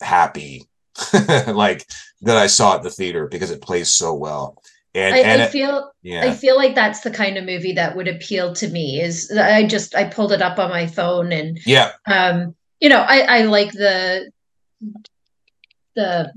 happy, 0.00 0.66
like 1.48 1.86
that 2.22 2.36
I 2.36 2.46
saw 2.46 2.76
at 2.76 2.82
the 2.82 2.90
theater 2.90 3.26
because 3.28 3.50
it 3.50 3.62
plays 3.62 3.92
so 3.92 4.14
well. 4.14 4.62
And 4.94 5.14
I, 5.14 5.18
and 5.18 5.42
I 5.42 5.44
it- 5.46 5.50
feel 5.50 5.92
yeah, 6.02 6.24
I 6.24 6.32
feel 6.32 6.56
like 6.56 6.74
that's 6.74 7.00
the 7.00 7.10
kind 7.10 7.36
of 7.36 7.44
movie 7.44 7.72
that 7.74 7.94
would 7.96 8.08
appeal 8.08 8.54
to 8.54 8.68
me. 8.68 9.00
Is 9.00 9.30
I 9.30 9.64
just 9.66 9.94
I 9.94 10.04
pulled 10.04 10.32
it 10.32 10.42
up 10.42 10.58
on 10.58 10.70
my 10.70 10.86
phone 10.86 11.30
and 11.32 11.58
yeah, 11.66 11.92
um 12.06 12.54
you 12.80 12.88
know 12.88 13.00
I 13.06 13.20
I 13.20 13.42
like 13.42 13.72
the 13.72 14.30
the 15.94 16.32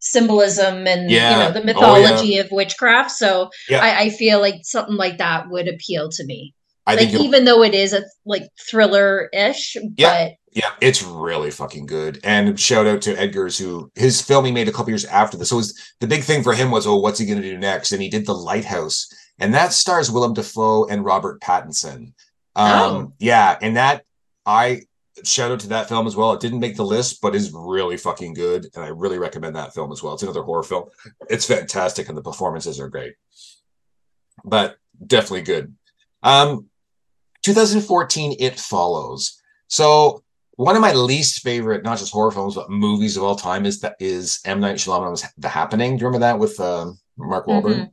symbolism 0.00 0.86
and 0.86 1.10
Yeah. 1.10 1.30
you 1.30 1.36
know 1.44 1.52
the 1.52 1.60
Oh, 1.60 1.64
mythology 1.64 2.38
of 2.38 2.50
witchcraft. 2.50 3.10
So 3.12 3.50
Yeah. 3.68 3.78
I, 3.82 4.00
I 4.02 4.10
feel 4.10 4.40
like 4.40 4.56
something 4.64 4.96
like 4.96 5.18
that 5.18 5.48
would 5.48 5.68
appeal 5.68 6.08
to 6.10 6.24
me. 6.24 6.54
I 6.86 6.96
like 6.96 7.10
think 7.10 7.22
even 7.22 7.44
though 7.44 7.62
it 7.62 7.74
is 7.74 7.92
a 7.92 8.02
like 8.26 8.48
thriller 8.68 9.28
ish, 9.32 9.76
Yeah. 9.96 10.30
but 10.30 10.32
Yeah, 10.54 10.70
it's 10.82 11.02
really 11.02 11.50
fucking 11.50 11.86
good. 11.86 12.20
And 12.24 12.60
shout 12.60 12.86
out 12.86 13.00
to 13.02 13.18
Eggers 13.18 13.58
who 13.58 13.90
his 13.94 14.20
film 14.20 14.44
he 14.44 14.52
made 14.52 14.68
a 14.68 14.72
couple 14.72 14.90
years 14.90 15.06
after 15.06 15.36
this. 15.38 15.48
So 15.48 15.56
was, 15.56 15.80
the 16.00 16.06
big 16.06 16.24
thing 16.24 16.42
for 16.42 16.52
him 16.52 16.70
was, 16.70 16.86
oh, 16.86 16.96
what's 16.96 17.18
he 17.18 17.24
gonna 17.26 17.40
do 17.40 17.56
next? 17.56 17.92
And 17.92 18.02
he 18.02 18.10
did 18.10 18.26
The 18.26 18.34
Lighthouse, 18.34 19.08
and 19.38 19.54
that 19.54 19.72
stars 19.72 20.10
Willem 20.10 20.34
Dafoe 20.34 20.86
and 20.88 21.04
Robert 21.04 21.40
Pattinson. 21.40 22.12
Um, 22.54 22.64
Oh. 22.64 23.12
yeah, 23.18 23.56
and 23.62 23.76
that 23.78 24.04
I 24.44 24.82
shout 25.24 25.50
out 25.52 25.60
to 25.60 25.68
that 25.68 25.88
film 25.88 26.06
as 26.06 26.16
well. 26.16 26.32
It 26.32 26.40
didn't 26.40 26.60
make 26.60 26.76
the 26.76 26.84
list, 26.84 27.20
but 27.22 27.34
is 27.34 27.50
really 27.54 27.96
fucking 27.96 28.34
good, 28.34 28.66
and 28.74 28.84
I 28.84 28.88
really 28.88 29.18
recommend 29.18 29.56
that 29.56 29.72
film 29.72 29.90
as 29.90 30.02
well. 30.02 30.14
It's 30.14 30.22
another 30.22 30.42
horror 30.42 30.62
film. 30.62 30.90
It's 31.30 31.46
fantastic, 31.46 32.08
and 32.08 32.16
the 32.18 32.22
performances 32.22 32.78
are 32.78 32.88
great. 32.88 33.14
But 34.44 34.76
definitely 35.06 35.42
good. 35.42 35.74
Um, 36.22 36.66
2014, 37.42 38.36
It 38.38 38.58
Follows. 38.58 39.40
So 39.68 40.22
one 40.56 40.76
of 40.76 40.82
my 40.82 40.92
least 40.92 41.42
favorite, 41.42 41.82
not 41.84 41.98
just 41.98 42.12
horror 42.12 42.30
films, 42.30 42.54
but 42.54 42.70
movies 42.70 43.16
of 43.16 43.22
all 43.22 43.36
time 43.36 43.66
is 43.66 43.80
that 43.80 43.96
is 43.98 44.40
M 44.44 44.60
Night 44.60 44.76
Shyamalan's 44.76 45.24
The 45.38 45.48
Happening. 45.48 45.96
Do 45.96 46.02
you 46.02 46.06
remember 46.06 46.26
that 46.26 46.38
with 46.38 46.58
um, 46.60 46.98
Mark 47.16 47.46
Wahlberg? 47.46 47.74
Mhm. 47.76 47.90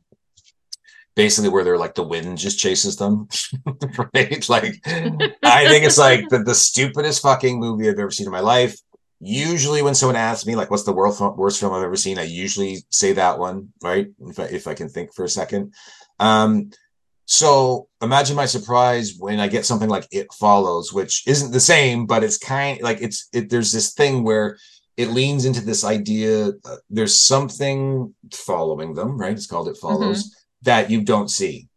Basically, 1.16 1.50
where 1.50 1.64
they're 1.64 1.76
like 1.76 1.94
the 1.94 2.04
wind 2.04 2.38
just 2.38 2.58
chases 2.58 2.96
them, 2.96 3.28
right? 4.14 4.48
Like, 4.48 4.74
I 4.86 5.68
think 5.68 5.84
it's 5.84 5.98
like 5.98 6.28
the, 6.28 6.38
the 6.38 6.54
stupidest 6.54 7.20
fucking 7.22 7.58
movie 7.58 7.88
I've 7.88 7.98
ever 7.98 8.10
seen 8.12 8.26
in 8.26 8.32
my 8.32 8.40
life. 8.40 8.78
Usually, 9.18 9.82
when 9.82 9.94
someone 9.94 10.16
asks 10.16 10.46
me 10.46 10.54
like, 10.54 10.70
"What's 10.70 10.84
the 10.84 10.92
worst 10.92 11.18
film, 11.18 11.36
worst 11.36 11.60
film 11.60 11.74
I've 11.74 11.82
ever 11.82 11.96
seen?" 11.96 12.18
I 12.18 12.22
usually 12.22 12.84
say 12.90 13.12
that 13.14 13.38
one, 13.38 13.70
right? 13.82 14.06
If 14.20 14.38
I, 14.38 14.44
if 14.44 14.66
I 14.66 14.74
can 14.74 14.88
think 14.88 15.12
for 15.12 15.24
a 15.24 15.28
second. 15.28 15.74
Um, 16.20 16.70
so 17.30 17.86
imagine 18.02 18.34
my 18.34 18.46
surprise 18.46 19.14
when 19.16 19.38
I 19.38 19.46
get 19.46 19.64
something 19.64 19.88
like 19.88 20.08
It 20.10 20.32
Follows, 20.32 20.92
which 20.92 21.22
isn't 21.28 21.52
the 21.52 21.60
same, 21.60 22.04
but 22.04 22.24
it's 22.24 22.36
kind 22.36 22.82
like 22.82 23.00
it's 23.00 23.28
it. 23.32 23.48
There's 23.48 23.70
this 23.70 23.92
thing 23.92 24.24
where 24.24 24.58
it 24.96 25.10
leans 25.10 25.44
into 25.44 25.60
this 25.60 25.84
idea. 25.84 26.48
Uh, 26.64 26.76
there's 26.90 27.16
something 27.16 28.12
following 28.32 28.94
them, 28.94 29.16
right? 29.16 29.32
It's 29.32 29.46
called 29.46 29.68
It 29.68 29.76
Follows 29.76 30.34
that 30.62 30.90
you 30.90 31.02
don't 31.02 31.30
see. 31.30 31.68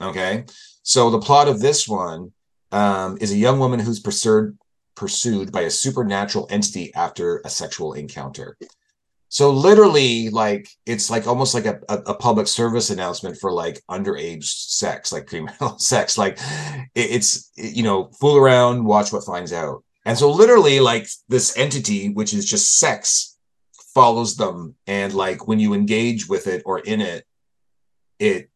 Okay, 0.00 0.44
so 0.84 1.10
the 1.10 1.18
plot 1.18 1.48
of 1.48 1.58
this 1.58 1.88
one 1.88 2.32
um, 2.70 3.18
is 3.20 3.32
a 3.32 3.36
young 3.36 3.58
woman 3.58 3.80
who's 3.80 3.98
pursued 3.98 4.56
pursued 4.94 5.50
by 5.50 5.62
a 5.62 5.70
supernatural 5.70 6.46
entity 6.48 6.94
after 6.94 7.42
a 7.44 7.50
sexual 7.50 7.94
encounter. 7.94 8.56
So 9.28 9.50
literally, 9.50 10.30
like 10.30 10.68
it's 10.86 11.10
like 11.10 11.26
almost 11.26 11.54
like 11.54 11.66
a, 11.66 11.80
a, 11.88 11.94
a 11.94 12.14
public 12.14 12.46
service 12.46 12.90
announcement 12.90 13.36
for 13.38 13.52
like 13.52 13.82
underage 13.90 14.44
sex, 14.44 15.12
like 15.12 15.26
premarital 15.26 15.80
sex. 15.80 16.16
Like 16.16 16.38
it, 16.94 17.10
it's 17.10 17.50
you 17.56 17.82
know 17.82 18.10
fool 18.20 18.36
around, 18.36 18.84
watch 18.84 19.12
what 19.12 19.24
finds 19.24 19.52
out. 19.52 19.82
And 20.04 20.16
so 20.16 20.30
literally, 20.30 20.78
like 20.78 21.08
this 21.28 21.56
entity, 21.58 22.10
which 22.10 22.32
is 22.32 22.48
just 22.48 22.78
sex, 22.78 23.36
follows 23.94 24.36
them, 24.36 24.76
and 24.86 25.12
like 25.12 25.48
when 25.48 25.58
you 25.58 25.74
engage 25.74 26.28
with 26.28 26.46
it 26.46 26.62
or 26.64 26.78
in 26.78 27.00
it, 27.00 27.24
it 28.18 28.48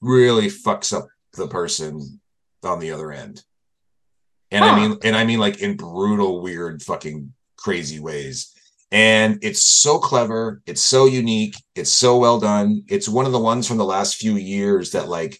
really 0.00 0.48
fucks 0.48 0.96
up 0.96 1.08
the 1.34 1.46
person 1.46 2.20
on 2.62 2.78
the 2.78 2.92
other 2.92 3.12
end. 3.12 3.42
And 4.50 4.64
I 4.64 4.76
mean, 4.76 4.98
and 5.04 5.14
I 5.14 5.24
mean 5.24 5.38
like 5.38 5.60
in 5.60 5.76
brutal, 5.76 6.40
weird, 6.40 6.82
fucking 6.82 7.34
crazy 7.56 8.00
ways. 8.00 8.54
And 8.90 9.38
it's 9.42 9.62
so 9.62 9.98
clever, 9.98 10.62
it's 10.66 10.82
so 10.82 11.04
unique, 11.06 11.56
it's 11.74 11.92
so 11.92 12.16
well 12.16 12.40
done. 12.40 12.84
It's 12.88 13.08
one 13.08 13.26
of 13.26 13.32
the 13.32 13.38
ones 13.38 13.66
from 13.66 13.76
the 13.76 13.84
last 13.84 14.16
few 14.16 14.36
years 14.36 14.92
that 14.92 15.08
like 15.08 15.38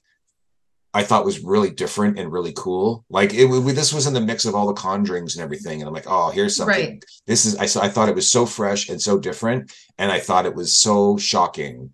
I 0.92 1.02
thought 1.02 1.24
was 1.24 1.40
really 1.40 1.70
different 1.70 2.18
and 2.18 2.32
really 2.32 2.52
cool. 2.54 3.04
Like 3.08 3.32
it, 3.32 3.46
w- 3.46 3.72
this 3.72 3.92
was 3.92 4.06
in 4.06 4.14
the 4.14 4.20
mix 4.20 4.44
of 4.44 4.54
all 4.54 4.66
the 4.66 4.74
conjurings 4.74 5.34
and 5.34 5.42
everything, 5.42 5.80
and 5.80 5.88
I'm 5.88 5.94
like, 5.94 6.06
oh, 6.06 6.30
here's 6.30 6.56
something. 6.56 6.74
Right. 6.74 7.04
This 7.26 7.46
is 7.46 7.56
I, 7.56 7.66
saw- 7.66 7.82
I 7.82 7.88
thought 7.88 8.08
it 8.08 8.14
was 8.14 8.30
so 8.30 8.44
fresh 8.44 8.88
and 8.88 9.00
so 9.00 9.18
different, 9.18 9.72
and 9.96 10.10
I 10.10 10.18
thought 10.18 10.46
it 10.46 10.54
was 10.54 10.76
so 10.76 11.16
shocking. 11.16 11.90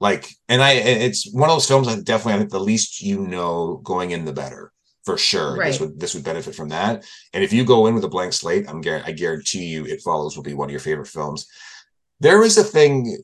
Like, 0.00 0.28
and 0.48 0.62
I, 0.62 0.72
it's 0.72 1.30
one 1.32 1.48
of 1.48 1.54
those 1.54 1.68
films 1.68 1.86
that 1.86 2.04
definitely 2.04 2.34
I 2.34 2.38
think 2.38 2.50
the 2.50 2.58
least 2.58 3.02
you 3.02 3.20
know 3.20 3.80
going 3.84 4.10
in, 4.10 4.24
the 4.24 4.32
better 4.32 4.71
for 5.04 5.18
sure. 5.18 5.62
This 5.64 5.80
would 5.80 5.98
this 5.98 6.14
would 6.14 6.24
benefit 6.24 6.54
from 6.54 6.68
that. 6.70 7.04
And 7.32 7.42
if 7.42 7.52
you 7.52 7.64
go 7.64 7.86
in 7.86 7.94
with 7.94 8.04
a 8.04 8.08
blank 8.08 8.32
slate, 8.32 8.68
I'm 8.68 8.82
I 8.86 9.12
guarantee 9.12 9.66
you, 9.66 9.84
It 9.84 10.02
Follows 10.02 10.36
will 10.36 10.44
be 10.44 10.54
one 10.54 10.68
of 10.68 10.72
your 10.72 10.80
favorite 10.80 11.08
films. 11.08 11.48
There 12.20 12.42
is 12.42 12.58
a 12.58 12.64
thing. 12.64 13.18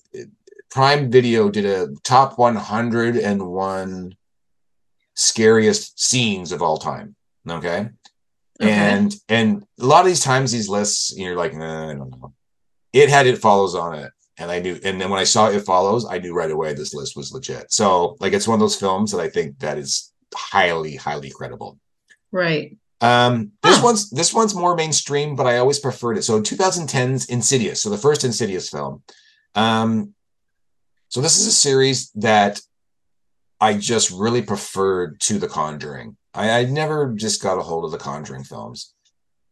Prime 0.71 1.11
Video 1.11 1.49
did 1.49 1.65
a 1.65 1.89
top 2.03 2.39
101 2.39 4.17
scariest 5.15 6.01
scenes 6.01 6.53
of 6.53 6.63
all 6.63 6.79
time. 6.79 7.15
Okay. 7.49 7.89
Okay. 8.61 8.71
And 8.71 9.15
and 9.29 9.65
a 9.79 9.87
lot 9.87 10.01
of 10.01 10.07
these 10.07 10.23
times 10.23 10.51
these 10.51 10.69
lists, 10.69 11.17
you're 11.17 11.37
like, 11.37 11.55
nah, 11.55 11.91
I 11.91 11.95
don't 11.95 12.11
know. 12.11 12.35
It 12.93 13.09
had 13.09 13.27
it 13.27 13.39
follows 13.39 13.75
on 13.75 13.95
it. 13.95 14.11
And 14.41 14.51
I 14.51 14.61
knew, 14.61 14.79
and 14.85 15.01
then 15.01 15.11
when 15.11 15.19
I 15.19 15.25
saw 15.25 15.49
it 15.49 15.65
follows, 15.65 16.07
I 16.09 16.19
knew 16.19 16.33
right 16.33 16.51
away 16.51 16.73
this 16.73 16.95
list 16.95 17.17
was 17.17 17.33
legit. 17.33 17.73
So 17.73 18.17
like 18.21 18.33
it's 18.33 18.47
one 18.47 18.55
of 18.55 18.61
those 18.61 18.77
films 18.77 19.11
that 19.13 19.21
I 19.21 19.29
think 19.29 19.59
that 19.61 19.79
is 19.79 20.13
highly, 20.35 20.97
highly 20.97 21.31
credible. 21.31 21.79
right. 22.33 22.77
Um, 23.01 23.53
this 23.63 23.77
Huh. 23.77 23.85
one's 23.85 24.11
this 24.11 24.35
one's 24.35 24.57
more 24.57 24.75
mainstream, 24.75 25.37
but 25.37 25.47
I 25.47 25.59
always 25.59 25.79
preferred 25.79 26.19
it. 26.19 26.25
So 26.25 26.43
2010's 26.43 27.27
Insidious, 27.27 27.81
so 27.81 27.91
the 27.91 27.97
first 27.97 28.25
Insidious 28.25 28.69
film. 28.71 29.03
Um, 29.55 30.15
so 31.09 31.21
this 31.21 31.39
is 31.39 31.47
a 31.47 31.53
series 31.53 32.11
that 32.17 32.61
I 33.61 33.75
just 33.75 34.11
really 34.11 34.43
preferred 34.43 35.21
to 35.21 35.39
The 35.39 35.47
Conjuring. 35.49 36.17
I, 36.35 36.51
I 36.51 36.65
never 36.65 37.13
just 37.15 37.41
got 37.41 37.59
a 37.59 37.63
hold 37.63 37.85
of 37.85 37.93
the 37.93 37.99
Conjuring 37.99 38.43
films 38.45 38.93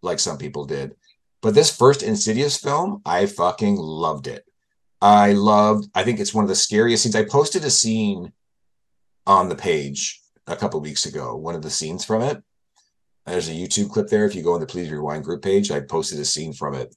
like 0.03 0.19
some 0.19 0.39
people 0.39 0.65
did, 0.65 0.97
but 1.41 1.55
this 1.55 1.75
first 1.75 2.03
Insidious 2.03 2.57
film, 2.57 3.01
I 3.07 3.27
fucking 3.27 3.77
loved 3.77 4.27
it. 4.27 4.45
I 5.01 5.35
loved. 5.35 5.89
I 5.95 6.03
think 6.03 6.19
it's 6.19 6.35
one 6.35 6.43
of 6.45 6.49
the 6.49 6.57
scariest 6.57 7.05
scenes. 7.05 7.15
I 7.15 7.25
posted 7.25 7.65
a 7.65 7.71
scene 7.71 8.33
on 9.25 9.49
the 9.49 9.57
page 9.57 10.21
a 10.47 10.57
couple 10.57 10.81
weeks 10.81 11.07
ago. 11.07 11.37
One 11.37 11.55
of 11.55 11.63
the 11.63 11.71
scenes 11.71 12.05
from 12.05 12.23
it. 12.23 12.43
There's 13.27 13.49
a 13.49 13.53
YouTube 13.53 13.91
clip 13.91 14.09
there. 14.09 14.25
If 14.25 14.35
you 14.35 14.43
go 14.43 14.55
on 14.55 14.61
the 14.61 14.67
Please 14.67 14.91
Rewind 14.91 15.25
group 15.25 15.43
page, 15.43 15.71
I 15.71 15.81
posted 15.81 16.21
a 16.21 16.25
scene 16.25 16.53
from 16.53 16.75
it 16.75 16.95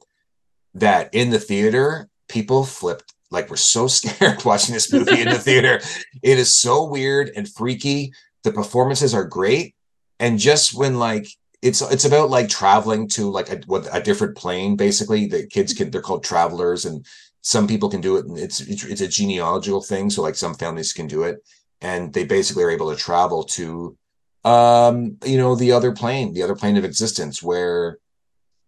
that 0.76 1.14
in 1.14 1.32
the 1.32 1.40
theater, 1.40 2.08
people 2.28 2.64
flipped 2.64 3.14
like 3.32 3.50
we're 3.50 3.58
so 3.58 3.88
scared 3.88 4.44
watching 4.46 4.74
this 4.74 4.92
movie 4.94 5.22
in 5.22 5.30
the 5.30 5.40
theater. 5.40 5.82
It 6.22 6.38
is 6.38 6.54
so 6.54 6.84
weird 6.84 7.32
and 7.36 7.50
freaky. 7.50 8.14
The 8.44 8.52
performances 8.52 9.14
are 9.14 9.26
great. 9.26 9.76
And 10.20 10.38
just 10.38 10.78
when 10.78 11.00
like 11.00 11.28
it's 11.62 11.82
it's 11.82 12.06
about 12.06 12.30
like 12.30 12.50
traveling 12.50 13.08
to 13.10 13.30
like 13.30 13.50
a, 13.50 13.62
what 13.66 13.88
a 13.92 14.02
different 14.02 14.38
plane 14.38 14.76
basically 14.76 15.28
the 15.28 15.46
kids 15.48 15.74
can 15.74 15.92
they're 15.92 16.02
called 16.02 16.24
travelers 16.24 16.86
and 16.86 17.06
some 17.42 17.68
people 17.68 17.90
can 17.90 18.02
do 18.02 18.16
it 18.16 18.26
and 18.26 18.38
it's 18.38 18.62
it's 18.62 19.02
a 19.02 19.08
genealogical 19.08 19.82
thing 19.82 20.10
so 20.10 20.22
like 20.22 20.36
some 20.36 20.54
families 20.54 20.94
can 20.94 21.08
do 21.08 21.24
it 21.24 21.44
and 21.82 22.14
they 22.14 22.26
basically 22.26 22.64
are 22.64 22.70
able 22.70 22.90
to 22.92 22.98
travel 22.98 23.44
to 23.44 23.98
um 24.46 25.18
you 25.26 25.38
know 25.38 25.56
the 25.56 25.72
other 25.72 25.92
plane 25.92 26.34
the 26.34 26.44
other 26.44 26.56
plane 26.56 26.78
of 26.78 26.86
existence 26.86 27.44
where 27.44 27.98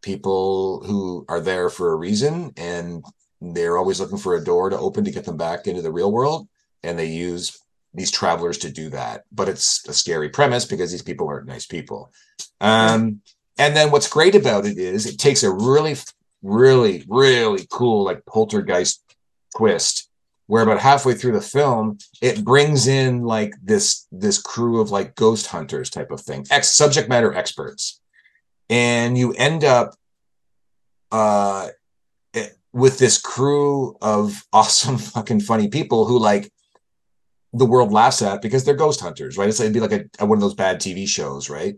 people 0.01 0.83
who 0.85 1.25
are 1.29 1.39
there 1.39 1.69
for 1.69 1.93
a 1.93 1.95
reason 1.95 2.51
and 2.57 3.03
they're 3.41 3.77
always 3.77 3.99
looking 3.99 4.17
for 4.17 4.35
a 4.35 4.43
door 4.43 4.69
to 4.69 4.77
open 4.77 5.03
to 5.03 5.11
get 5.11 5.25
them 5.25 5.37
back 5.37 5.67
into 5.67 5.81
the 5.81 5.91
real 5.91 6.11
world 6.11 6.47
and 6.83 6.97
they 6.97 7.05
use 7.05 7.59
these 7.93 8.11
travelers 8.11 8.57
to 8.59 8.71
do 8.71 8.89
that. 8.89 9.25
But 9.31 9.49
it's 9.49 9.87
a 9.87 9.93
scary 9.93 10.29
premise 10.29 10.65
because 10.65 10.91
these 10.91 11.01
people 11.01 11.27
aren't 11.27 11.47
nice 11.47 11.65
people. 11.65 12.11
Um 12.59 13.21
and 13.57 13.75
then 13.75 13.91
what's 13.91 14.09
great 14.09 14.35
about 14.35 14.65
it 14.65 14.77
is 14.77 15.05
it 15.05 15.17
takes 15.17 15.43
a 15.43 15.51
really 15.51 15.95
really 16.41 17.03
really 17.07 17.67
cool 17.69 18.03
like 18.03 18.25
poltergeist 18.25 19.15
twist 19.55 20.09
where 20.51 20.63
about 20.63 20.79
halfway 20.79 21.13
through 21.13 21.31
the 21.31 21.39
film 21.39 21.97
it 22.21 22.43
brings 22.43 22.87
in 22.87 23.23
like 23.23 23.53
this 23.63 24.05
this 24.11 24.37
crew 24.41 24.81
of 24.81 24.91
like 24.91 25.15
ghost 25.15 25.47
hunters 25.47 25.89
type 25.89 26.11
of 26.11 26.19
thing 26.19 26.45
ex 26.51 26.69
subject 26.69 27.07
matter 27.07 27.33
experts 27.33 28.01
and 28.69 29.17
you 29.17 29.33
end 29.33 29.63
up 29.63 29.95
uh 31.13 31.69
with 32.73 32.97
this 32.99 33.17
crew 33.17 33.95
of 34.01 34.45
awesome 34.53 34.97
fucking 34.97 35.39
funny 35.39 35.69
people 35.69 36.05
who 36.05 36.19
like 36.19 36.51
the 37.53 37.65
world 37.65 37.91
laughs 37.91 38.21
at 38.21 38.41
because 38.41 38.63
they're 38.63 38.73
ghost 38.73 39.01
hunters, 39.01 39.37
right? 39.37 39.49
It's 39.49 39.59
like, 39.59 39.65
it'd 39.65 39.73
be 39.73 39.81
like 39.81 39.91
a, 39.91 40.23
a, 40.23 40.25
one 40.25 40.37
of 40.37 40.41
those 40.41 40.53
bad 40.53 40.79
TV 40.79 41.05
shows, 41.05 41.49
right? 41.49 41.75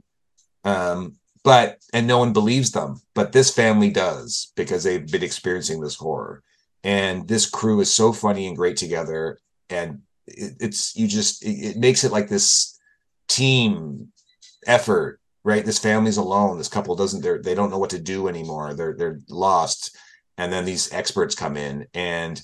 Um, 0.64 1.16
but 1.44 1.80
and 1.94 2.08
no 2.08 2.20
one 2.20 2.32
believes 2.32 2.72
them, 2.72 3.02
but 3.16 3.32
this 3.32 3.54
family 3.54 3.90
does 3.90 4.52
because 4.56 4.84
they've 4.84 5.12
been 5.12 5.24
experiencing 5.24 5.82
this 5.82 5.96
horror, 5.96 6.44
and 6.84 7.28
this 7.28 7.50
crew 7.50 7.80
is 7.80 7.94
so 7.94 8.14
funny 8.14 8.48
and 8.48 8.58
great 8.58 8.78
together, 8.78 9.40
and 9.70 10.02
it, 10.28 10.54
it's 10.60 10.96
you 10.96 11.08
just 11.08 11.44
it, 11.44 11.76
it 11.76 11.78
makes 11.78 12.04
it 12.04 12.12
like 12.12 12.30
this 12.30 12.80
team 13.28 14.10
effort, 14.68 15.20
right? 15.44 15.66
This 15.66 15.80
family's 15.80 16.18
alone. 16.18 16.58
This 16.58 16.68
couple 16.68 16.96
doesn't 16.96 17.22
they 17.22 17.38
they 17.38 17.56
don't 17.56 17.70
know 17.70 17.80
what 17.80 17.92
to 17.92 18.00
do 18.00 18.28
anymore. 18.28 18.74
They're 18.74 18.96
they're 18.96 19.20
lost 19.30 19.98
and 20.38 20.52
then 20.52 20.66
these 20.66 20.92
experts 20.94 21.36
come 21.36 21.58
in 21.58 21.88
and 21.94 22.42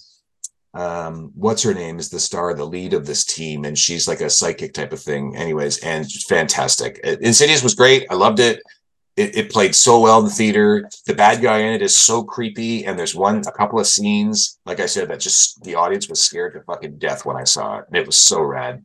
um 0.75 1.31
what's 1.33 1.63
her 1.63 1.73
name 1.73 1.97
is 1.97 2.09
the 2.09 2.19
star 2.19 2.53
the 2.53 2.65
lead 2.65 2.93
of 2.93 3.05
this 3.05 3.25
team 3.25 3.65
and 3.65 3.77
she's 3.77 4.07
like 4.07 4.21
a 4.21 4.29
psychic 4.29 4.73
type 4.73 4.93
of 4.93 5.01
thing 5.01 5.35
anyways 5.35 5.79
and 5.79 6.11
fantastic 6.27 6.99
insidious 7.21 7.63
was 7.63 7.73
great 7.73 8.05
i 8.11 8.13
loved 8.13 8.39
it. 8.39 8.61
It 9.19 9.35
it 9.35 9.51
played 9.51 9.75
so 9.75 9.99
well 9.99 10.19
in 10.19 10.25
the 10.25 10.31
theater 10.31 10.89
the 11.05 11.13
bad 11.13 11.41
guy 11.41 11.59
in 11.59 11.73
it 11.73 11.81
is 11.81 11.97
so 11.97 12.23
creepy 12.23 12.85
and 12.85 12.97
there's 12.97 13.15
one 13.15 13.43
a 13.47 13.51
couple 13.51 13.79
of 13.79 13.87
scenes 13.87 14.59
like 14.65 14.79
i 14.79 14.85
said 14.85 15.09
that 15.09 15.19
just 15.19 15.61
the 15.63 15.75
audience 15.75 16.07
was 16.09 16.21
scared 16.21 16.53
to 16.53 16.61
fucking 16.61 16.97
death 16.97 17.25
when 17.25 17.35
i 17.35 17.43
saw 17.43 17.77
it 17.79 17.85
it 17.93 18.05
was 18.05 18.17
so 18.17 18.41
rad 18.41 18.83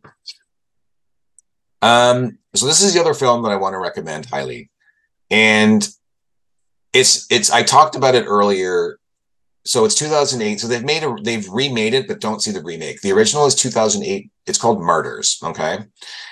um 1.82 2.38
so 2.54 2.66
this 2.66 2.82
is 2.82 2.94
the 2.94 3.00
other 3.00 3.14
film 3.14 3.42
that 3.42 3.52
i 3.52 3.56
want 3.56 3.74
to 3.74 3.78
recommend 3.78 4.26
highly 4.26 4.70
and 5.30 5.88
it's 6.94 7.26
it's 7.30 7.50
I 7.50 7.62
talked 7.62 7.96
about 7.96 8.14
it 8.14 8.24
earlier. 8.26 8.98
So 9.66 9.84
it's 9.84 9.94
2008. 9.94 10.60
So 10.60 10.68
they've 10.68 10.84
made 10.84 11.02
a 11.02 11.16
they've 11.22 11.48
remade 11.48 11.94
it, 11.94 12.06
but 12.06 12.20
don't 12.20 12.40
see 12.40 12.52
the 12.52 12.62
remake. 12.62 13.00
The 13.00 13.12
original 13.12 13.46
is 13.46 13.54
2008. 13.54 14.30
It's 14.46 14.58
called 14.58 14.80
Martyrs. 14.80 15.38
Okay, 15.42 15.78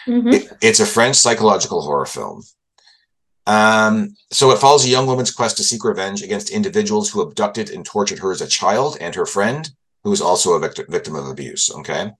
mm-hmm. 0.06 0.28
it, 0.28 0.52
it's 0.62 0.80
a 0.80 0.86
French 0.86 1.16
psychological 1.16 1.82
horror 1.82 2.06
film. 2.06 2.42
Um, 3.46 4.14
so 4.30 4.50
it 4.52 4.58
follows 4.58 4.84
a 4.84 4.88
young 4.88 5.06
woman's 5.06 5.32
quest 5.32 5.56
to 5.56 5.64
seek 5.64 5.84
revenge 5.84 6.22
against 6.22 6.50
individuals 6.50 7.10
who 7.10 7.22
abducted 7.22 7.70
and 7.70 7.84
tortured 7.84 8.20
her 8.20 8.30
as 8.30 8.40
a 8.40 8.46
child 8.46 8.96
and 9.00 9.14
her 9.14 9.26
friend, 9.26 9.70
who 10.04 10.12
is 10.12 10.20
also 10.20 10.52
a 10.52 10.60
victim 10.60 10.86
victim 10.88 11.16
of 11.16 11.26
abuse. 11.26 11.70
Okay. 11.74 12.12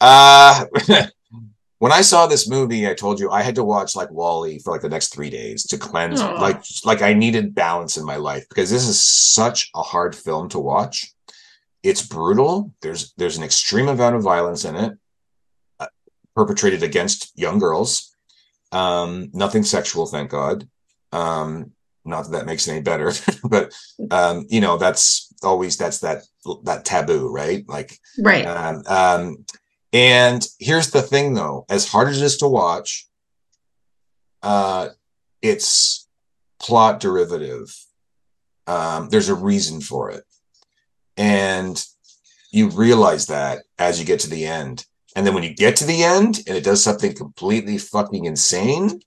Uh 0.00 0.64
when 1.80 1.92
I 1.92 2.02
saw 2.02 2.26
this 2.26 2.48
movie, 2.48 2.86
I 2.86 2.92
told 2.92 3.18
you 3.18 3.30
I 3.30 3.40
had 3.40 3.54
to 3.54 3.64
watch 3.64 3.96
like 3.96 4.10
WALL-E 4.10 4.58
for 4.58 4.70
like 4.70 4.82
the 4.82 4.88
next 4.90 5.14
three 5.14 5.30
days 5.30 5.64
to 5.64 5.78
cleanse. 5.78 6.20
Aww. 6.20 6.38
Like, 6.38 6.62
like 6.84 7.00
I 7.00 7.14
needed 7.14 7.54
balance 7.54 7.96
in 7.96 8.04
my 8.04 8.16
life 8.16 8.46
because 8.50 8.70
this 8.70 8.86
is 8.86 9.02
such 9.02 9.70
a 9.74 9.82
hard 9.82 10.14
film 10.14 10.50
to 10.50 10.58
watch. 10.58 11.10
It's 11.82 12.06
brutal. 12.06 12.74
There's 12.82 13.14
there's 13.16 13.38
an 13.38 13.42
extreme 13.42 13.88
amount 13.88 14.14
of 14.14 14.22
violence 14.22 14.66
in 14.66 14.76
it, 14.76 14.98
uh, 15.80 15.86
perpetrated 16.36 16.82
against 16.82 17.32
young 17.34 17.58
girls. 17.58 18.09
Um, 18.72 19.30
nothing 19.32 19.62
sexual, 19.62 20.06
thank 20.06 20.30
God. 20.30 20.68
Um, 21.12 21.72
not 22.04 22.24
that 22.24 22.30
that 22.30 22.46
makes 22.46 22.66
it 22.66 22.72
any 22.72 22.82
better, 22.82 23.12
but 23.44 23.72
um, 24.10 24.46
you 24.48 24.60
know 24.60 24.78
that's 24.78 25.32
always 25.42 25.76
that's 25.76 26.00
that 26.00 26.22
that 26.64 26.84
taboo, 26.84 27.28
right? 27.28 27.64
Like, 27.68 27.98
right. 28.18 28.46
Um, 28.46 28.82
um, 28.86 29.44
and 29.92 30.46
here's 30.58 30.90
the 30.90 31.02
thing 31.02 31.34
though, 31.34 31.66
as 31.68 31.88
hard 31.88 32.08
as 32.08 32.20
it 32.20 32.24
is 32.24 32.36
to 32.38 32.48
watch, 32.48 33.06
uh, 34.42 34.88
it's 35.42 36.08
plot 36.60 37.00
derivative. 37.00 37.74
Um, 38.66 39.08
there's 39.08 39.28
a 39.28 39.34
reason 39.34 39.80
for 39.80 40.10
it. 40.10 40.24
And 41.16 41.82
you 42.52 42.68
realize 42.68 43.26
that 43.26 43.64
as 43.78 43.98
you 43.98 44.06
get 44.06 44.20
to 44.20 44.30
the 44.30 44.46
end. 44.46 44.86
And 45.16 45.26
then 45.26 45.34
when 45.34 45.42
you 45.42 45.54
get 45.54 45.76
to 45.76 45.84
the 45.84 46.04
end 46.04 46.40
and 46.46 46.56
it 46.56 46.64
does 46.64 46.82
something 46.82 47.14
completely 47.14 47.78
fucking 47.78 48.24
insane, 48.24 49.00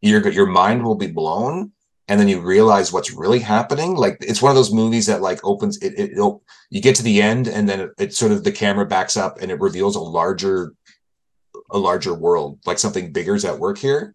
your 0.00 0.28
your 0.28 0.46
mind 0.46 0.84
will 0.84 0.96
be 0.96 1.06
blown. 1.06 1.72
And 2.08 2.18
then 2.18 2.28
you 2.28 2.40
realize 2.40 2.92
what's 2.92 3.12
really 3.12 3.38
happening. 3.38 3.94
Like 3.94 4.18
it's 4.20 4.42
one 4.42 4.50
of 4.50 4.56
those 4.56 4.72
movies 4.72 5.06
that 5.06 5.22
like 5.22 5.40
opens 5.44 5.78
it, 5.78 5.94
it 5.96 6.40
you 6.70 6.80
get 6.80 6.96
to 6.96 7.02
the 7.02 7.22
end 7.22 7.48
and 7.48 7.68
then 7.68 7.80
it, 7.80 7.90
it, 7.98 8.14
sort 8.14 8.32
of 8.32 8.44
the 8.44 8.52
camera 8.52 8.84
backs 8.84 9.16
up 9.16 9.40
and 9.40 9.50
it 9.50 9.60
reveals 9.60 9.96
a 9.96 10.00
larger 10.00 10.74
a 11.70 11.78
larger 11.78 12.12
world 12.12 12.58
like 12.66 12.78
something 12.78 13.12
bigger 13.12 13.34
is 13.34 13.44
at 13.44 13.58
work 13.58 13.78
here 13.78 14.14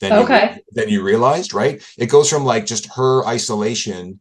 than 0.00 0.12
okay. 0.12 0.56
you, 0.56 0.62
than 0.72 0.88
you 0.88 1.02
realized 1.02 1.54
right? 1.54 1.82
It 1.96 2.06
goes 2.06 2.28
from 2.28 2.44
like 2.44 2.66
just 2.66 2.92
her 2.94 3.24
isolation 3.26 4.20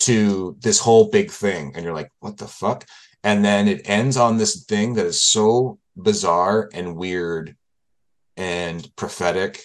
to 0.00 0.56
this 0.60 0.80
whole 0.80 1.08
big 1.08 1.30
thing. 1.30 1.72
And 1.74 1.84
you're 1.84 1.94
like 1.94 2.10
what 2.18 2.36
the 2.36 2.48
fuck? 2.48 2.84
And 3.22 3.44
then 3.44 3.68
it 3.68 3.82
ends 3.84 4.16
on 4.16 4.38
this 4.38 4.64
thing 4.64 4.94
that 4.94 5.06
is 5.06 5.22
so 5.22 5.78
bizarre 6.02 6.68
and 6.72 6.96
weird 6.96 7.56
and 8.36 8.88
prophetic 8.96 9.62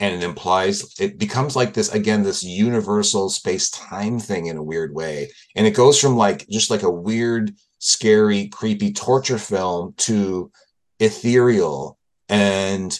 and 0.00 0.14
it 0.14 0.22
implies 0.22 0.94
it 1.00 1.18
becomes 1.18 1.56
like 1.56 1.74
this 1.74 1.92
again 1.92 2.22
this 2.22 2.42
universal 2.42 3.28
space 3.28 3.70
time 3.70 4.18
thing 4.18 4.46
in 4.46 4.56
a 4.56 4.62
weird 4.62 4.94
way. 4.94 5.30
And 5.56 5.66
it 5.66 5.74
goes 5.74 6.00
from 6.00 6.16
like 6.16 6.46
just 6.48 6.70
like 6.70 6.82
a 6.82 6.90
weird 6.90 7.52
scary 7.78 8.48
creepy 8.48 8.92
torture 8.92 9.38
film 9.38 9.94
to 9.98 10.52
ethereal. 11.00 11.98
And 12.28 12.98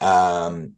um 0.00 0.72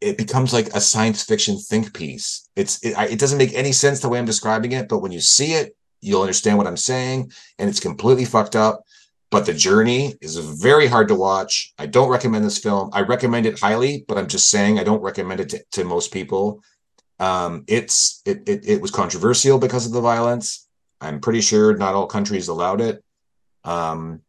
it 0.00 0.18
becomes 0.18 0.52
like 0.52 0.68
a 0.74 0.80
science 0.80 1.22
fiction 1.22 1.58
think 1.58 1.94
piece. 1.94 2.48
It's 2.56 2.82
it, 2.82 2.94
it 3.12 3.18
doesn't 3.18 3.38
make 3.38 3.54
any 3.54 3.72
sense 3.72 4.00
the 4.00 4.08
way 4.08 4.18
i'm 4.18 4.24
describing 4.24 4.72
it 4.72 4.88
but 4.88 4.98
when 4.98 5.12
you 5.12 5.20
see 5.20 5.52
it 5.52 5.76
you'll 6.00 6.22
understand 6.22 6.58
what 6.58 6.66
i'm 6.66 6.76
saying 6.76 7.30
and 7.58 7.70
it's 7.70 7.80
completely 7.80 8.24
fucked 8.24 8.56
up 8.56 8.82
but 9.32 9.46
the 9.46 9.54
journey 9.54 10.14
is 10.20 10.36
very 10.36 10.86
hard 10.86 11.08
to 11.08 11.14
watch. 11.14 11.72
I 11.78 11.86
don't 11.86 12.10
recommend 12.10 12.44
this 12.44 12.58
film. 12.58 12.90
I 12.92 13.00
recommend 13.00 13.46
it 13.46 13.58
highly, 13.58 14.04
but 14.06 14.18
I'm 14.18 14.28
just 14.28 14.50
saying 14.50 14.78
I 14.78 14.84
don't 14.84 15.00
recommend 15.00 15.40
it 15.40 15.48
to, 15.48 15.64
to 15.72 15.84
most 15.84 16.12
people. 16.12 16.62
Um, 17.18 17.64
it's 17.66 18.20
it, 18.26 18.46
it 18.46 18.68
it 18.68 18.82
was 18.82 18.90
controversial 18.90 19.58
because 19.58 19.86
of 19.86 19.92
the 19.92 20.02
violence. 20.02 20.68
I'm 21.00 21.18
pretty 21.18 21.40
sure 21.40 21.74
not 21.74 21.94
all 21.94 22.06
countries 22.06 22.48
allowed 22.48 22.82
it. 22.82 23.02
Um, 23.64 24.20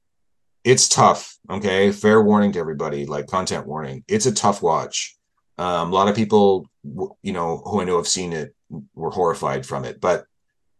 it's 0.63 0.87
tough. 0.87 1.37
Okay, 1.49 1.91
fair 1.91 2.23
warning 2.23 2.53
to 2.53 2.59
everybody. 2.59 3.05
Like 3.05 3.27
content 3.27 3.67
warning. 3.67 4.05
It's 4.07 4.25
a 4.25 4.33
tough 4.33 4.61
watch. 4.61 5.17
Um, 5.57 5.91
a 5.91 5.95
lot 5.95 6.07
of 6.07 6.15
people, 6.15 6.65
you 7.21 7.33
know, 7.33 7.57
who 7.65 7.81
I 7.81 7.83
know 7.83 7.97
have 7.97 8.07
seen 8.07 8.31
it 8.31 8.55
were 8.95 9.11
horrified 9.11 9.65
from 9.65 9.83
it, 9.83 9.99
but 9.99 10.25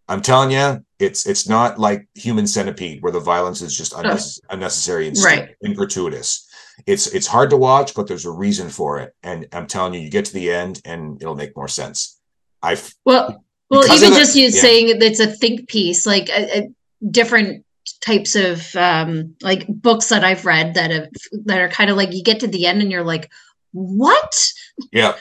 I'm 0.08 0.22
telling 0.22 0.52
you, 0.52 0.84
it's 1.00 1.26
it's 1.26 1.48
not 1.48 1.80
like 1.80 2.08
Human 2.16 2.46
Centipede 2.48 3.02
where 3.02 3.12
the 3.12 3.20
violence 3.20 3.62
is 3.62 3.76
just 3.76 3.94
unnecess- 3.94 4.40
unnecessary 4.50 5.08
and, 5.08 5.18
right. 5.20 5.56
and 5.62 5.76
gratuitous. 5.76 6.50
It's 6.86 7.08
it's 7.08 7.28
hard 7.28 7.50
to 7.52 7.58
watch, 7.58 7.94
but 7.94 8.08
there's 8.08 8.26
a 8.26 8.32
reason 8.32 8.70
for 8.70 9.00
it, 9.00 9.16
and 9.24 9.48
I'm 9.54 9.68
telling 9.68 9.94
you, 9.94 10.02
you 10.02 10.10
get 10.10 10.26
to 10.26 10.34
the 10.34 10.52
end 10.52 10.82
and 10.86 11.22
it'll 11.22 11.36
make 11.36 11.56
more 11.56 11.68
sense. 11.68 12.20
I 12.62 12.78
well, 13.06 13.44
well, 13.70 13.86
even 13.86 14.12
the, 14.12 14.18
just 14.18 14.36
you 14.36 14.46
yeah. 14.46 14.62
saying 14.62 15.02
it's 15.02 15.20
a 15.20 15.28
think 15.28 15.68
piece, 15.68 16.06
like 16.06 16.30
a, 16.30 16.60
a 16.60 16.72
different 17.10 17.66
types 18.02 18.36
of 18.36 18.76
um 18.76 19.36
like 19.42 19.68
books 19.68 20.10
that 20.10 20.24
I've 20.24 20.46
read 20.46 20.74
that 20.76 20.92
have 20.92 21.10
that 21.46 21.60
are 21.60 21.70
kind 21.70 21.90
of 21.90 21.98
like 21.98 22.14
you 22.14 22.24
get 22.24 22.42
to 22.42 22.48
the 22.48 22.66
end 22.66 22.82
and 22.82 22.92
you're 22.92 23.04
like, 23.04 23.30
what? 23.72 24.52
Yeah. 24.92 25.16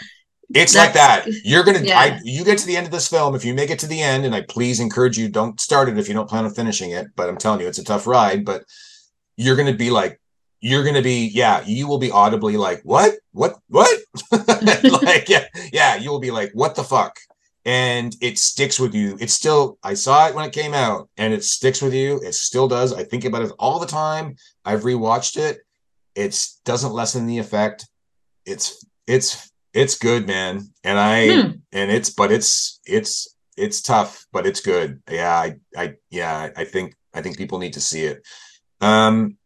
It's 0.54 0.74
That's, 0.74 0.74
like 0.74 0.94
that. 0.94 1.26
You're 1.44 1.64
gonna 1.64 1.80
yeah. 1.80 1.98
I, 1.98 2.20
you 2.24 2.44
get 2.44 2.58
to 2.58 2.66
the 2.66 2.76
end 2.76 2.86
of 2.86 2.92
this 2.92 3.08
film. 3.08 3.34
If 3.34 3.44
you 3.44 3.54
make 3.54 3.70
it 3.70 3.78
to 3.80 3.86
the 3.86 4.00
end, 4.00 4.24
and 4.24 4.34
I 4.34 4.42
please 4.42 4.80
encourage 4.80 5.16
you, 5.16 5.28
don't 5.28 5.60
start 5.60 5.88
it 5.88 5.98
if 5.98 6.08
you 6.08 6.14
don't 6.14 6.28
plan 6.28 6.44
on 6.44 6.52
finishing 6.52 6.90
it. 6.90 7.08
But 7.16 7.28
I'm 7.28 7.38
telling 7.38 7.60
you, 7.60 7.68
it's 7.68 7.78
a 7.78 7.84
tough 7.84 8.06
ride. 8.06 8.44
But 8.44 8.64
you're 9.36 9.56
gonna 9.56 9.74
be 9.74 9.90
like, 9.90 10.20
you're 10.62 10.84
gonna 10.84 11.02
be 11.02 11.26
yeah 11.34 11.62
you 11.66 11.86
will 11.86 11.98
be 11.98 12.10
audibly 12.10 12.56
like 12.56 12.80
what 12.84 13.14
what 13.32 13.58
what 13.66 13.90
like 15.02 15.28
yeah 15.28 15.46
yeah 15.72 15.96
you 15.96 16.10
will 16.10 16.20
be 16.20 16.30
like 16.30 16.50
what 16.54 16.74
the 16.76 16.84
fuck 16.84 17.18
and 17.64 18.16
it 18.20 18.38
sticks 18.38 18.78
with 18.78 18.94
you 18.94 19.16
it's 19.20 19.34
still 19.34 19.76
i 19.82 19.92
saw 19.92 20.28
it 20.28 20.34
when 20.34 20.44
it 20.44 20.52
came 20.52 20.72
out 20.72 21.08
and 21.16 21.34
it 21.34 21.44
sticks 21.44 21.82
with 21.82 21.92
you 21.92 22.20
it 22.24 22.32
still 22.32 22.68
does 22.68 22.94
i 22.94 23.02
think 23.02 23.24
about 23.24 23.42
it 23.42 23.52
all 23.58 23.80
the 23.80 23.86
time 23.86 24.36
i've 24.64 24.82
rewatched 24.82 25.36
it 25.36 25.58
it 26.14 26.48
doesn't 26.64 26.92
lessen 26.92 27.26
the 27.26 27.38
effect 27.38 27.88
it's 28.46 28.84
it's 29.06 29.51
it's 29.74 29.96
good 29.96 30.26
man. 30.26 30.68
And 30.84 30.98
i 30.98 31.42
hmm. 31.42 31.50
and 31.72 31.90
it's 31.90 32.10
but 32.10 32.32
it's 32.32 32.80
it's 32.86 33.36
it's 33.56 33.82
tough 33.82 34.26
but 34.32 34.46
it's 34.46 34.60
good. 34.60 35.02
Yeah 35.10 35.34
i 35.34 35.56
i 35.76 35.94
yeah 36.10 36.50
i 36.56 36.64
think 36.64 36.94
i 37.14 37.22
think 37.22 37.36
people 37.38 37.58
need 37.58 37.74
to 37.74 37.80
see 37.80 38.04
it. 38.04 38.22
Um 38.80 39.36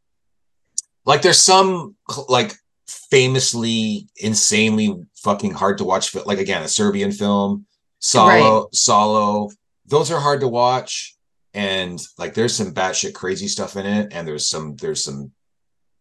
like 1.05 1.23
there's 1.23 1.41
some 1.41 1.97
like 2.29 2.55
famously 2.89 4.09
insanely 4.17 4.95
fucking 5.17 5.53
hard 5.53 5.79
to 5.79 5.85
watch 5.85 6.15
like 6.15 6.39
again 6.39 6.63
a 6.63 6.69
serbian 6.69 7.13
film 7.13 7.67
Salò 8.01 8.63
right. 8.63 8.73
Salò. 8.73 9.53
Those 9.87 10.11
are 10.11 10.21
hard 10.21 10.41
to 10.41 10.49
watch. 10.49 11.17
And 11.55 11.99
like 12.19 12.35
there's 12.35 12.55
some 12.55 12.75
batshit 12.75 13.15
crazy 13.15 13.49
stuff 13.49 13.77
in 13.77 13.87
it. 13.87 14.13
And 14.13 14.29
there's 14.29 14.49
some 14.49 14.77
there's 14.77 15.03
some 15.03 15.33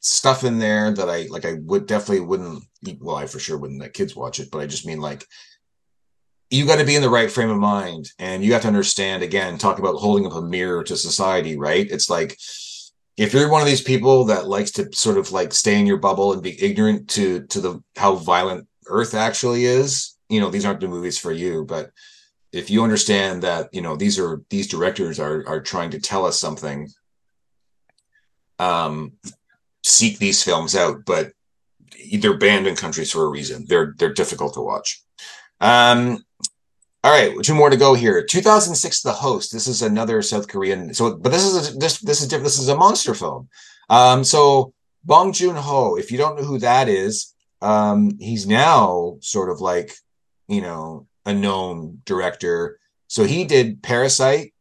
stuff 0.06 0.44
in 0.44 0.60
there 0.60 0.94
that 0.94 1.10
i 1.10 1.26
like 1.32 1.46
i 1.46 1.54
would 1.64 1.88
definitely 1.88 2.20
wouldn't 2.20 2.64
well 3.00 3.16
i 3.16 3.26
for 3.26 3.40
sure 3.40 3.58
wouldn't 3.58 3.82
let 3.82 3.94
kids 3.94 4.16
watch 4.16 4.40
it 4.40 4.50
but 4.52 4.60
i 4.60 4.66
just 4.66 4.86
mean 4.86 5.00
like 5.00 5.26
you 6.50 6.66
got 6.66 6.78
to 6.78 6.86
be 6.86 6.96
in 6.96 7.02
the 7.02 7.10
right 7.10 7.32
frame 7.32 7.50
of 7.50 7.58
mind 7.58 8.12
and 8.20 8.44
you 8.44 8.54
have 8.54 8.62
to 8.62 8.68
understand 8.68 9.24
again 9.24 9.58
talk 9.58 9.80
about 9.80 9.96
holding 9.96 10.26
up 10.26 10.34
a 10.34 10.42
mirror 10.42 10.84
to 10.84 10.96
society 10.96 11.58
right? 11.58 11.88
It's 11.90 12.10
like 12.10 12.38
if 13.18 13.34
you're 13.34 13.50
one 13.50 13.62
of 13.62 13.68
these 13.68 13.82
people 13.82 14.26
that 14.26 14.48
likes 14.48 14.72
to 14.72 14.90
sort 14.94 15.18
of 15.18 15.32
like 15.32 15.54
stay 15.54 15.80
in 15.80 15.86
your 15.86 15.98
bubble 15.98 16.34
and 16.34 16.44
be 16.44 16.62
ignorant 16.64 17.10
to 17.12 17.46
to 17.48 17.62
the 17.62 17.84
how 17.96 18.16
violent 18.16 18.68
earth 18.88 19.16
actually 19.16 19.66
is 19.66 20.18
you 20.30 20.40
know 20.40 20.50
these 20.50 20.66
aren't 20.66 20.80
the 20.80 20.88
movies 20.88 21.18
for 21.18 21.32
you 21.32 21.66
but 21.66 21.92
if 22.52 22.70
you 22.70 22.84
understand 22.84 23.42
that 23.42 23.70
you 23.74 23.82
know 23.82 23.96
these 23.96 24.20
are 24.20 24.42
these 24.50 24.68
directors 24.68 25.20
are 25.20 25.48
are 25.48 25.62
trying 25.62 25.90
to 25.90 26.00
tell 26.00 26.26
us 26.26 26.40
something 26.40 26.88
um 28.60 29.14
seek 29.84 30.20
these 30.20 30.44
films 30.44 30.76
out 30.76 31.04
but 31.06 31.32
they're 32.14 32.38
banned 32.38 32.68
in 32.68 32.76
countries 32.76 33.12
for 33.12 33.24
a 33.24 33.30
reason 33.30 33.66
they're 33.68 33.94
they're 33.98 34.14
difficult 34.14 34.54
to 34.54 34.62
watch 34.62 35.02
um 35.62 36.24
all 37.06 37.12
right, 37.12 37.36
two 37.44 37.54
more 37.54 37.70
to 37.70 37.78
go 37.78 37.94
here. 37.94 38.24
2006, 38.24 39.04
The 39.04 39.12
Host. 39.12 39.52
This 39.52 39.68
is 39.68 39.84
another 39.84 40.24
South 40.24 40.48
Korean. 40.48 40.92
So, 40.92 41.16
but 41.16 41.32
this 41.32 41.46
is 41.46 41.70
a, 41.70 41.78
this 41.78 42.00
this 42.00 42.20
is 42.22 42.28
different. 42.28 42.46
This 42.46 42.58
is 42.58 42.68
a 42.68 42.76
monster 42.76 43.14
film. 43.14 43.48
Um, 43.92 44.24
so 44.24 44.74
Bong 45.04 45.32
Joon 45.32 45.56
Ho. 45.56 45.98
If 45.98 46.12
you 46.12 46.18
don't 46.18 46.36
know 46.36 46.44
who 46.44 46.58
that 46.60 46.90
is, 46.90 47.36
um, 47.62 48.18
he's 48.20 48.48
now 48.48 49.18
sort 49.22 49.52
of 49.52 49.62
like 49.62 49.94
you 50.48 50.62
know 50.62 51.06
a 51.28 51.34
known 51.34 52.02
director. 52.06 52.80
So 53.06 53.24
he 53.24 53.46
did 53.46 53.84
Parasite, 53.84 54.56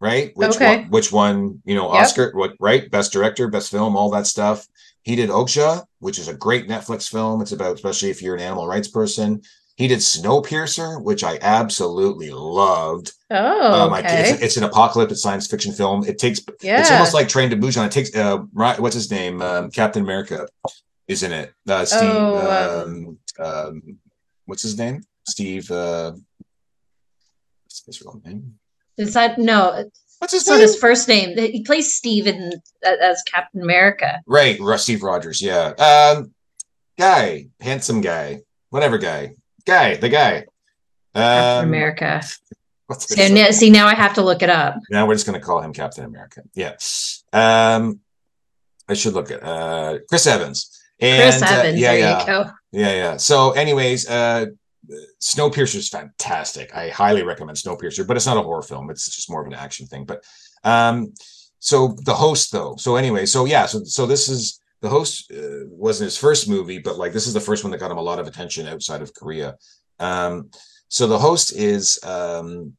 right? 0.00 0.32
Which 0.36 0.56
okay. 0.56 0.78
won, 0.78 0.90
which 0.90 1.12
won 1.12 1.60
you 1.66 1.74
know 1.74 1.88
Oscar, 1.88 2.28
yep. 2.28 2.34
what 2.34 2.54
right? 2.60 2.90
Best 2.90 3.12
director, 3.12 3.46
best 3.48 3.70
film, 3.70 3.94
all 3.94 4.08
that 4.12 4.26
stuff. 4.26 4.66
He 5.02 5.16
did 5.16 5.30
Okja, 5.30 5.84
which 5.98 6.18
is 6.18 6.28
a 6.28 6.34
great 6.34 6.68
Netflix 6.68 7.08
film. 7.08 7.40
It's 7.40 7.52
about 7.52 7.74
especially 7.74 8.10
if 8.10 8.22
you're 8.22 8.34
an 8.34 8.42
animal 8.42 8.66
rights 8.66 8.88
person. 8.88 9.42
He 9.76 9.88
did 9.88 10.00
Snowpiercer, 10.00 11.02
which 11.02 11.24
I 11.24 11.38
absolutely 11.40 12.30
loved. 12.30 13.12
Oh, 13.30 13.86
um, 13.86 13.94
okay. 13.94 14.28
it's, 14.30 14.42
it's, 14.42 14.56
an 14.58 14.64
apocalyptic 14.64 15.16
science 15.16 15.46
fiction 15.46 15.72
film. 15.72 16.04
It 16.04 16.18
takes, 16.18 16.40
yeah. 16.60 16.80
it's 16.80 16.90
almost 16.90 17.14
like 17.14 17.28
Train 17.28 17.48
to 17.48 17.56
Busan. 17.56 17.86
It 17.86 17.92
takes, 17.92 18.14
uh, 18.14 18.40
what's 18.52 18.94
his 18.94 19.10
name? 19.10 19.40
Um, 19.40 19.70
Captain 19.70 20.02
America 20.02 20.46
is 21.08 21.22
in 21.22 21.32
it. 21.32 21.54
Uh, 21.66 21.86
Steve, 21.86 22.10
oh, 22.12 22.84
um, 22.84 23.18
um, 23.42 23.98
what's 24.44 24.62
his 24.62 24.76
name? 24.76 25.02
Steve, 25.26 25.70
uh, 25.70 26.12
what's 27.64 27.86
his 27.86 28.02
real 28.02 28.20
name? 28.22 28.58
Is 28.98 29.14
that, 29.14 29.38
no, 29.38 29.88
What's 30.20 30.32
his 30.32 30.46
name? 30.46 30.60
His 30.60 30.76
first 30.76 31.08
name. 31.08 31.36
He 31.36 31.62
plays 31.62 31.92
Steve 31.92 32.26
in 32.26 32.52
as 32.84 33.22
Captain 33.24 33.62
America. 33.62 34.20
Right, 34.26 34.60
Steve 34.78 35.02
Rogers. 35.02 35.42
Yeah, 35.42 35.72
um, 35.78 36.32
guy, 36.98 37.48
handsome 37.60 38.00
guy, 38.00 38.42
whatever 38.68 38.96
guy 38.96 39.34
guy, 39.64 39.96
the 39.96 40.08
guy. 40.08 40.44
Captain 41.14 41.62
um, 41.62 41.68
America. 41.68 42.22
So 42.98 43.28
now, 43.28 43.50
see, 43.50 43.70
now 43.70 43.86
I 43.86 43.94
have 43.94 44.14
to 44.14 44.22
look 44.22 44.42
it 44.42 44.50
up. 44.50 44.76
Now 44.90 45.06
we're 45.06 45.14
just 45.14 45.26
going 45.26 45.38
to 45.38 45.44
call 45.44 45.60
him 45.60 45.72
Captain 45.72 46.04
America. 46.04 46.42
Yeah. 46.54 46.74
Um, 47.32 48.00
I 48.88 48.94
should 48.94 49.14
look 49.14 49.30
at 49.30 49.42
uh, 49.42 49.98
Chris 50.08 50.26
Evans. 50.26 50.76
And, 51.00 51.22
Chris 51.22 51.42
uh, 51.42 51.54
Evans. 51.54 51.76
Uh, 51.76 51.80
yeah, 51.80 51.92
yeah, 51.92 52.50
yeah, 52.72 52.92
yeah. 52.92 53.16
So, 53.16 53.52
anyways, 53.52 54.08
uh, 54.08 54.46
Snowpiercer 55.20 55.76
is 55.76 55.88
fantastic. 55.88 56.74
I 56.74 56.88
highly 56.88 57.22
recommend 57.22 57.58
Snowpiercer, 57.58 58.06
but 58.06 58.16
it's 58.16 58.26
not 58.26 58.36
a 58.36 58.42
horror 58.42 58.62
film. 58.62 58.90
It's 58.90 59.04
just 59.14 59.30
more 59.30 59.40
of 59.40 59.46
an 59.46 59.54
action 59.54 59.86
thing. 59.86 60.04
But 60.04 60.24
um, 60.64 61.12
so 61.58 61.96
the 62.04 62.14
host, 62.14 62.52
though. 62.52 62.76
So 62.76 62.96
anyway, 62.96 63.26
so 63.26 63.44
yeah, 63.44 63.66
so 63.66 63.84
so 63.84 64.06
this 64.06 64.28
is 64.28 64.60
the 64.80 64.88
host 64.88 65.30
uh, 65.30 65.66
wasn't 65.68 66.06
his 66.06 66.16
first 66.16 66.48
movie, 66.48 66.78
but 66.78 66.98
like 66.98 67.12
this 67.12 67.26
is 67.26 67.34
the 67.34 67.40
first 67.40 67.64
one 67.64 67.70
that 67.70 67.80
got 67.80 67.90
him 67.90 67.98
a 67.98 68.02
lot 68.02 68.18
of 68.18 68.26
attention 68.26 68.66
outside 68.66 69.02
of 69.02 69.14
Korea. 69.14 69.56
Um, 69.98 70.50
so 70.88 71.06
the 71.06 71.18
host 71.18 71.54
is 71.54 71.98
um, 72.04 72.76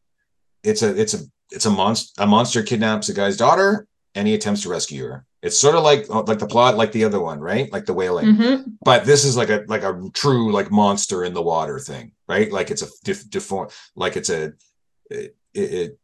it's 0.64 0.82
a 0.82 0.99
it's 0.99 1.14
a 1.14 1.20
it's 1.51 1.66
a 1.66 1.70
monster 1.70 2.24
a 2.24 2.28
monster 2.28 2.64
kidnaps 2.64 3.09
a 3.09 3.14
guy's 3.14 3.38
daughter 3.38 3.88
and 4.16 4.28
he 4.28 4.34
attempts 4.34 4.64
to 4.64 4.70
rescue 4.70 5.05
her. 5.05 5.26
It's 5.41 5.57
sort 5.57 5.76
of 5.76 5.84
like 5.84 6.07
like 6.09 6.39
the 6.39 6.47
plot 6.47 6.78
like 6.78 6.91
the 6.91 7.03
other 7.03 7.20
one, 7.20 7.39
right? 7.39 7.72
Like 7.72 7.86
the 7.86 7.93
Wailing. 7.93 8.36
Mm-hmm. 8.36 8.72
But 8.84 9.05
this 9.05 9.26
is 9.26 9.36
like 9.36 9.49
a 9.49 9.64
like 9.68 9.84
a 9.84 10.09
true 10.14 10.51
like 10.51 10.72
monster 10.72 11.24
in 11.24 11.34
the 11.34 11.41
water 11.41 11.80
thing, 11.80 12.12
right? 12.28 12.51
Like 12.51 12.70
it's 12.70 12.84
a 12.84 12.88
dif- 13.03 13.30
deform 13.30 13.70
like 13.95 14.18
it's 14.18 14.30
a 14.30 14.53
it, 15.09 15.36
it, 15.53 15.97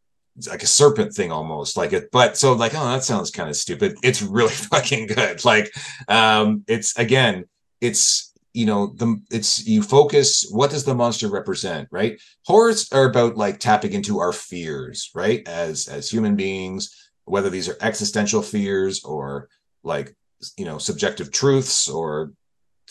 like 0.46 0.64
a 0.64 0.68
serpent 0.68 1.14
thing 1.14 1.32
almost 1.32 1.78
like 1.78 1.94
it 1.94 2.12
but 2.12 2.38
so 2.38 2.54
like 2.54 2.74
oh 2.76 2.86
that 2.90 3.04
sounds 3.04 3.32
kind 3.32 3.50
of 3.50 3.56
stupid 3.56 3.98
it's 4.04 4.22
really 4.22 4.54
fucking 4.54 5.08
good 5.08 5.44
like 5.44 5.74
um 6.10 6.64
it's 6.68 6.96
again 7.00 7.44
it's 7.82 8.34
you 8.54 8.66
know 8.66 8.88
the 8.98 9.20
it's 9.32 9.66
you 9.68 9.82
focus 9.82 10.48
what 10.52 10.70
does 10.70 10.84
the 10.84 10.94
monster 10.94 11.28
represent 11.28 11.88
right 11.92 12.22
horrors 12.46 12.92
are 12.92 13.06
about 13.06 13.36
like 13.36 13.60
tapping 13.60 13.94
into 13.94 14.20
our 14.20 14.32
fears 14.32 15.10
right 15.16 15.48
as 15.48 15.88
as 15.88 16.10
human 16.10 16.36
beings 16.36 17.07
whether 17.28 17.50
these 17.50 17.70
are 17.70 17.78
existential 17.82 18.42
fears 18.42 19.04
or 19.04 19.50
like 19.84 20.16
you 20.58 20.66
know 20.66 20.78
subjective 20.78 21.32
truths 21.32 21.90
or 21.90 22.32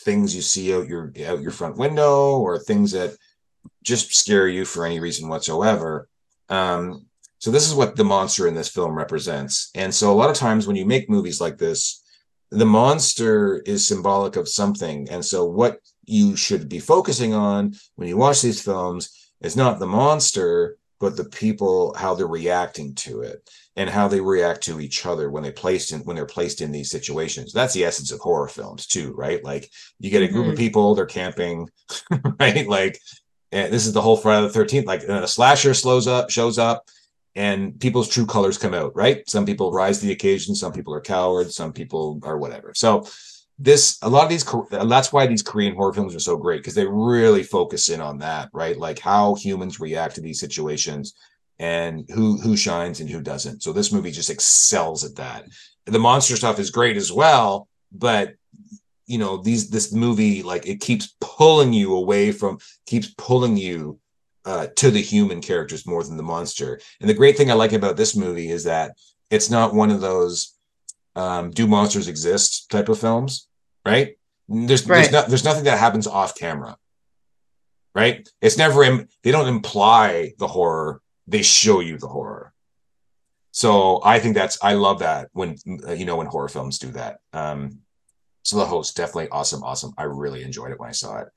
things 0.01 0.35
you 0.35 0.41
see 0.41 0.73
out 0.73 0.87
your 0.87 1.11
out 1.25 1.41
your 1.41 1.51
front 1.51 1.77
window 1.77 2.37
or 2.37 2.59
things 2.59 2.91
that 2.91 3.15
just 3.83 4.13
scare 4.13 4.47
you 4.47 4.65
for 4.65 4.85
any 4.85 4.99
reason 4.99 5.27
whatsoever 5.29 6.07
um 6.49 7.07
so 7.39 7.51
this 7.51 7.67
is 7.67 7.75
what 7.75 7.95
the 7.95 8.03
monster 8.03 8.47
in 8.47 8.55
this 8.55 8.69
film 8.69 8.95
represents. 8.95 9.69
And 9.75 9.93
so 9.93 10.11
a 10.11 10.15
lot 10.15 10.29
of 10.29 10.35
times 10.35 10.65
when 10.65 10.75
you 10.75 10.85
make 10.85 11.09
movies 11.09 11.39
like 11.39 11.57
this, 11.57 12.03
the 12.49 12.65
monster 12.65 13.59
is 13.59 13.85
symbolic 13.85 14.35
of 14.35 14.49
something. 14.49 15.07
And 15.09 15.23
so 15.23 15.45
what 15.45 15.79
you 16.05 16.35
should 16.35 16.67
be 16.67 16.79
focusing 16.79 17.33
on 17.33 17.75
when 17.95 18.07
you 18.07 18.17
watch 18.17 18.41
these 18.41 18.61
films 18.61 19.29
is 19.41 19.55
not 19.55 19.79
the 19.79 19.85
monster, 19.85 20.77
but 20.99 21.15
the 21.15 21.25
people, 21.25 21.93
how 21.95 22.15
they're 22.15 22.27
reacting 22.27 22.95
to 22.95 23.21
it 23.21 23.49
and 23.75 23.89
how 23.89 24.07
they 24.07 24.19
react 24.19 24.63
to 24.63 24.79
each 24.79 25.05
other 25.05 25.29
when 25.29 25.43
they 25.43 25.51
placed 25.51 25.91
in 25.91 25.99
when 26.01 26.15
they're 26.15 26.25
placed 26.25 26.61
in 26.61 26.71
these 26.71 26.89
situations. 26.89 27.53
That's 27.53 27.73
the 27.73 27.85
essence 27.85 28.11
of 28.11 28.19
horror 28.19 28.47
films 28.47 28.87
too, 28.87 29.13
right? 29.13 29.43
Like 29.43 29.69
you 29.99 30.09
get 30.09 30.23
a 30.23 30.27
group 30.27 30.45
mm-hmm. 30.45 30.53
of 30.53 30.57
people, 30.57 30.95
they're 30.95 31.05
camping, 31.05 31.69
right? 32.39 32.67
Like 32.67 32.99
and 33.51 33.71
this 33.71 33.85
is 33.85 33.93
the 33.93 34.01
whole 34.01 34.17
Friday 34.17 34.47
the 34.47 34.59
13th. 34.59 34.85
Like 34.85 35.03
a 35.03 35.27
slasher 35.27 35.73
slows 35.73 36.07
up, 36.07 36.29
shows 36.29 36.57
up, 36.57 36.85
and 37.35 37.79
people's 37.79 38.09
true 38.09 38.25
colors 38.25 38.57
come 38.57 38.73
out, 38.73 38.95
right? 38.95 39.27
Some 39.29 39.45
people 39.45 39.71
rise 39.71 39.99
to 39.99 40.05
the 40.07 40.11
occasion, 40.11 40.55
some 40.55 40.73
people 40.73 40.93
are 40.93 41.01
cowards, 41.01 41.55
some 41.55 41.71
people 41.71 42.19
are 42.23 42.37
whatever. 42.37 42.73
So 42.75 43.07
this 43.59 43.97
a 44.03 44.09
lot 44.09 44.23
of 44.23 44.29
these 44.29 44.45
that's 44.71 45.11
why 45.11 45.25
these 45.25 45.41
Korean 45.41 45.75
horror 45.75 45.93
films 45.93 46.15
are 46.15 46.19
so 46.19 46.37
great 46.37 46.57
because 46.57 46.75
they 46.75 46.85
really 46.85 47.43
focus 47.43 47.89
in 47.89 48.01
on 48.01 48.19
that, 48.19 48.49
right? 48.53 48.77
Like 48.77 48.99
how 48.99 49.35
humans 49.35 49.79
react 49.79 50.15
to 50.15 50.21
these 50.21 50.39
situations 50.39 51.15
and 51.59 52.05
who 52.13 52.37
who 52.39 52.55
shines 52.55 52.99
and 52.99 53.09
who 53.09 53.21
doesn't. 53.21 53.63
So 53.63 53.73
this 53.73 53.91
movie 53.91 54.11
just 54.11 54.29
excels 54.29 55.03
at 55.03 55.15
that. 55.15 55.45
The 55.85 55.99
monster 55.99 56.35
stuff 56.35 56.59
is 56.59 56.69
great 56.69 56.97
as 56.97 57.11
well, 57.11 57.67
but 57.91 58.35
you 59.07 59.17
know, 59.17 59.37
these 59.37 59.69
this 59.69 59.91
movie 59.91 60.43
like 60.43 60.67
it 60.67 60.81
keeps 60.81 61.15
pulling 61.19 61.73
you 61.73 61.95
away 61.95 62.31
from 62.31 62.59
keeps 62.85 63.13
pulling 63.17 63.57
you 63.57 63.99
uh, 64.45 64.67
to 64.75 64.91
the 64.91 65.01
human 65.01 65.41
characters 65.41 65.87
more 65.87 66.03
than 66.03 66.17
the 66.17 66.23
monster. 66.23 66.79
And 67.01 67.09
the 67.09 67.13
great 67.15 67.37
thing 67.37 67.49
I 67.49 67.55
like 67.55 67.73
about 67.73 67.97
this 67.97 68.15
movie 68.15 68.49
is 68.49 68.65
that 68.65 68.97
it's 69.29 69.49
not 69.49 69.73
one 69.73 69.89
of 69.89 70.01
those 70.01 70.55
um, 71.15 71.51
"do 71.51 71.65
monsters 71.65 72.07
exist" 72.07 72.69
type 72.69 72.89
of 72.89 72.99
films, 72.99 73.46
right? 73.87 74.17
There's 74.47 74.87
right. 74.87 74.97
there's, 74.97 75.11
no, 75.11 75.21
there's 75.27 75.43
nothing 75.43 75.65
that 75.65 75.79
happens 75.79 76.07
off 76.07 76.35
camera, 76.35 76.77
right? 77.95 78.27
It's 78.41 78.57
never 78.57 78.83
Im- 78.83 79.07
they 79.23 79.31
don't 79.31 79.47
imply 79.47 80.33
the 80.37 80.47
horror; 80.47 81.01
they 81.27 81.41
show 81.41 81.79
you 81.79 81.97
the 81.97 82.07
horror. 82.07 82.53
So 83.51 84.01
I 84.03 84.19
think 84.19 84.35
that's 84.35 84.57
I 84.61 84.73
love 84.73 84.99
that 84.99 85.29
when 85.33 85.57
you 85.65 86.05
know 86.05 86.17
when 86.17 86.27
horror 86.27 86.49
films 86.49 86.79
do 86.79 86.91
that. 86.91 87.19
Um, 87.33 87.79
So 88.43 88.57
the 88.57 88.65
host 88.65 88.95
definitely 88.95 89.29
awesome, 89.29 89.63
awesome. 89.63 89.93
I 89.97 90.03
really 90.03 90.41
enjoyed 90.43 90.71
it 90.71 90.79
when 90.79 90.89
I 90.89 90.93
saw 90.93 91.17
it. 91.19 91.27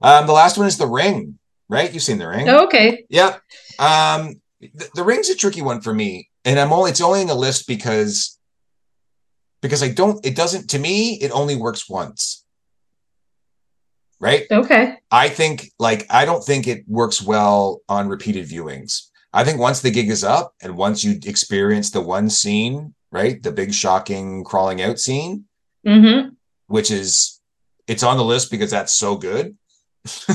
Um, 0.00 0.26
the 0.26 0.32
last 0.32 0.58
one 0.58 0.68
is 0.68 0.78
the 0.78 0.86
ring, 0.86 1.38
right? 1.68 1.92
You've 1.92 2.02
seen 2.04 2.18
the 2.18 2.28
ring. 2.28 2.48
Oh, 2.48 2.64
okay. 2.66 3.04
Yep. 3.08 3.40
Um, 3.78 4.40
the, 4.60 4.88
the 4.94 5.02
ring's 5.02 5.30
a 5.30 5.34
tricky 5.34 5.62
one 5.62 5.80
for 5.80 5.92
me, 5.94 6.28
and 6.44 6.60
I'm 6.60 6.72
only 6.72 6.90
it's 6.90 7.00
only 7.00 7.20
in 7.22 7.26
the 7.26 7.34
list 7.46 7.66
because 7.66 8.38
because 9.62 9.82
I 9.82 9.88
don't 9.88 10.24
it 10.26 10.36
doesn't 10.36 10.68
to 10.70 10.78
me 10.78 11.14
it 11.14 11.30
only 11.30 11.56
works 11.56 11.88
once. 11.88 12.44
Right? 14.20 14.44
Okay. 14.50 14.98
I 15.10 15.28
think 15.28 15.72
like 15.78 16.06
I 16.10 16.24
don't 16.24 16.44
think 16.44 16.68
it 16.68 16.84
works 16.86 17.22
well 17.22 17.80
on 17.88 18.08
repeated 18.08 18.46
viewings. 18.46 19.08
I 19.32 19.44
think 19.44 19.58
once 19.58 19.80
the 19.80 19.90
gig 19.90 20.10
is 20.10 20.22
up 20.22 20.54
and 20.62 20.76
once 20.76 21.02
you 21.02 21.18
experience 21.24 21.90
the 21.90 22.02
one 22.02 22.28
scene, 22.28 22.94
right? 23.10 23.42
The 23.42 23.50
big 23.50 23.72
shocking 23.72 24.44
crawling 24.44 24.82
out 24.82 24.98
scene, 24.98 25.46
Mm-hmm. 25.86 26.28
which 26.68 26.92
is 26.92 27.40
it's 27.88 28.04
on 28.04 28.16
the 28.16 28.24
list 28.24 28.50
because 28.52 28.70
that's 28.70 28.92
so 28.92 29.16
good. 29.16 29.56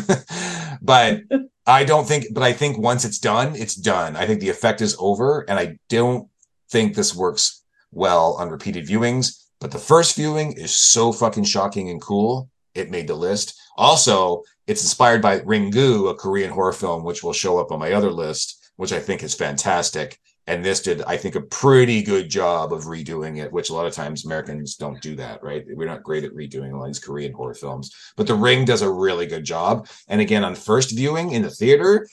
but 0.81 1.21
I 1.65 1.83
don't 1.85 2.07
think 2.07 2.25
but 2.33 2.43
I 2.43 2.51
think 2.53 2.77
once 2.77 3.05
it's 3.05 3.19
done, 3.19 3.55
it's 3.55 3.75
done. 3.75 4.17
I 4.17 4.25
think 4.25 4.41
the 4.41 4.49
effect 4.49 4.81
is 4.81 4.97
over 4.99 5.45
and 5.49 5.57
I 5.57 5.77
don't 5.87 6.27
think 6.69 6.95
this 6.95 7.15
works 7.15 7.63
well 7.97 8.33
on 8.33 8.49
repeated 8.49 8.85
viewings, 8.87 9.45
but 9.59 9.71
the 9.71 9.79
first 9.79 10.15
viewing 10.15 10.53
is 10.53 10.73
so 10.73 11.11
fucking 11.11 11.43
shocking 11.43 11.89
and 11.89 12.01
cool. 12.01 12.49
It 12.75 12.91
made 12.91 13.07
the 13.07 13.15
list. 13.15 13.59
Also, 13.75 14.43
it's 14.67 14.83
inspired 14.83 15.21
by 15.21 15.39
Ringu, 15.39 16.09
a 16.09 16.13
Korean 16.13 16.51
horror 16.51 16.73
film, 16.73 17.03
which 17.03 17.23
will 17.23 17.33
show 17.33 17.57
up 17.57 17.71
on 17.71 17.79
my 17.79 17.93
other 17.93 18.11
list, 18.11 18.71
which 18.75 18.93
I 18.93 18.99
think 18.99 19.23
is 19.23 19.33
fantastic. 19.33 20.19
And 20.45 20.63
this 20.63 20.81
did, 20.81 21.01
I 21.03 21.17
think, 21.17 21.35
a 21.35 21.41
pretty 21.41 22.01
good 22.01 22.29
job 22.29 22.71
of 22.71 22.85
redoing 22.85 23.43
it, 23.43 23.51
which 23.51 23.69
a 23.69 23.73
lot 23.73 23.85
of 23.85 23.93
times 23.93 24.25
Americans 24.25 24.75
don't 24.75 25.01
do 25.01 25.15
that, 25.17 25.43
right? 25.43 25.65
We're 25.67 25.87
not 25.87 26.03
great 26.03 26.23
at 26.23 26.33
redoing 26.33 26.71
a 26.71 26.77
lot 26.77 26.83
of 26.83 26.89
these 26.89 26.99
Korean 26.99 27.33
horror 27.33 27.53
films, 27.53 27.93
but 28.15 28.27
The 28.27 28.35
Ring 28.35 28.63
does 28.63 28.81
a 28.81 28.89
really 28.89 29.25
good 29.25 29.43
job. 29.43 29.89
And 30.07 30.21
again, 30.21 30.45
on 30.45 30.55
first 30.55 30.95
viewing 30.95 31.31
in 31.31 31.41
the 31.41 31.49
theater, 31.49 32.07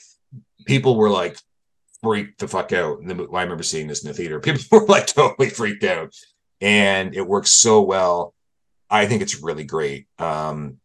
people 0.65 0.97
were 0.97 1.09
like 1.09 1.37
freaked 2.05 2.39
the 2.39 2.47
fuck 2.47 2.71
out. 2.71 2.99
And 2.99 3.09
the, 3.09 3.27
I 3.33 3.43
remember 3.43 3.63
seeing 3.63 3.87
this 3.87 4.03
in 4.03 4.07
the 4.07 4.13
theater. 4.13 4.39
People 4.41 4.79
were 4.79 4.85
like 4.85 5.07
totally 5.07 5.49
freaked 5.49 5.83
out, 5.83 6.13
and 6.61 7.15
it 7.15 7.27
works 7.27 7.51
so 7.51 7.81
well. 7.81 8.33
I 8.89 9.07
think 9.07 9.21
it's 9.21 9.41
really 9.41 9.63
great. 9.63 10.07
Um, 10.19 10.77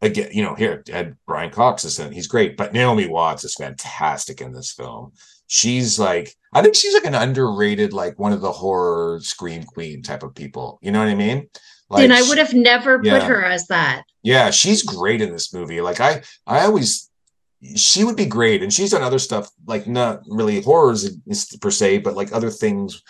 again, 0.00 0.28
you 0.32 0.42
know, 0.42 0.54
here 0.54 0.82
Ed 0.88 1.16
Brian 1.26 1.50
Cox 1.50 1.84
is 1.84 1.98
in, 1.98 2.12
he's 2.12 2.28
great, 2.28 2.56
but 2.56 2.72
Naomi 2.72 3.08
Watts 3.08 3.44
is 3.44 3.54
fantastic 3.54 4.40
in 4.40 4.52
this 4.52 4.72
film. 4.72 5.12
She's 5.48 5.98
like, 5.98 6.34
I 6.52 6.62
think 6.62 6.74
she's 6.74 6.94
like 6.94 7.04
an 7.04 7.14
underrated, 7.14 7.92
like 7.92 8.18
one 8.18 8.32
of 8.32 8.40
the 8.40 8.52
horror 8.52 9.20
scream 9.20 9.64
queen 9.64 10.02
type 10.02 10.22
of 10.22 10.34
people. 10.34 10.78
You 10.82 10.92
know 10.92 10.98
what 10.98 11.08
I 11.08 11.14
mean? 11.14 11.48
Like, 11.88 12.04
and 12.04 12.12
I 12.12 12.22
would 12.22 12.38
have 12.38 12.52
never 12.52 12.98
put 12.98 13.22
her 13.22 13.44
as 13.44 13.66
that. 13.68 14.02
yeah, 14.22 14.50
she's 14.50 14.82
great 14.82 15.20
in 15.20 15.30
this 15.32 15.52
movie. 15.54 15.80
Like 15.80 16.00
I, 16.00 16.22
I 16.46 16.64
always, 16.64 17.10
she 17.74 18.04
would 18.04 18.16
be 18.16 18.26
great, 18.26 18.62
and 18.62 18.72
she's 18.72 18.90
done 18.90 19.02
other 19.02 19.18
stuff 19.18 19.50
like 19.66 19.86
not 19.86 20.22
really 20.28 20.62
horrors 20.62 21.16
per 21.60 21.70
se, 21.70 21.98
but 21.98 22.14
like 22.14 22.32
other 22.32 22.50
things 22.50 23.02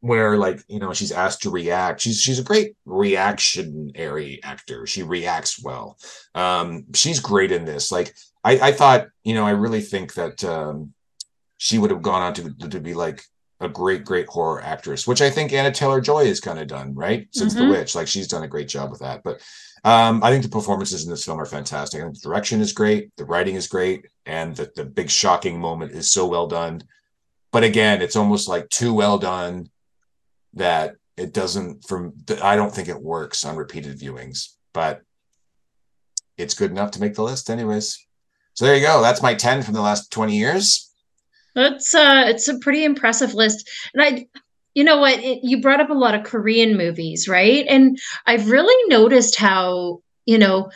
where 0.00 0.36
like 0.36 0.62
you 0.68 0.78
know 0.78 0.92
she's 0.92 1.12
asked 1.12 1.42
to 1.42 1.50
react. 1.50 2.00
She's 2.00 2.20
she's 2.20 2.38
a 2.38 2.44
great 2.44 2.76
reactionary 2.84 4.40
actor. 4.42 4.86
She 4.86 5.02
reacts 5.02 5.62
well. 5.62 5.98
Um, 6.34 6.86
she's 6.94 7.20
great 7.20 7.52
in 7.52 7.64
this. 7.64 7.90
Like 7.90 8.14
I, 8.44 8.68
I 8.68 8.72
thought, 8.72 9.08
you 9.24 9.34
know, 9.34 9.46
I 9.46 9.50
really 9.50 9.80
think 9.80 10.14
that 10.14 10.42
um, 10.44 10.94
she 11.56 11.78
would 11.78 11.90
have 11.90 12.02
gone 12.02 12.22
on 12.22 12.34
to 12.34 12.68
to 12.68 12.80
be 12.80 12.94
like 12.94 13.22
a 13.60 13.68
great, 13.68 14.04
great 14.04 14.28
horror 14.28 14.62
actress, 14.62 15.06
which 15.06 15.20
I 15.20 15.30
think 15.30 15.52
Anya 15.52 15.72
Taylor 15.72 16.00
Joy 16.00 16.26
has 16.26 16.40
kind 16.40 16.58
of 16.58 16.68
done, 16.68 16.94
right? 16.94 17.26
Since 17.32 17.54
Mhm. 17.54 17.58
The 17.58 17.68
Witch. 17.68 17.94
Like 17.94 18.06
she's 18.06 18.28
done 18.28 18.44
a 18.44 18.48
great 18.48 18.68
job 18.68 18.90
with 18.90 19.00
that. 19.00 19.22
But 19.24 19.40
um, 19.84 20.22
I 20.22 20.30
think 20.30 20.42
the 20.42 20.48
performances 20.48 21.04
in 21.04 21.10
this 21.10 21.24
film 21.24 21.40
are 21.40 21.44
fantastic. 21.46 22.00
I 22.00 22.04
think 22.04 22.14
the 22.20 22.28
direction 22.28 22.60
is 22.60 22.72
great, 22.72 23.10
the 23.16 23.24
writing 23.24 23.54
is 23.56 23.66
great, 23.68 24.06
and 24.26 24.54
the, 24.54 24.70
the 24.76 24.84
big 24.84 25.10
shocking 25.10 25.58
moment 25.60 25.92
is 25.92 26.10
so 26.10 26.26
well 26.26 26.46
done. 26.46 26.82
But 27.52 27.64
again, 27.64 28.02
it's 28.02 28.16
almost 28.16 28.48
like 28.48 28.68
too 28.68 28.92
well 28.92 29.18
done 29.18 29.70
that 30.54 30.94
it 31.16 31.32
doesn't 31.32 31.86
from 31.86 32.12
I 32.42 32.54
don't 32.56 32.72
think 32.72 32.88
it 32.88 33.00
works 33.00 33.44
on 33.44 33.56
repeated 33.56 33.98
viewings, 33.98 34.54
but 34.72 35.02
it's 36.36 36.54
good 36.54 36.70
enough 36.70 36.92
to 36.92 37.00
make 37.00 37.14
the 37.14 37.24
list 37.24 37.50
anyways. 37.50 38.04
So 38.54 38.64
there 38.64 38.76
you 38.76 38.82
go. 38.82 39.00
That's 39.02 39.22
my 39.22 39.34
10 39.34 39.62
from 39.62 39.74
the 39.74 39.80
last 39.80 40.10
20 40.12 40.36
years. 40.36 40.87
It's 41.56 41.94
uh 41.94 42.24
it's 42.26 42.48
a 42.48 42.58
pretty 42.58 42.84
impressive 42.84 43.34
list. 43.34 43.68
And 43.94 44.02
I 44.02 44.26
you 44.74 44.84
know 44.84 44.98
what, 44.98 45.18
it, 45.18 45.40
you 45.42 45.60
brought 45.60 45.80
up 45.80 45.90
a 45.90 45.94
lot 45.94 46.14
of 46.14 46.22
Korean 46.22 46.76
movies, 46.76 47.26
right? 47.26 47.66
And 47.68 47.98
I've 48.26 48.48
really 48.48 48.76
noticed 48.88 49.34
how, 49.34 50.02
you 50.24 50.38
know, 50.38 50.70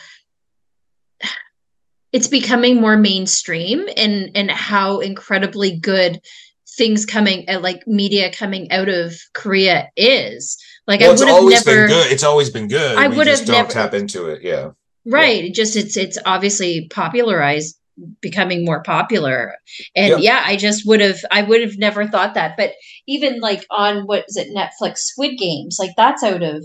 it's 2.11 2.27
becoming 2.27 2.81
more 2.81 2.97
mainstream 2.97 3.87
and 3.95 4.31
and 4.35 4.51
how 4.51 4.99
incredibly 4.99 5.77
good 5.77 6.21
things 6.67 7.05
coming 7.05 7.45
uh, 7.49 7.59
like 7.59 7.87
media 7.87 8.31
coming 8.31 8.71
out 8.71 8.89
of 8.89 9.15
Korea 9.33 9.89
is. 9.95 10.57
Like 10.85 10.99
Well, 10.99 11.09
I 11.09 11.13
would 11.13 11.27
have 11.27 11.37
always 11.37 11.65
never 11.65 11.87
been 11.87 11.95
good. 11.95 12.11
It's 12.11 12.23
always 12.23 12.49
been 12.49 12.67
good. 12.67 12.97
I 12.97 13.07
would 13.07 13.25
just 13.25 13.41
have 13.41 13.47
don't 13.47 13.57
never- 13.57 13.73
tap 13.73 13.93
into 13.93 14.27
it. 14.27 14.41
Yeah. 14.41 14.71
right 15.05 15.45
it 15.45 15.53
just 15.53 15.75
it's 15.75 15.97
it's 15.97 16.17
obviously 16.25 16.87
popularized 16.89 17.77
becoming 18.21 18.65
more 18.65 18.81
popular. 18.83 19.55
And 19.95 20.11
Yep. 20.13 20.19
yeah 20.21 20.43
i 20.45 20.55
just 20.55 20.87
would 20.87 21.01
have 21.01 21.19
i 21.31 21.41
would 21.43 21.61
have 21.61 21.77
never 21.77 22.07
thought 22.07 22.33
that. 22.35 22.57
But 22.57 22.73
even 23.07 23.39
like 23.39 23.65
on 23.69 24.03
what 24.05 24.25
is 24.27 24.37
it 24.37 24.55
netflix 24.55 24.99
squid 24.99 25.37
games 25.37 25.77
like 25.79 25.91
that's 25.97 26.23
out 26.23 26.43
of 26.43 26.63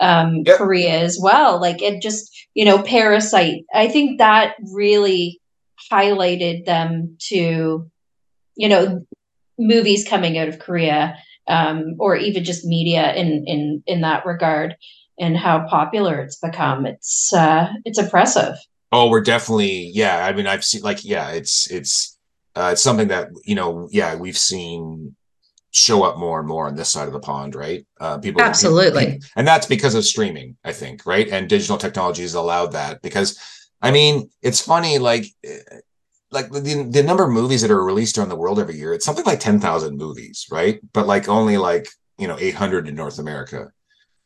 um 0.00 0.42
Yep. 0.46 0.58
korea 0.58 1.00
as 1.00 1.18
well. 1.22 1.60
Like 1.60 1.82
it 1.82 2.00
just 2.02 2.30
you 2.54 2.64
know 2.64 2.82
parasite 2.82 3.64
i 3.74 3.88
think 3.88 4.18
that 4.18 4.54
really 4.72 5.40
highlighted 5.92 6.64
them 6.66 7.16
to 7.28 7.88
you 8.56 8.68
know 8.68 9.04
movies 9.58 10.06
coming 10.08 10.38
out 10.38 10.48
of 10.48 10.58
korea 10.58 11.16
um 11.48 11.94
or 11.98 12.16
even 12.16 12.44
just 12.44 12.64
media 12.64 13.12
in 13.14 13.44
in 13.46 13.82
in 13.86 14.00
that 14.02 14.24
regard 14.26 14.74
and 15.18 15.36
how 15.36 15.66
popular 15.68 16.18
it's 16.20 16.36
become. 16.36 16.86
It's 16.86 17.32
uh 17.32 17.68
it's 17.84 17.98
impressive 17.98 18.54
Oh, 18.92 19.08
we're 19.10 19.20
definitely 19.22 19.90
yeah. 19.94 20.24
I 20.24 20.32
mean, 20.32 20.46
I've 20.46 20.64
seen 20.64 20.82
like 20.82 21.04
yeah, 21.04 21.30
it's 21.30 21.70
it's 21.70 22.18
uh, 22.56 22.70
it's 22.72 22.82
something 22.82 23.08
that 23.08 23.28
you 23.44 23.54
know 23.54 23.88
yeah 23.90 24.16
we've 24.16 24.38
seen 24.38 25.14
show 25.72 26.02
up 26.02 26.18
more 26.18 26.40
and 26.40 26.48
more 26.48 26.66
on 26.66 26.74
this 26.74 26.90
side 26.90 27.06
of 27.06 27.12
the 27.12 27.20
pond, 27.20 27.54
right? 27.54 27.86
Uh, 28.00 28.18
people 28.18 28.42
Absolutely. 28.42 29.06
people- 29.06 29.28
and 29.36 29.46
that's 29.46 29.66
because 29.66 29.94
of 29.94 30.04
streaming, 30.04 30.56
I 30.64 30.72
think, 30.72 31.06
right? 31.06 31.28
And 31.28 31.48
digital 31.48 31.78
technology 31.78 32.22
has 32.22 32.34
allowed 32.34 32.72
that 32.72 33.02
because 33.02 33.38
I 33.80 33.90
mean, 33.90 34.30
it's 34.42 34.60
funny 34.60 34.98
like. 34.98 35.24
eh, 35.44 35.58
Like 36.32 36.48
the, 36.52 36.86
the 36.96 37.02
number 37.02 37.24
of 37.24 37.32
movies 37.32 37.60
that 37.62 37.72
are 37.72 37.84
released 37.84 38.16
around 38.16 38.28
the 38.30 38.36
world 38.42 38.60
every 38.60 38.76
year, 38.78 38.94
it's 38.94 39.04
something 39.04 39.24
like 39.26 39.40
10,000 39.40 39.96
movies, 39.96 40.46
right? 40.48 40.78
But 40.92 41.08
like 41.08 41.28
only 41.28 41.56
like, 41.58 41.86
you 42.18 42.28
know, 42.28 42.38
800 42.38 42.86
in 42.86 42.94
North 42.94 43.18
America. 43.18 43.72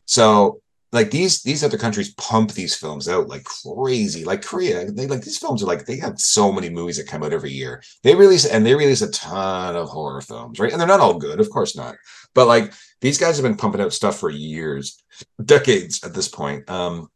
So 0.05 0.61
like 0.95 1.11
these 1.11 1.43
these 1.43 1.65
other 1.65 1.77
countries 1.77 2.15
pump 2.15 2.53
these 2.53 2.77
films 2.77 3.09
out 3.09 3.27
like 3.27 3.45
crazy. 3.45 4.25
Like 4.25 4.43
korea 4.43 4.91
they 4.91 5.09
like 5.09 5.23
these 5.23 5.39
films 5.39 5.61
are 5.63 5.67
like 5.67 5.87
they 5.87 5.99
have 5.99 6.21
so 6.21 6.53
many 6.53 6.71
movies 6.71 6.99
that 6.99 7.09
come 7.09 7.25
out 7.25 7.33
every 7.33 7.51
year. 7.51 7.83
They 8.05 8.15
release 8.15 8.47
and 8.47 8.65
they 8.65 8.77
release 8.77 9.03
a 9.03 9.11
ton 9.11 9.75
of 9.75 9.89
horror 9.89 10.21
films 10.21 10.61
right? 10.61 10.71
And 10.71 10.81
they're 10.81 10.89
not 10.89 11.01
all 11.01 11.19
good 11.19 11.41
of 11.41 11.51
course 11.51 11.77
not. 11.77 11.97
But 12.33 12.47
like 12.47 12.73
these 13.01 13.19
guys 13.19 13.37
have 13.37 13.43
been 13.43 13.57
pumping 13.57 13.81
out 13.81 13.93
stuff 13.93 14.19
for 14.21 14.31
years 14.31 15.03
decades 15.45 16.05
at 16.05 16.15
this 16.15 16.29
point. 16.29 16.71
Um 16.71 17.11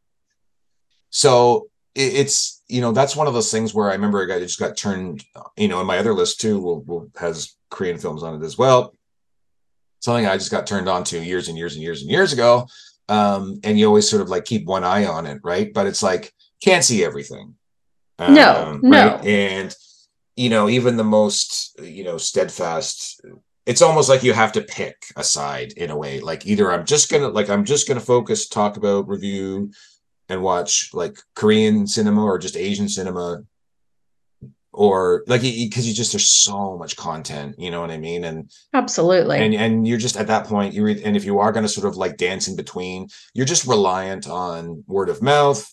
so 1.11 1.69
it, 1.95 2.15
it's 2.15 2.65
you 2.67 2.81
know 2.81 2.91
that's 2.91 3.15
one 3.15 3.29
of 3.29 3.35
those 3.35 3.51
things 3.53 3.73
where 3.73 3.89
i 3.89 3.95
remember 3.95 4.21
a 4.21 4.29
guy 4.29 4.41
just 4.41 4.59
got 4.59 4.77
turned 4.77 5.25
you 5.57 5.69
know 5.69 5.81
in 5.81 5.87
my 5.87 5.99
other 5.99 6.13
list 6.13 6.41
too 6.41 6.61
will, 6.61 6.83
will 6.83 7.11
has 7.17 7.55
korean 7.71 7.97
films 7.97 8.23
on 8.25 8.43
it 8.43 8.45
as 8.45 8.59
well. 8.59 8.93
Something 10.01 10.27
i 10.27 10.37
just 10.37 10.51
got 10.51 10.67
turned 10.67 10.89
on 10.89 11.05
to 11.05 11.23
years 11.23 11.47
and 11.49 11.57
years 11.57 11.75
and 11.75 11.83
years 11.83 12.03
and 12.03 12.11
years 12.11 12.33
ago 12.33 12.67
um, 13.09 13.61
and 13.65 13.79
you 13.79 13.87
always 13.87 14.09
sort 14.09 14.23
of 14.23 14.29
like 14.29 14.45
keep 14.45 14.67
one 14.67 14.85
eye 14.85 15.07
on 15.07 15.27
it, 15.27 15.41
right? 15.43 15.73
But 15.73 15.87
it's 15.87 16.03
like 16.03 16.33
can't 16.63 16.85
see 16.85 17.05
everything. 17.05 17.55
No, 18.19 18.79
no. 18.83 18.91
right? 18.91 19.25
And 19.25 19.75
you 20.37 20.51
know, 20.51 20.69
even 20.69 20.97
the 20.97 21.05
most 21.05 21.79
you 21.81 22.05
know 22.05 22.19
steadfast, 22.19 23.21
it's 23.67 23.83
almost 23.83 24.09
like 24.09 24.23
you 24.23 24.33
have 24.33 24.53
to 24.53 24.63
pick 24.63 24.97
a 25.17 25.25
side 25.25 25.73
in 25.73 25.91
a 25.91 25.97
way. 25.97 26.21
Like 26.21 26.47
either 26.47 26.71
I'm 26.71 26.85
just 26.85 27.11
gonna 27.11 27.29
like 27.29 27.49
I'm 27.49 27.65
just 27.65 27.89
gonna 27.89 28.01
focus, 28.01 28.49
talk 28.49 28.77
about, 28.77 29.09
review, 29.09 29.71
and 30.29 30.43
watch 30.43 30.91
like 30.93 31.19
Korean 31.35 31.87
cinema 31.87 32.23
or 32.23 32.39
just 32.39 32.57
Asian 32.57 32.89
cinema, 32.89 33.43
or 34.79 35.25
like 35.27 35.43
because 35.43 35.89
you 35.89 35.93
just 35.93 36.13
there's 36.13 36.31
so 36.31 36.79
much 36.79 36.97
content, 36.97 37.57
you 37.59 37.69
know 37.69 37.81
what 37.81 37.91
I 37.91 37.99
mean, 37.99 38.23
and 38.23 38.49
Absolutely. 38.73 39.37
and 39.39 39.53
and 39.53 39.89
you're 39.89 39.99
just 39.99 40.17
at 40.17 40.29
that 40.29 40.47
point 40.47 40.73
you 40.73 40.85
read 40.85 40.99
and 40.99 41.17
if 41.17 41.25
you 41.25 41.41
are 41.41 41.51
going 41.51 41.65
to 41.65 41.69
sort 41.69 41.89
of 41.89 41.97
like 41.97 42.17
dance 42.17 42.47
in 42.47 42.55
between 42.55 43.09
you're 43.35 43.45
just 43.45 43.67
reliant 43.67 44.29
on 44.29 44.85
word 44.87 45.09
of 45.09 45.21
mouth 45.21 45.69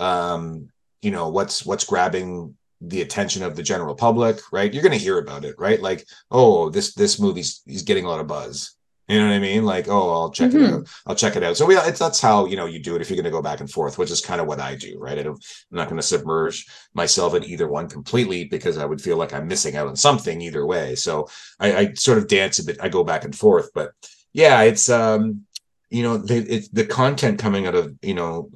um 0.00 0.68
you 1.02 1.12
know 1.12 1.28
what's 1.28 1.64
what's 1.64 1.84
grabbing 1.84 2.56
the 2.80 3.00
attention 3.00 3.44
of 3.44 3.54
the 3.54 3.62
general 3.62 3.94
public 3.94 4.40
right? 4.50 4.74
You're 4.74 4.82
going 4.82 4.98
to 4.98 5.04
hear 5.04 5.18
about 5.18 5.44
it 5.44 5.54
right? 5.56 5.80
Like 5.80 6.08
oh 6.32 6.68
this 6.68 6.94
this 6.94 7.20
movie's 7.20 7.62
he's 7.64 7.84
getting 7.84 8.06
a 8.06 8.08
lot 8.08 8.20
of 8.20 8.26
buzz 8.26 8.74
You 9.08 9.18
know 9.18 9.28
what 9.28 9.34
I 9.36 9.38
mean? 9.38 9.64
Like, 9.64 9.88
oh, 9.88 10.10
I'll 10.10 10.30
check 10.30 10.50
Mhm. 10.50 10.54
it 10.66 10.72
out. 10.74 10.88
I'll 11.06 11.14
check 11.14 11.34
it 11.34 11.42
out. 11.42 11.56
So 11.56 11.64
we, 11.64 11.76
it's 11.78 11.98
that's 11.98 12.20
how 12.20 12.44
you 12.44 12.56
know 12.56 12.66
you 12.66 12.78
do 12.78 12.94
it 12.94 13.00
if 13.00 13.08
you're 13.08 13.16
going 13.16 13.24
to 13.24 13.30
go 13.30 13.40
back 13.40 13.60
and 13.60 13.70
forth, 13.70 13.96
which 13.96 14.10
is 14.10 14.20
kind 14.20 14.38
of 14.40 14.46
what 14.46 14.60
I 14.60 14.74
do, 14.74 14.98
right? 14.98 15.18
I 15.18 15.22
don't, 15.22 15.42
I'm 15.70 15.78
not 15.78 15.88
going 15.88 15.96
to 16.00 16.06
submerge 16.06 16.66
myself 16.92 17.34
in 17.34 17.42
either 17.44 17.68
one 17.68 17.88
completely 17.88 18.44
because 18.44 18.76
I 18.76 18.84
would 18.84 19.00
feel 19.00 19.16
like 19.16 19.32
I'm 19.32 19.48
missing 19.48 19.76
out 19.76 19.88
on 19.88 19.96
something 19.96 20.42
either 20.42 20.66
way. 20.66 20.94
So 20.94 21.26
I, 21.58 21.76
I 21.76 21.92
sort 21.94 22.18
of 22.18 22.28
dance 22.28 22.58
a 22.58 22.64
bit. 22.64 22.78
I 22.82 22.90
go 22.90 23.02
back 23.02 23.24
and 23.24 23.34
forth, 23.34 23.70
but 23.74 23.92
yeah, 24.34 24.60
it's 24.62 24.90
um, 24.90 25.46
you 25.88 26.02
know, 26.02 26.18
the 26.18 26.36
it's 26.36 26.68
the 26.68 26.84
content 26.84 27.38
coming 27.38 27.66
out 27.66 27.74
of 27.74 27.94
you 28.02 28.14
know 28.14 28.50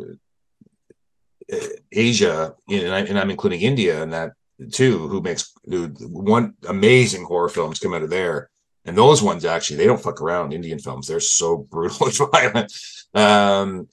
uh, 1.51 1.67
Asia, 1.91 2.55
and, 2.69 2.93
I, 2.93 3.01
and 3.01 3.19
I'm 3.19 3.31
including 3.31 3.63
India 3.63 4.03
and 4.03 4.13
that 4.13 4.33
too, 4.71 5.09
who 5.09 5.23
makes 5.23 5.51
one 5.67 6.55
amazing 6.69 7.25
horror 7.25 7.49
films 7.49 7.79
come 7.79 7.95
out 7.95 8.03
of 8.03 8.11
there. 8.11 8.51
And 8.85 8.97
those 8.97 9.23
ones 9.23 9.45
actually, 9.45 9.77
they 9.77 9.87
don't 9.87 10.03
fuck 10.03 10.21
around. 10.21 10.53
Indian 10.53 10.79
films, 10.79 11.07
they're 11.07 11.21
so 11.21 11.57
brutal 11.71 12.07
and 12.07 12.31
violent. 12.33 12.73
Um, 13.15 13.89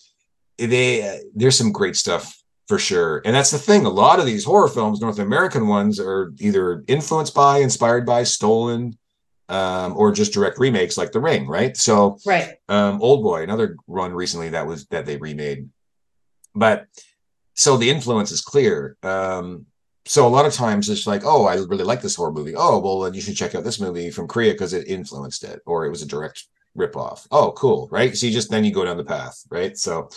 they 0.57 1.21
there's 1.35 1.57
some 1.57 1.71
great 1.71 1.95
stuff 1.95 2.35
for 2.67 2.77
sure. 2.77 3.21
And 3.25 3.35
that's 3.35 3.51
the 3.51 3.57
thing. 3.57 3.85
A 3.85 3.89
lot 3.89 4.19
of 4.19 4.25
these 4.25 4.45
horror 4.45 4.67
films, 4.67 5.01
North 5.01 5.19
American 5.19 5.67
ones, 5.67 5.99
are 5.99 6.33
either 6.39 6.83
influenced 6.87 7.33
by, 7.33 7.59
inspired 7.59 8.05
by, 8.05 8.23
stolen, 8.23 8.97
um, 9.49 9.97
or 9.97 10.11
just 10.11 10.33
direct 10.33 10.59
remakes 10.59 10.95
like 10.95 11.11
The 11.11 11.19
Ring, 11.19 11.47
right? 11.47 11.75
So 11.75 12.19
Right. 12.25 12.57
um, 12.67 13.01
Old 13.01 13.23
Boy, 13.23 13.41
another 13.41 13.75
run 13.87 14.13
recently 14.13 14.49
that 14.49 14.67
was 14.67 14.85
that 14.87 15.07
they 15.07 15.17
remade. 15.17 15.69
But 16.53 16.85
so 17.55 17.75
the 17.77 17.89
influence 17.89 18.31
is 18.31 18.41
clear. 18.41 18.97
Um, 19.01 19.65
so 20.05 20.25
a 20.25 20.29
lot 20.29 20.45
of 20.45 20.53
times 20.53 20.89
it's 20.89 21.05
like, 21.07 21.21
oh, 21.25 21.45
I 21.45 21.55
really 21.55 21.83
like 21.83 22.01
this 22.01 22.15
horror 22.15 22.31
movie. 22.31 22.55
Oh, 22.55 22.79
well, 22.79 23.01
then 23.01 23.13
you 23.13 23.21
should 23.21 23.35
check 23.35 23.53
out 23.55 23.63
this 23.63 23.79
movie 23.79 24.09
from 24.09 24.27
Korea 24.27 24.53
because 24.53 24.73
it 24.73 24.87
influenced 24.87 25.43
it, 25.43 25.61
or 25.65 25.85
it 25.85 25.89
was 25.89 26.01
a 26.01 26.07
direct 26.07 26.47
ripoff. 26.77 27.27
Oh, 27.31 27.51
cool, 27.53 27.87
right? 27.91 28.15
So 28.15 28.25
you 28.27 28.33
just 28.33 28.49
then 28.49 28.63
you 28.63 28.73
go 28.73 28.85
down 28.85 28.97
the 28.97 29.03
path, 29.03 29.43
right? 29.49 29.77
So 29.77 30.09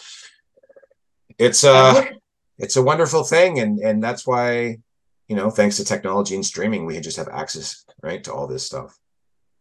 it's 1.39 1.65
uh 1.65 2.05
it's 2.59 2.77
a 2.77 2.83
wonderful 2.83 3.25
thing, 3.25 3.59
and 3.59 3.79
and 3.81 4.03
that's 4.03 4.27
why 4.27 4.79
you 5.29 5.37
know, 5.37 5.49
thanks 5.51 5.77
to 5.79 5.85
technology 5.85 6.35
and 6.35 6.45
streaming, 6.45 6.85
we 6.85 7.01
just 7.01 7.17
have 7.17 7.29
access, 7.29 7.87
right, 8.03 8.23
to 8.25 8.33
all 8.33 8.47
this 8.47 8.67
stuff. 8.67 8.99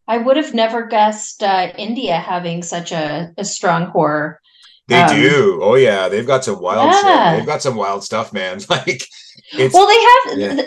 I 0.05 0.17
would 0.17 0.36
have 0.36 0.53
never 0.53 0.86
guessed 0.86 1.43
uh, 1.43 1.72
India 1.78 2.17
having 2.17 2.61
such 2.61 2.91
a, 2.91 3.32
a 3.38 3.45
strong 3.45 3.86
horror. 3.86 4.41
They 4.89 4.99
Um, 5.01 5.15
do. 5.15 5.59
Oh 5.63 5.76
yeah, 5.76 6.09
they've 6.09 6.28
got 6.28 6.43
some 6.43 6.59
wild. 6.59 6.91
Yeah. 6.91 7.38
They've 7.38 7.45
got 7.45 7.61
some 7.61 7.76
wild 7.76 8.03
stuff, 8.03 8.34
man. 8.34 8.59
Like 8.69 9.07
it's 9.53 9.73
well, 9.73 9.87
they 9.87 10.39
have 10.39 10.57
yeah. 10.57 10.63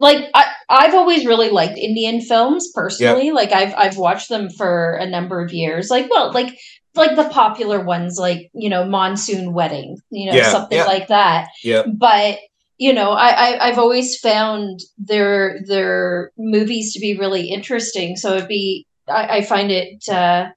like 0.00 0.30
I, 0.34 0.46
I've 0.68 0.94
always 0.94 1.26
really 1.26 1.50
liked 1.50 1.78
Indian 1.78 2.20
films 2.20 2.70
personally. 2.74 3.30
Like 3.32 3.52
I've 3.52 3.74
I've 3.74 3.96
watched 3.96 4.28
them 4.28 4.50
for 4.50 4.94
a 4.94 5.06
number 5.08 5.40
of 5.42 5.52
years. 5.52 5.90
Like 5.90 6.10
well, 6.10 6.32
like 6.32 6.56
like 6.94 7.16
the 7.16 7.28
popular 7.28 7.80
ones, 7.80 8.18
like 8.18 8.50
you 8.54 8.68
know, 8.70 8.84
Monsoon 8.84 9.52
Wedding, 9.52 9.98
you 10.10 10.30
know, 10.30 10.36
Yeah, 10.36 10.50
something 10.50 10.78
yeah. 10.78 10.84
like 10.84 11.08
that. 11.08 11.48
yeah, 11.62 11.82
But 11.86 12.38
you 12.78 12.92
know, 12.92 13.10
I, 13.10 13.28
I 13.28 13.68
I've 13.68 13.78
always 13.78 14.18
found 14.18 14.80
their 14.98 15.60
their 15.66 16.32
movies 16.38 16.92
to 16.94 17.00
be 17.00 17.18
really 17.18 17.48
interesting. 17.50 18.16
So 18.16 18.36
it'd 18.36 18.48
be 18.48 18.86
I, 19.08 19.38
I 19.38 19.42
find 19.42 19.70
it 19.70 20.08
uh, 20.08 20.50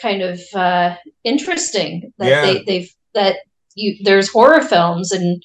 kind 0.00 0.22
of 0.22 0.40
uh, 0.54 0.96
interesting 1.24 2.12
that 2.18 2.28
Yeah. 2.28 2.42
they 2.42 2.62
they've 2.64 2.94
that 3.14 3.36
you 3.74 3.96
there's 4.04 4.28
horror 4.28 4.60
films 4.60 5.12
and 5.12 5.42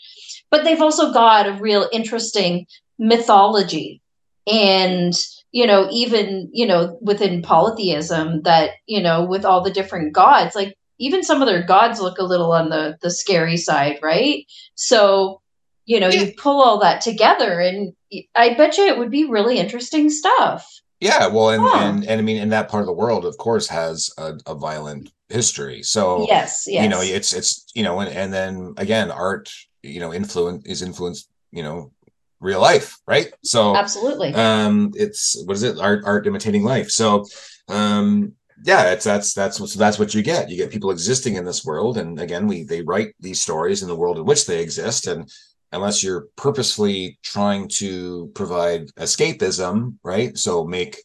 but 0.54 0.64
they've 0.64 0.84
also 0.84 1.12
got 1.12 1.47
a 1.47 1.54
real 1.54 1.89
interesting 1.91 2.68
mythology 2.99 4.04
and 4.45 5.14
you 5.51 5.66
know 5.66 5.88
even 5.91 6.47
you 6.54 6.68
know 6.68 6.95
within 7.01 7.41
polytheism 7.41 8.43
that 8.43 8.70
you 8.86 9.01
know 9.01 9.26
with 9.26 9.45
all 9.45 9.62
the 9.62 9.72
different 9.72 10.14
gods 10.14 10.54
like 10.54 10.76
even 10.99 11.24
some 11.24 11.41
of 11.41 11.47
their 11.47 11.64
gods 11.64 11.99
look 11.99 12.20
a 12.20 12.24
little 12.24 12.51
on 12.51 12.70
the 12.70 12.95
the 13.01 13.10
scary 13.10 13.58
side 13.58 13.97
right 14.04 14.45
so 14.76 15.41
you 15.86 15.99
know 15.99 16.08
you 16.08 16.32
pull 16.38 16.62
all 16.62 16.80
that 16.80 17.01
together 17.01 17.60
and 17.60 17.91
i 18.36 18.54
bet 18.54 18.78
you 18.78 18.86
it 18.86 18.99
would 18.99 19.10
be 19.10 19.26
really 19.26 19.58
interesting 19.58 20.08
stuff 20.08 20.70
yeah. 20.99 21.28
Well, 21.28 21.49
and 21.49 21.62
Huh. 21.66 21.80
and 21.80 22.06
and 22.06 22.22
I 22.22 22.24
mean, 22.24 22.38
in 22.41 22.47
that 22.49 22.70
part 22.70 22.84
of 22.84 22.88
the 22.88 22.93
world, 22.93 23.26
of 23.26 23.38
course, 23.38 23.68
has 23.68 24.10
a, 24.18 24.36
a 24.47 24.56
violent 24.56 25.12
history. 25.28 25.84
So 25.84 26.26
yes 26.30 26.64
yes 26.66 26.82
you 26.82 26.89
know, 26.89 27.01
it's 27.01 27.34
it's 27.34 27.66
you 27.76 27.84
know, 27.84 27.99
and 27.99 28.10
and 28.16 28.32
then 28.32 28.74
again, 28.78 29.12
art, 29.12 29.49
you 29.84 30.00
know, 30.00 30.14
influence 30.14 30.66
is 30.66 30.82
influenced, 30.82 31.30
you 31.52 31.62
know, 31.62 31.92
real 32.40 32.62
life, 32.62 32.98
right? 33.08 33.32
So 33.44 33.76
absolutely. 33.76 34.34
um 34.34 34.92
it's 34.96 35.42
what 35.46 35.56
is 35.56 35.64
it? 35.64 35.80
Art 35.80 36.04
art 36.06 36.28
imitating 36.28 36.64
life. 36.64 36.90
So 36.90 37.26
um 37.70 38.34
yeah 38.64 38.92
it's 38.92 39.04
that's 39.04 39.34
that's 39.34 39.60
what 39.60 39.70
so 39.70 39.80
that's 39.80 40.00
what 40.00 40.14
you 40.14 40.22
get. 40.22 40.50
You 40.50 40.58
get 40.58 40.72
people 40.72 40.92
existing 40.92 41.36
in 41.36 41.46
this 41.46 41.66
world. 41.66 41.98
And 41.98 42.20
again 42.20 42.48
we 42.48 42.64
they 42.64 42.82
write 42.82 43.14
these 43.20 43.42
stories 43.42 43.82
in 43.82 43.88
the 43.88 43.96
world 43.96 44.18
in 44.18 44.26
which 44.26 44.46
they 44.46 44.62
exist. 44.62 45.08
And 45.08 45.30
unless 45.72 46.04
you're 46.04 46.28
purposefully 46.36 47.18
trying 47.24 47.68
to 47.68 48.32
provide 48.36 48.88
escapism 48.96 49.98
right? 50.04 50.38
So 50.38 50.66
make 50.66 50.98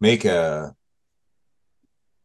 make 0.00 0.24
a 0.24 0.74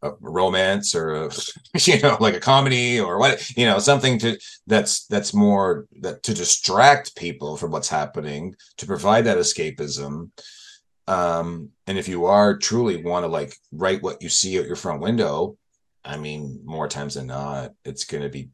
a 0.04 0.12
romance 0.20 0.93
or 0.93 1.16
a 1.16 1.32
you 1.82 2.00
know 2.02 2.18
like 2.20 2.36
a 2.36 2.39
comedy 2.39 3.00
or 3.00 3.18
what 3.20 3.50
you 3.58 3.66
know 3.66 3.80
something 3.80 4.20
to 4.20 4.38
that's 4.68 5.06
that's 5.08 5.34
more 5.34 5.88
that 6.02 6.24
to 6.24 6.34
distract 6.34 7.16
people 7.16 7.58
from 7.58 7.72
what's 7.72 7.89
happening 7.89 8.56
to 8.78 8.86
provide 8.86 9.26
that 9.26 9.38
escapism. 9.38 10.30
Um 11.08 11.70
and 11.88 11.98
if 11.98 12.08
you 12.08 12.26
are 12.26 12.58
truly 12.58 13.04
want 13.04 13.24
to 13.24 13.28
like 13.28 13.56
write 13.72 14.04
what 14.04 14.22
you 14.22 14.30
see 14.30 14.58
at 14.58 14.66
your 14.66 14.76
front 14.76 15.02
window 15.02 15.58
i 16.04 16.18
mean 16.18 16.60
more 16.64 16.88
times 16.88 17.16
than 17.16 17.28
not 17.28 17.72
it's 17.84 18.06
going 18.06 18.24
to 18.24 18.30
be 18.30 18.50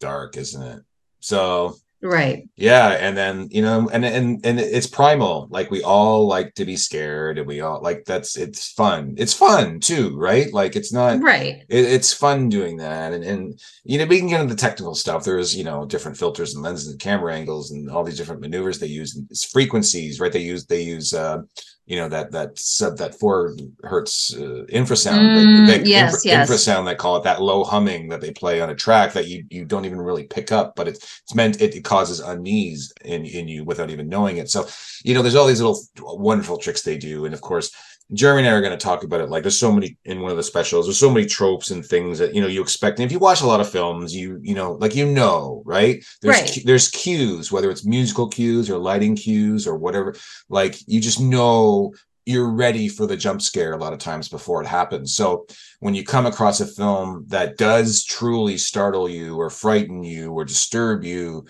dark 0.00 0.36
isn't 0.36 0.62
it? 0.62 0.82
So 1.20 1.76
right. 2.02 2.48
Yeah 2.56 2.88
and 2.90 3.16
then 3.16 3.48
you 3.50 3.62
know 3.62 3.88
and 3.92 4.04
and 4.04 4.44
and 4.44 4.60
it's 4.60 4.86
primal 4.86 5.48
like 5.50 5.70
we 5.70 5.82
all 5.82 6.26
like 6.26 6.54
to 6.54 6.64
be 6.64 6.76
scared 6.76 7.38
and 7.38 7.46
we 7.46 7.60
all 7.60 7.80
like 7.82 8.04
that's 8.04 8.36
it's 8.36 8.72
fun. 8.72 9.14
It's 9.18 9.34
fun 9.34 9.80
too 9.80 10.16
right? 10.16 10.52
Like 10.52 10.76
it's 10.76 10.92
not 10.92 11.20
right. 11.22 11.64
it, 11.68 11.84
it's 11.84 12.12
fun 12.12 12.48
doing 12.48 12.76
that 12.78 13.12
and 13.12 13.24
and 13.24 13.60
you 13.84 13.98
know 13.98 14.06
we 14.06 14.18
can 14.18 14.28
get 14.28 14.40
into 14.40 14.54
the 14.54 14.60
technical 14.60 14.94
stuff. 14.94 15.24
There's 15.24 15.56
you 15.56 15.64
know 15.64 15.84
different 15.84 16.16
filters 16.16 16.54
and 16.54 16.62
lenses 16.62 16.88
and 16.88 17.00
camera 17.00 17.34
angles 17.34 17.70
and 17.70 17.90
all 17.90 18.04
these 18.04 18.18
different 18.18 18.40
maneuvers 18.40 18.78
they 18.78 18.86
use 18.86 19.16
and 19.16 19.26
it's 19.30 19.44
frequencies 19.44 20.20
right? 20.20 20.32
They 20.32 20.40
use 20.40 20.66
they 20.66 20.82
use 20.82 21.12
uh 21.14 21.42
you 21.90 21.96
know 21.96 22.08
that 22.08 22.30
that 22.30 22.56
sub 22.56 22.96
that 22.98 23.18
four 23.18 23.56
hertz 23.82 24.32
uh, 24.36 24.64
infrasound 24.80 25.24
Mm, 25.30 25.66
that, 25.66 25.78
that 25.78 25.86
yes, 25.86 26.24
yes. 26.24 26.48
infrasound 26.48 26.84
they 26.86 26.94
call 26.94 27.16
it 27.16 27.24
that 27.24 27.42
low 27.42 27.64
humming 27.64 28.08
that 28.10 28.20
they 28.20 28.30
play 28.30 28.60
on 28.60 28.70
a 28.70 28.76
track 28.76 29.12
that 29.14 29.26
you 29.26 29.44
you 29.50 29.64
don't 29.64 29.84
even 29.84 30.00
really 30.00 30.22
pick 30.36 30.52
up 30.52 30.76
but 30.76 30.86
it's 30.86 31.00
it's 31.22 31.34
meant 31.34 31.60
it, 31.60 31.74
it 31.74 31.82
causes 31.82 32.20
unease 32.20 32.92
in 33.04 33.26
in 33.26 33.48
you 33.48 33.64
without 33.64 33.90
even 33.90 34.08
knowing 34.08 34.36
it 34.36 34.48
so 34.48 34.60
you 35.04 35.14
know 35.14 35.22
there's 35.22 35.34
all 35.34 35.48
these 35.48 35.60
little 35.60 35.80
wonderful 35.98 36.56
tricks 36.58 36.82
they 36.82 36.96
do 36.96 37.24
and 37.24 37.34
of 37.34 37.40
course 37.40 37.72
Jeremy 38.12 38.40
and 38.40 38.48
I 38.48 38.52
are 38.52 38.60
going 38.60 38.76
to 38.76 38.84
talk 38.84 39.04
about 39.04 39.20
it. 39.20 39.30
Like, 39.30 39.42
there's 39.42 39.58
so 39.58 39.72
many 39.72 39.96
in 40.04 40.20
one 40.20 40.30
of 40.30 40.36
the 40.36 40.42
specials. 40.42 40.86
There's 40.86 40.98
so 40.98 41.10
many 41.10 41.26
tropes 41.26 41.70
and 41.70 41.84
things 41.84 42.18
that 42.18 42.34
you 42.34 42.40
know 42.40 42.48
you 42.48 42.62
expect. 42.62 42.98
And 42.98 43.06
if 43.06 43.12
you 43.12 43.18
watch 43.18 43.40
a 43.40 43.46
lot 43.46 43.60
of 43.60 43.70
films, 43.70 44.14
you 44.14 44.40
you 44.42 44.54
know, 44.54 44.72
like 44.72 44.94
you 44.94 45.06
know, 45.06 45.62
right? 45.64 46.04
There's 46.22 46.40
Right. 46.40 46.62
there's 46.64 46.90
cues, 46.90 47.52
whether 47.52 47.70
it's 47.70 47.84
musical 47.84 48.28
cues 48.28 48.68
or 48.68 48.78
lighting 48.78 49.16
cues 49.16 49.66
or 49.66 49.76
whatever. 49.76 50.14
Like 50.48 50.76
you 50.86 51.00
just 51.00 51.20
know 51.20 51.94
you're 52.26 52.50
ready 52.50 52.88
for 52.88 53.06
the 53.06 53.16
jump 53.16 53.42
scare 53.42 53.72
a 53.72 53.78
lot 53.78 53.92
of 53.92 53.98
times 53.98 54.28
before 54.28 54.62
it 54.62 54.66
happens. 54.66 55.14
So 55.14 55.46
when 55.80 55.94
you 55.94 56.04
come 56.04 56.26
across 56.26 56.60
a 56.60 56.66
film 56.66 57.24
that 57.28 57.56
does 57.56 58.04
truly 58.04 58.58
startle 58.58 59.08
you 59.08 59.36
or 59.36 59.50
frighten 59.50 60.04
you 60.04 60.32
or 60.32 60.44
disturb 60.44 61.02
you, 61.02 61.46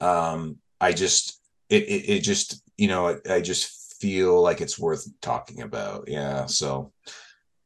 um, 0.00 0.58
I 0.80 0.92
just 0.92 1.40
it 1.68 1.84
it, 1.84 2.10
it 2.10 2.20
just 2.20 2.62
you 2.76 2.88
know 2.88 3.08
I, 3.08 3.34
I 3.34 3.40
just 3.40 3.81
feel 4.02 4.42
like 4.42 4.60
it's 4.60 4.78
worth 4.78 5.08
talking 5.20 5.62
about. 5.62 6.08
Yeah. 6.08 6.46
So 6.46 6.92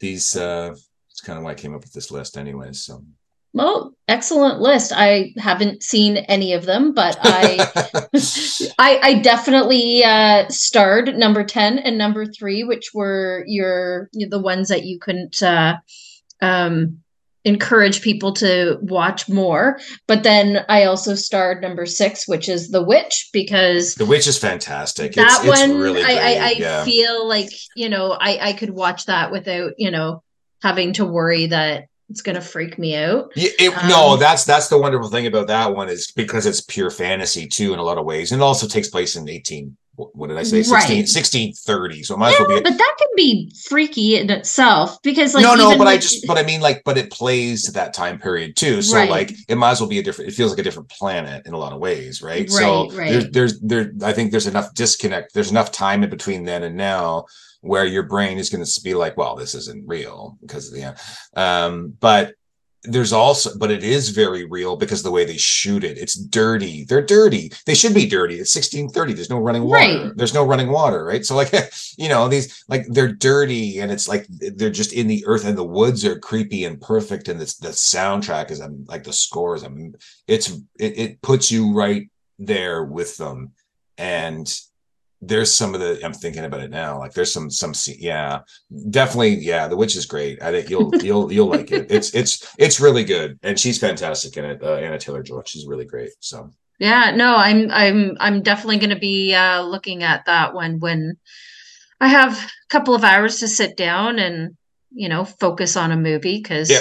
these 0.00 0.36
uh 0.36 0.74
it's 1.10 1.22
kind 1.22 1.38
of 1.38 1.44
why 1.44 1.52
I 1.52 1.54
came 1.54 1.74
up 1.74 1.80
with 1.80 1.94
this 1.94 2.10
list 2.10 2.36
anyways. 2.36 2.84
So 2.84 3.02
well 3.54 3.94
excellent 4.06 4.60
list 4.60 4.92
i 4.94 5.32
haven't 5.38 5.82
seen 5.82 6.16
any 6.16 6.52
of 6.52 6.66
them 6.66 6.92
but 6.92 7.16
i 7.22 7.56
I, 8.78 9.00
I 9.02 9.14
definitely 9.20 10.04
uh, 10.04 10.48
starred 10.48 11.16
number 11.16 11.44
10 11.44 11.78
and 11.78 11.96
number 11.96 12.26
three, 12.26 12.64
which 12.64 12.90
were 12.92 13.44
your 13.46 14.10
the 14.12 14.40
ones 14.40 14.68
that 14.68 14.84
you 14.84 14.98
couldn't 14.98 15.42
uh, 15.42 15.76
um, 16.42 17.02
encourage 17.46 18.02
people 18.02 18.32
to 18.34 18.76
watch 18.82 19.28
more. 19.28 19.78
But 20.06 20.24
then 20.24 20.66
I 20.68 20.84
also 20.84 21.14
starred 21.14 21.62
number 21.62 21.86
six, 21.86 22.28
which 22.28 22.48
is 22.48 22.68
The 22.68 22.82
Witch, 22.82 23.30
because 23.32 23.94
The 23.94 24.04
Witch 24.04 24.26
is 24.26 24.36
fantastic. 24.36 25.14
that 25.14 25.26
it's, 25.26 25.48
it's 25.48 25.60
one 25.60 25.78
really 25.78 26.02
I, 26.02 26.10
I, 26.10 26.48
I 26.48 26.54
yeah. 26.58 26.84
feel 26.84 27.26
like, 27.26 27.50
you 27.74 27.88
know, 27.88 28.10
I, 28.20 28.48
I 28.48 28.52
could 28.52 28.70
watch 28.70 29.06
that 29.06 29.30
without, 29.30 29.72
you 29.78 29.90
know, 29.90 30.22
having 30.60 30.92
to 30.94 31.04
worry 31.06 31.46
that 31.46 31.86
it's 32.08 32.22
going 32.22 32.36
to 32.36 32.40
freak 32.40 32.78
me 32.78 32.96
out. 32.96 33.32
Yeah, 33.34 33.50
it, 33.58 33.88
no, 33.88 34.14
Um, 34.14 34.20
that's 34.20 34.44
that's 34.44 34.68
the 34.68 34.78
wonderful 34.78 35.08
thing 35.08 35.26
about 35.26 35.46
that 35.48 35.74
one 35.74 35.88
is 35.88 36.12
because 36.12 36.46
it's 36.46 36.60
pure 36.60 36.90
fantasy 36.90 37.46
too 37.48 37.72
in 37.72 37.78
a 37.78 37.82
lot 37.82 37.98
of 37.98 38.04
ways, 38.04 38.32
and 38.32 38.40
it 38.40 38.44
also 38.44 38.68
takes 38.68 38.88
place 38.88 39.16
in 39.16 39.28
eighteen 39.28 39.76
what 39.96 40.28
did 40.28 40.36
I 40.36 40.42
say? 40.42 40.62
16, 40.62 40.72
Right. 40.74 40.86
1630. 41.08 42.02
So 42.02 42.14
it 42.14 42.18
might 42.18 42.34
as 42.34 42.40
well 42.40 42.50
Yeah, 42.50 42.58
be. 42.58 42.62
but 42.70 42.78
that 42.78 42.94
can 42.98 43.08
be 43.16 43.52
freaky 43.68 44.16
in 44.16 44.30
itself 44.30 45.00
because 45.02 45.34
like 45.34 45.42
no, 45.42 45.54
no, 45.54 45.76
but 45.78 45.86
I 45.86 45.96
just, 45.96 46.26
but 46.26 46.36
I 46.38 46.42
mean, 46.42 46.60
like, 46.60 46.82
but 46.84 46.98
it 46.98 47.10
plays 47.10 47.64
to 47.64 47.72
that 47.72 47.94
time 47.94 48.18
period 48.18 48.56
too. 48.56 48.82
So, 48.82 48.96
Right. 48.96 49.08
like, 49.10 49.32
it 49.48 49.56
might 49.56 49.70
as 49.72 49.80
well 49.80 49.88
be 49.88 49.98
a 49.98 50.02
different. 50.02 50.30
It 50.30 50.34
feels 50.34 50.50
like 50.50 50.58
a 50.58 50.62
different 50.62 50.88
planet 50.88 51.46
in 51.46 51.54
a 51.54 51.58
lot 51.58 51.72
of 51.72 51.78
ways, 51.80 52.22
right? 52.22 52.50
so, 52.50 52.88
Right, 52.90 52.98
right. 52.98 53.10
there's, 53.10 53.30
there's, 53.30 53.60
there. 53.60 53.92
I 54.08 54.12
think 54.12 54.30
there's 54.30 54.46
enough 54.46 54.74
disconnect. 54.74 55.32
There's 55.34 55.50
enough 55.50 55.72
time 55.72 56.02
in 56.04 56.10
between 56.10 56.44
then 56.44 56.62
and 56.62 56.76
now 56.76 57.24
where 57.62 57.84
your 57.86 58.04
brain 58.04 58.38
is 58.38 58.50
going 58.50 58.64
to 58.64 58.80
be 58.82 58.94
like, 58.94 59.16
well, 59.16 59.34
this 59.34 59.54
isn't 59.54 59.88
real 59.88 60.36
because 60.40 60.68
of 60.68 60.74
the. 60.74 60.82
end. 60.82 60.96
Um, 61.34 61.94
but 62.00 62.34
there's 62.84 63.12
also, 63.12 63.50
but 63.58 63.70
it 63.70 63.82
is 63.82 64.10
very 64.10 64.44
real 64.44 64.76
because 64.76 65.02
the 65.02 65.10
way 65.10 65.24
they 65.24 65.36
shoot 65.36 65.82
it, 65.82 65.98
it's 65.98 66.14
dirty. 66.14 66.84
They're 66.84 67.04
dirty. 67.04 67.52
They 67.66 67.74
should 67.74 67.94
be 67.94 68.06
dirty. 68.06 68.34
It's 68.34 68.54
1630. 68.54 69.12
There's 69.12 69.30
no 69.30 69.38
running 69.38 69.64
water. 69.64 69.76
Right. 69.76 70.12
There's 70.16 70.34
no 70.34 70.44
running 70.44 70.70
water, 70.70 71.04
right? 71.04 71.24
So 71.24 71.34
like, 71.34 71.52
you 71.98 72.08
know, 72.08 72.28
these 72.28 72.64
like 72.68 72.86
they're 72.88 73.12
dirty 73.12 73.80
and 73.80 73.90
it's 73.90 74.08
like 74.08 74.26
they're 74.28 74.70
just 74.70 74.92
in 74.92 75.06
the 75.08 75.24
earth 75.26 75.44
and 75.44 75.58
the 75.58 75.64
woods 75.64 76.04
are 76.04 76.18
creepy 76.18 76.64
and 76.64 76.80
perfect 76.80 77.28
and 77.28 77.40
this 77.40 77.56
the 77.56 77.68
soundtrack 77.68 78.50
is 78.50 78.60
um, 78.60 78.84
like 78.88 79.04
the 79.04 79.12
scores. 79.12 79.64
I 79.64 79.68
mean, 79.68 79.94
it's 80.28 80.50
it, 80.78 80.98
it 80.98 81.22
puts 81.22 81.50
you 81.50 81.72
right 81.72 82.08
there 82.38 82.84
with 82.84 83.16
them 83.16 83.52
and 83.98 84.52
there's 85.22 85.54
some 85.54 85.74
of 85.74 85.80
the 85.80 85.98
i'm 86.04 86.12
thinking 86.12 86.44
about 86.44 86.60
it 86.60 86.70
now 86.70 86.98
like 86.98 87.12
there's 87.12 87.32
some 87.32 87.50
some 87.50 87.72
yeah 87.98 88.40
definitely 88.90 89.34
yeah 89.36 89.66
the 89.66 89.76
witch 89.76 89.96
is 89.96 90.06
great. 90.06 90.42
I 90.42 90.50
think 90.52 90.68
you'll 90.68 90.94
you'll 91.02 91.32
you'll 91.32 91.46
like 91.48 91.70
it. 91.72 91.90
It's 91.90 92.14
it's 92.14 92.54
it's 92.58 92.80
really 92.80 93.04
good 93.04 93.38
and 93.42 93.58
she's 93.58 93.78
fantastic 93.78 94.36
in 94.36 94.44
it 94.44 94.62
uh, 94.62 94.74
anya 94.74 94.98
taylor 94.98 95.22
joy. 95.22 95.40
She's 95.46 95.66
really 95.66 95.86
great 95.86 96.10
so. 96.20 96.50
Yeah, 96.78 97.12
no, 97.16 97.34
I'm 97.36 97.70
I'm 97.70 98.16
I'm 98.20 98.42
definitely 98.42 98.76
going 98.76 98.90
to 98.90 98.98
be 99.00 99.34
uh 99.34 99.62
looking 99.62 100.02
at 100.02 100.26
that 100.26 100.52
one 100.52 100.78
when 100.80 101.16
I 101.98 102.08
have 102.08 102.32
a 102.36 102.68
couple 102.68 102.94
of 102.94 103.02
hours 103.02 103.38
to 103.40 103.48
sit 103.48 103.76
down 103.78 104.18
and 104.18 104.56
you 104.92 105.08
know 105.08 105.24
focus 105.24 105.76
on 105.76 105.92
a 105.92 105.96
movie 105.96 106.36
because 106.42 106.68
Yeah. 106.70 106.80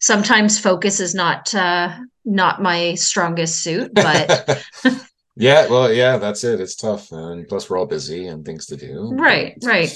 sometimes 0.00 0.60
focus 0.60 1.00
is 1.00 1.14
not 1.16 1.52
uh 1.52 1.96
not 2.24 2.62
my 2.62 2.94
strongest 2.94 3.62
suit, 3.64 3.92
but 3.92 4.62
yeah 5.36 5.66
well 5.68 5.92
yeah 5.92 6.16
that's 6.16 6.44
it 6.44 6.60
it's 6.60 6.76
tough 6.76 7.10
and 7.12 7.48
plus 7.48 7.68
we're 7.68 7.76
all 7.78 7.86
busy 7.86 8.26
and 8.28 8.44
things 8.44 8.66
to 8.66 8.76
do 8.76 9.10
Right, 9.14 9.56
right. 9.64 9.92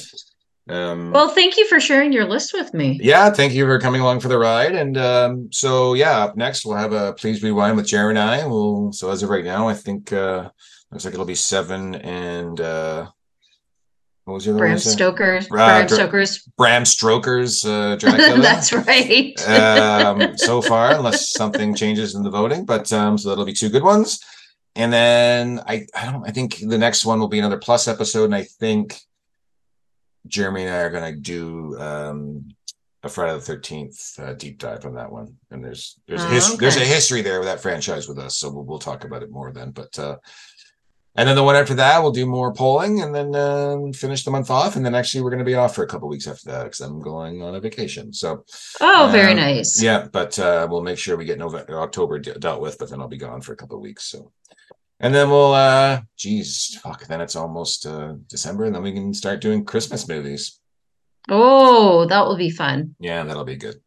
um 0.69 1.13
well, 1.13 1.29
thank 1.29 1.57
you 1.57 1.67
for 1.69 1.79
sharing 1.81 2.13
your 2.13 2.25
list 2.27 2.53
with 2.53 2.75
me. 2.75 2.99
yeah 3.03 3.31
thank 3.31 3.53
you 3.53 3.65
for 3.65 3.79
coming 3.79 4.01
along 4.01 4.21
for 4.21 4.29
the 4.29 4.39
ride 4.39 4.75
and 4.75 4.97
um 4.99 5.49
so 5.53 5.95
yeah 5.95 6.25
up 6.25 6.37
next 6.37 6.65
we'll 6.65 6.77
have 6.77 6.93
a 6.93 7.13
please 7.15 7.43
rewind 7.43 7.77
with 7.77 7.87
jerry 7.87 8.11
and 8.11 8.19
i 8.19 8.45
we'll 8.47 8.93
so 8.93 9.11
as 9.11 9.23
of 9.23 9.31
right 9.31 9.45
now 9.45 9.69
i 9.69 9.75
think 9.75 10.13
uh 10.13 10.49
looks 10.91 11.05
like 11.05 11.15
it'll 11.15 11.27
be 11.27 11.35
seven 11.35 11.95
and 11.97 12.61
uh 12.61 13.07
what 14.25 14.35
was 14.35 14.45
your 14.47 14.59
Bram? 14.59 14.77
Stoker's 14.77 15.47
Uh, 15.47 15.49
Bram 15.49 15.89
Stoker's 15.89 16.43
bram 16.59 16.85
stoker's 16.85 17.65
uh 17.65 17.97
dracula 18.01 18.43
That's 18.43 18.73
right. 18.75 19.49
um 19.49 20.37
so 20.37 20.61
far 20.61 20.95
unless 20.97 21.31
something 21.33 21.75
changes 21.75 22.15
in 22.15 22.23
the 22.23 22.31
voting 22.31 22.67
but 22.67 22.93
um 22.93 23.17
so 23.17 23.29
that'll 23.31 23.47
be 23.47 23.55
two 23.55 23.71
good 23.71 23.83
ones 23.85 24.21
and 24.79 24.93
then 24.93 25.61
i 25.67 25.85
i 25.95 26.11
don't 26.11 26.27
i 26.27 26.31
think 26.31 26.57
the 26.61 26.79
next 26.79 27.05
one 27.05 27.21
will 27.21 27.29
be 27.29 27.39
another 27.39 27.59
plus 27.59 27.87
episode 27.87 28.25
and 28.25 28.35
i 28.35 28.45
think 28.45 29.01
jeremy 30.27 30.63
and 30.63 30.75
i 30.75 30.79
are 30.79 30.91
going 30.91 31.15
to 31.15 31.21
do 31.21 31.77
um 31.79 32.49
a 33.03 33.09
friday 33.09 33.39
the 33.39 33.53
13th 33.53 34.19
uh, 34.21 34.33
deep 34.35 34.59
dive 34.59 34.87
on 34.87 34.95
that 34.95 35.13
one 35.13 35.37
and 35.51 35.63
there's 35.63 35.99
there's 36.07 36.23
a 36.23 36.27
Oh, 36.27 36.31
his, 36.31 36.57
there's 36.57 36.77
a 36.77 36.81
history 36.81 37.21
there 37.21 37.41
with 37.41 37.49
that 37.49 37.61
franchise 37.61 38.09
with 38.09 38.19
us 38.19 38.39
so 38.39 38.51
we'll, 38.51 38.65
we'll 38.65 38.79
talk 38.79 39.05
about 39.05 39.23
it 39.23 39.31
more 39.31 39.53
then 39.53 39.73
but 39.73 39.99
uh 39.99 40.17
and 41.19 41.29
then 41.29 41.35
the 41.35 41.43
one 41.43 41.57
after 41.57 41.75
that, 41.75 42.01
we'll 42.01 42.13
do 42.13 42.27
more 42.27 42.53
polling 42.53 43.01
and 43.01 43.13
then 43.13 43.35
um, 43.35 43.93
finish 43.93 44.23
the 44.23 44.31
month 44.31 44.53
off. 44.53 44.77
And 44.77 44.87
then 44.87 44.95
actually, 44.95 45.23
we're 45.23 45.31
going 45.31 45.41
to 45.41 45.45
be 45.45 45.57
off 45.57 45.75
for 45.75 45.83
a 45.83 45.87
couple 45.89 46.09
weeks 46.09 46.29
after 46.29 46.49
that 46.53 46.63
because 46.63 46.81
I'm 46.81 47.01
going 47.01 47.43
on 47.43 47.57
a 47.57 47.61
vacation. 47.61 48.13
So, 48.13 48.45
oh, 48.81 49.09
very 49.11 49.33
um, 49.33 49.39
nice. 49.39 49.83
yeah, 49.83 50.07
but 50.13 50.39
uh, 50.39 50.69
we'll 50.71 50.83
make 50.83 50.97
sure 50.97 51.17
we 51.17 51.25
get 51.25 51.41
November, 51.41 51.81
October 51.81 52.21
de- 52.21 52.39
dealt 52.39 52.61
with, 52.61 52.79
but 52.79 52.89
then 52.89 53.01
I'll 53.01 53.09
be 53.09 53.17
gone 53.17 53.41
for 53.41 53.53
a 53.53 53.57
couple 53.57 53.75
of 53.75 53.83
weeks. 53.83 54.05
So, 54.05 54.31
and 55.01 55.15
then 55.15 55.31
we'll, 55.31 55.53
uh, 55.53 56.01
geez, 56.17 56.79
fuck, 56.83 57.07
then 57.07 57.21
it's 57.21 57.37
almost 57.37 57.87
uh, 57.87 58.15
December, 58.29 58.65
and 58.65 58.75
then 58.75 58.83
we 58.83 58.93
can 58.93 59.15
start 59.15 59.41
doing 59.41 59.65
Christmas 59.65 60.09
movies. 60.09 60.61
Oh, 61.29 62.07
that 62.07 62.27
will 62.27 62.37
be 62.37 62.51
fun. 62.51 62.95
Yeah, 62.99 63.25
that'll 63.25 63.45
be 63.45 63.57
good. 63.57 63.81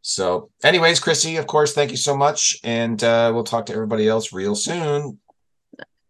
So, 0.00 0.50
anyways, 0.62 1.00
Chrissy, 1.00 1.36
of 1.36 1.46
course, 1.46 1.74
thank 1.74 1.90
you 1.90 1.96
so 1.96 2.16
much, 2.16 2.58
and 2.62 3.02
uh, 3.02 3.32
we'll 3.34 3.44
talk 3.44 3.66
to 3.66 3.72
everybody 3.72 4.08
else 4.08 4.32
real 4.32 4.54
soon. 4.54 5.18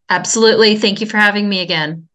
Absolutely. 0.09 0.77
Thank 0.77 1.01
you 1.01 1.07
for 1.07 1.17
having 1.17 1.49
me 1.49 1.61
again. 1.61 2.06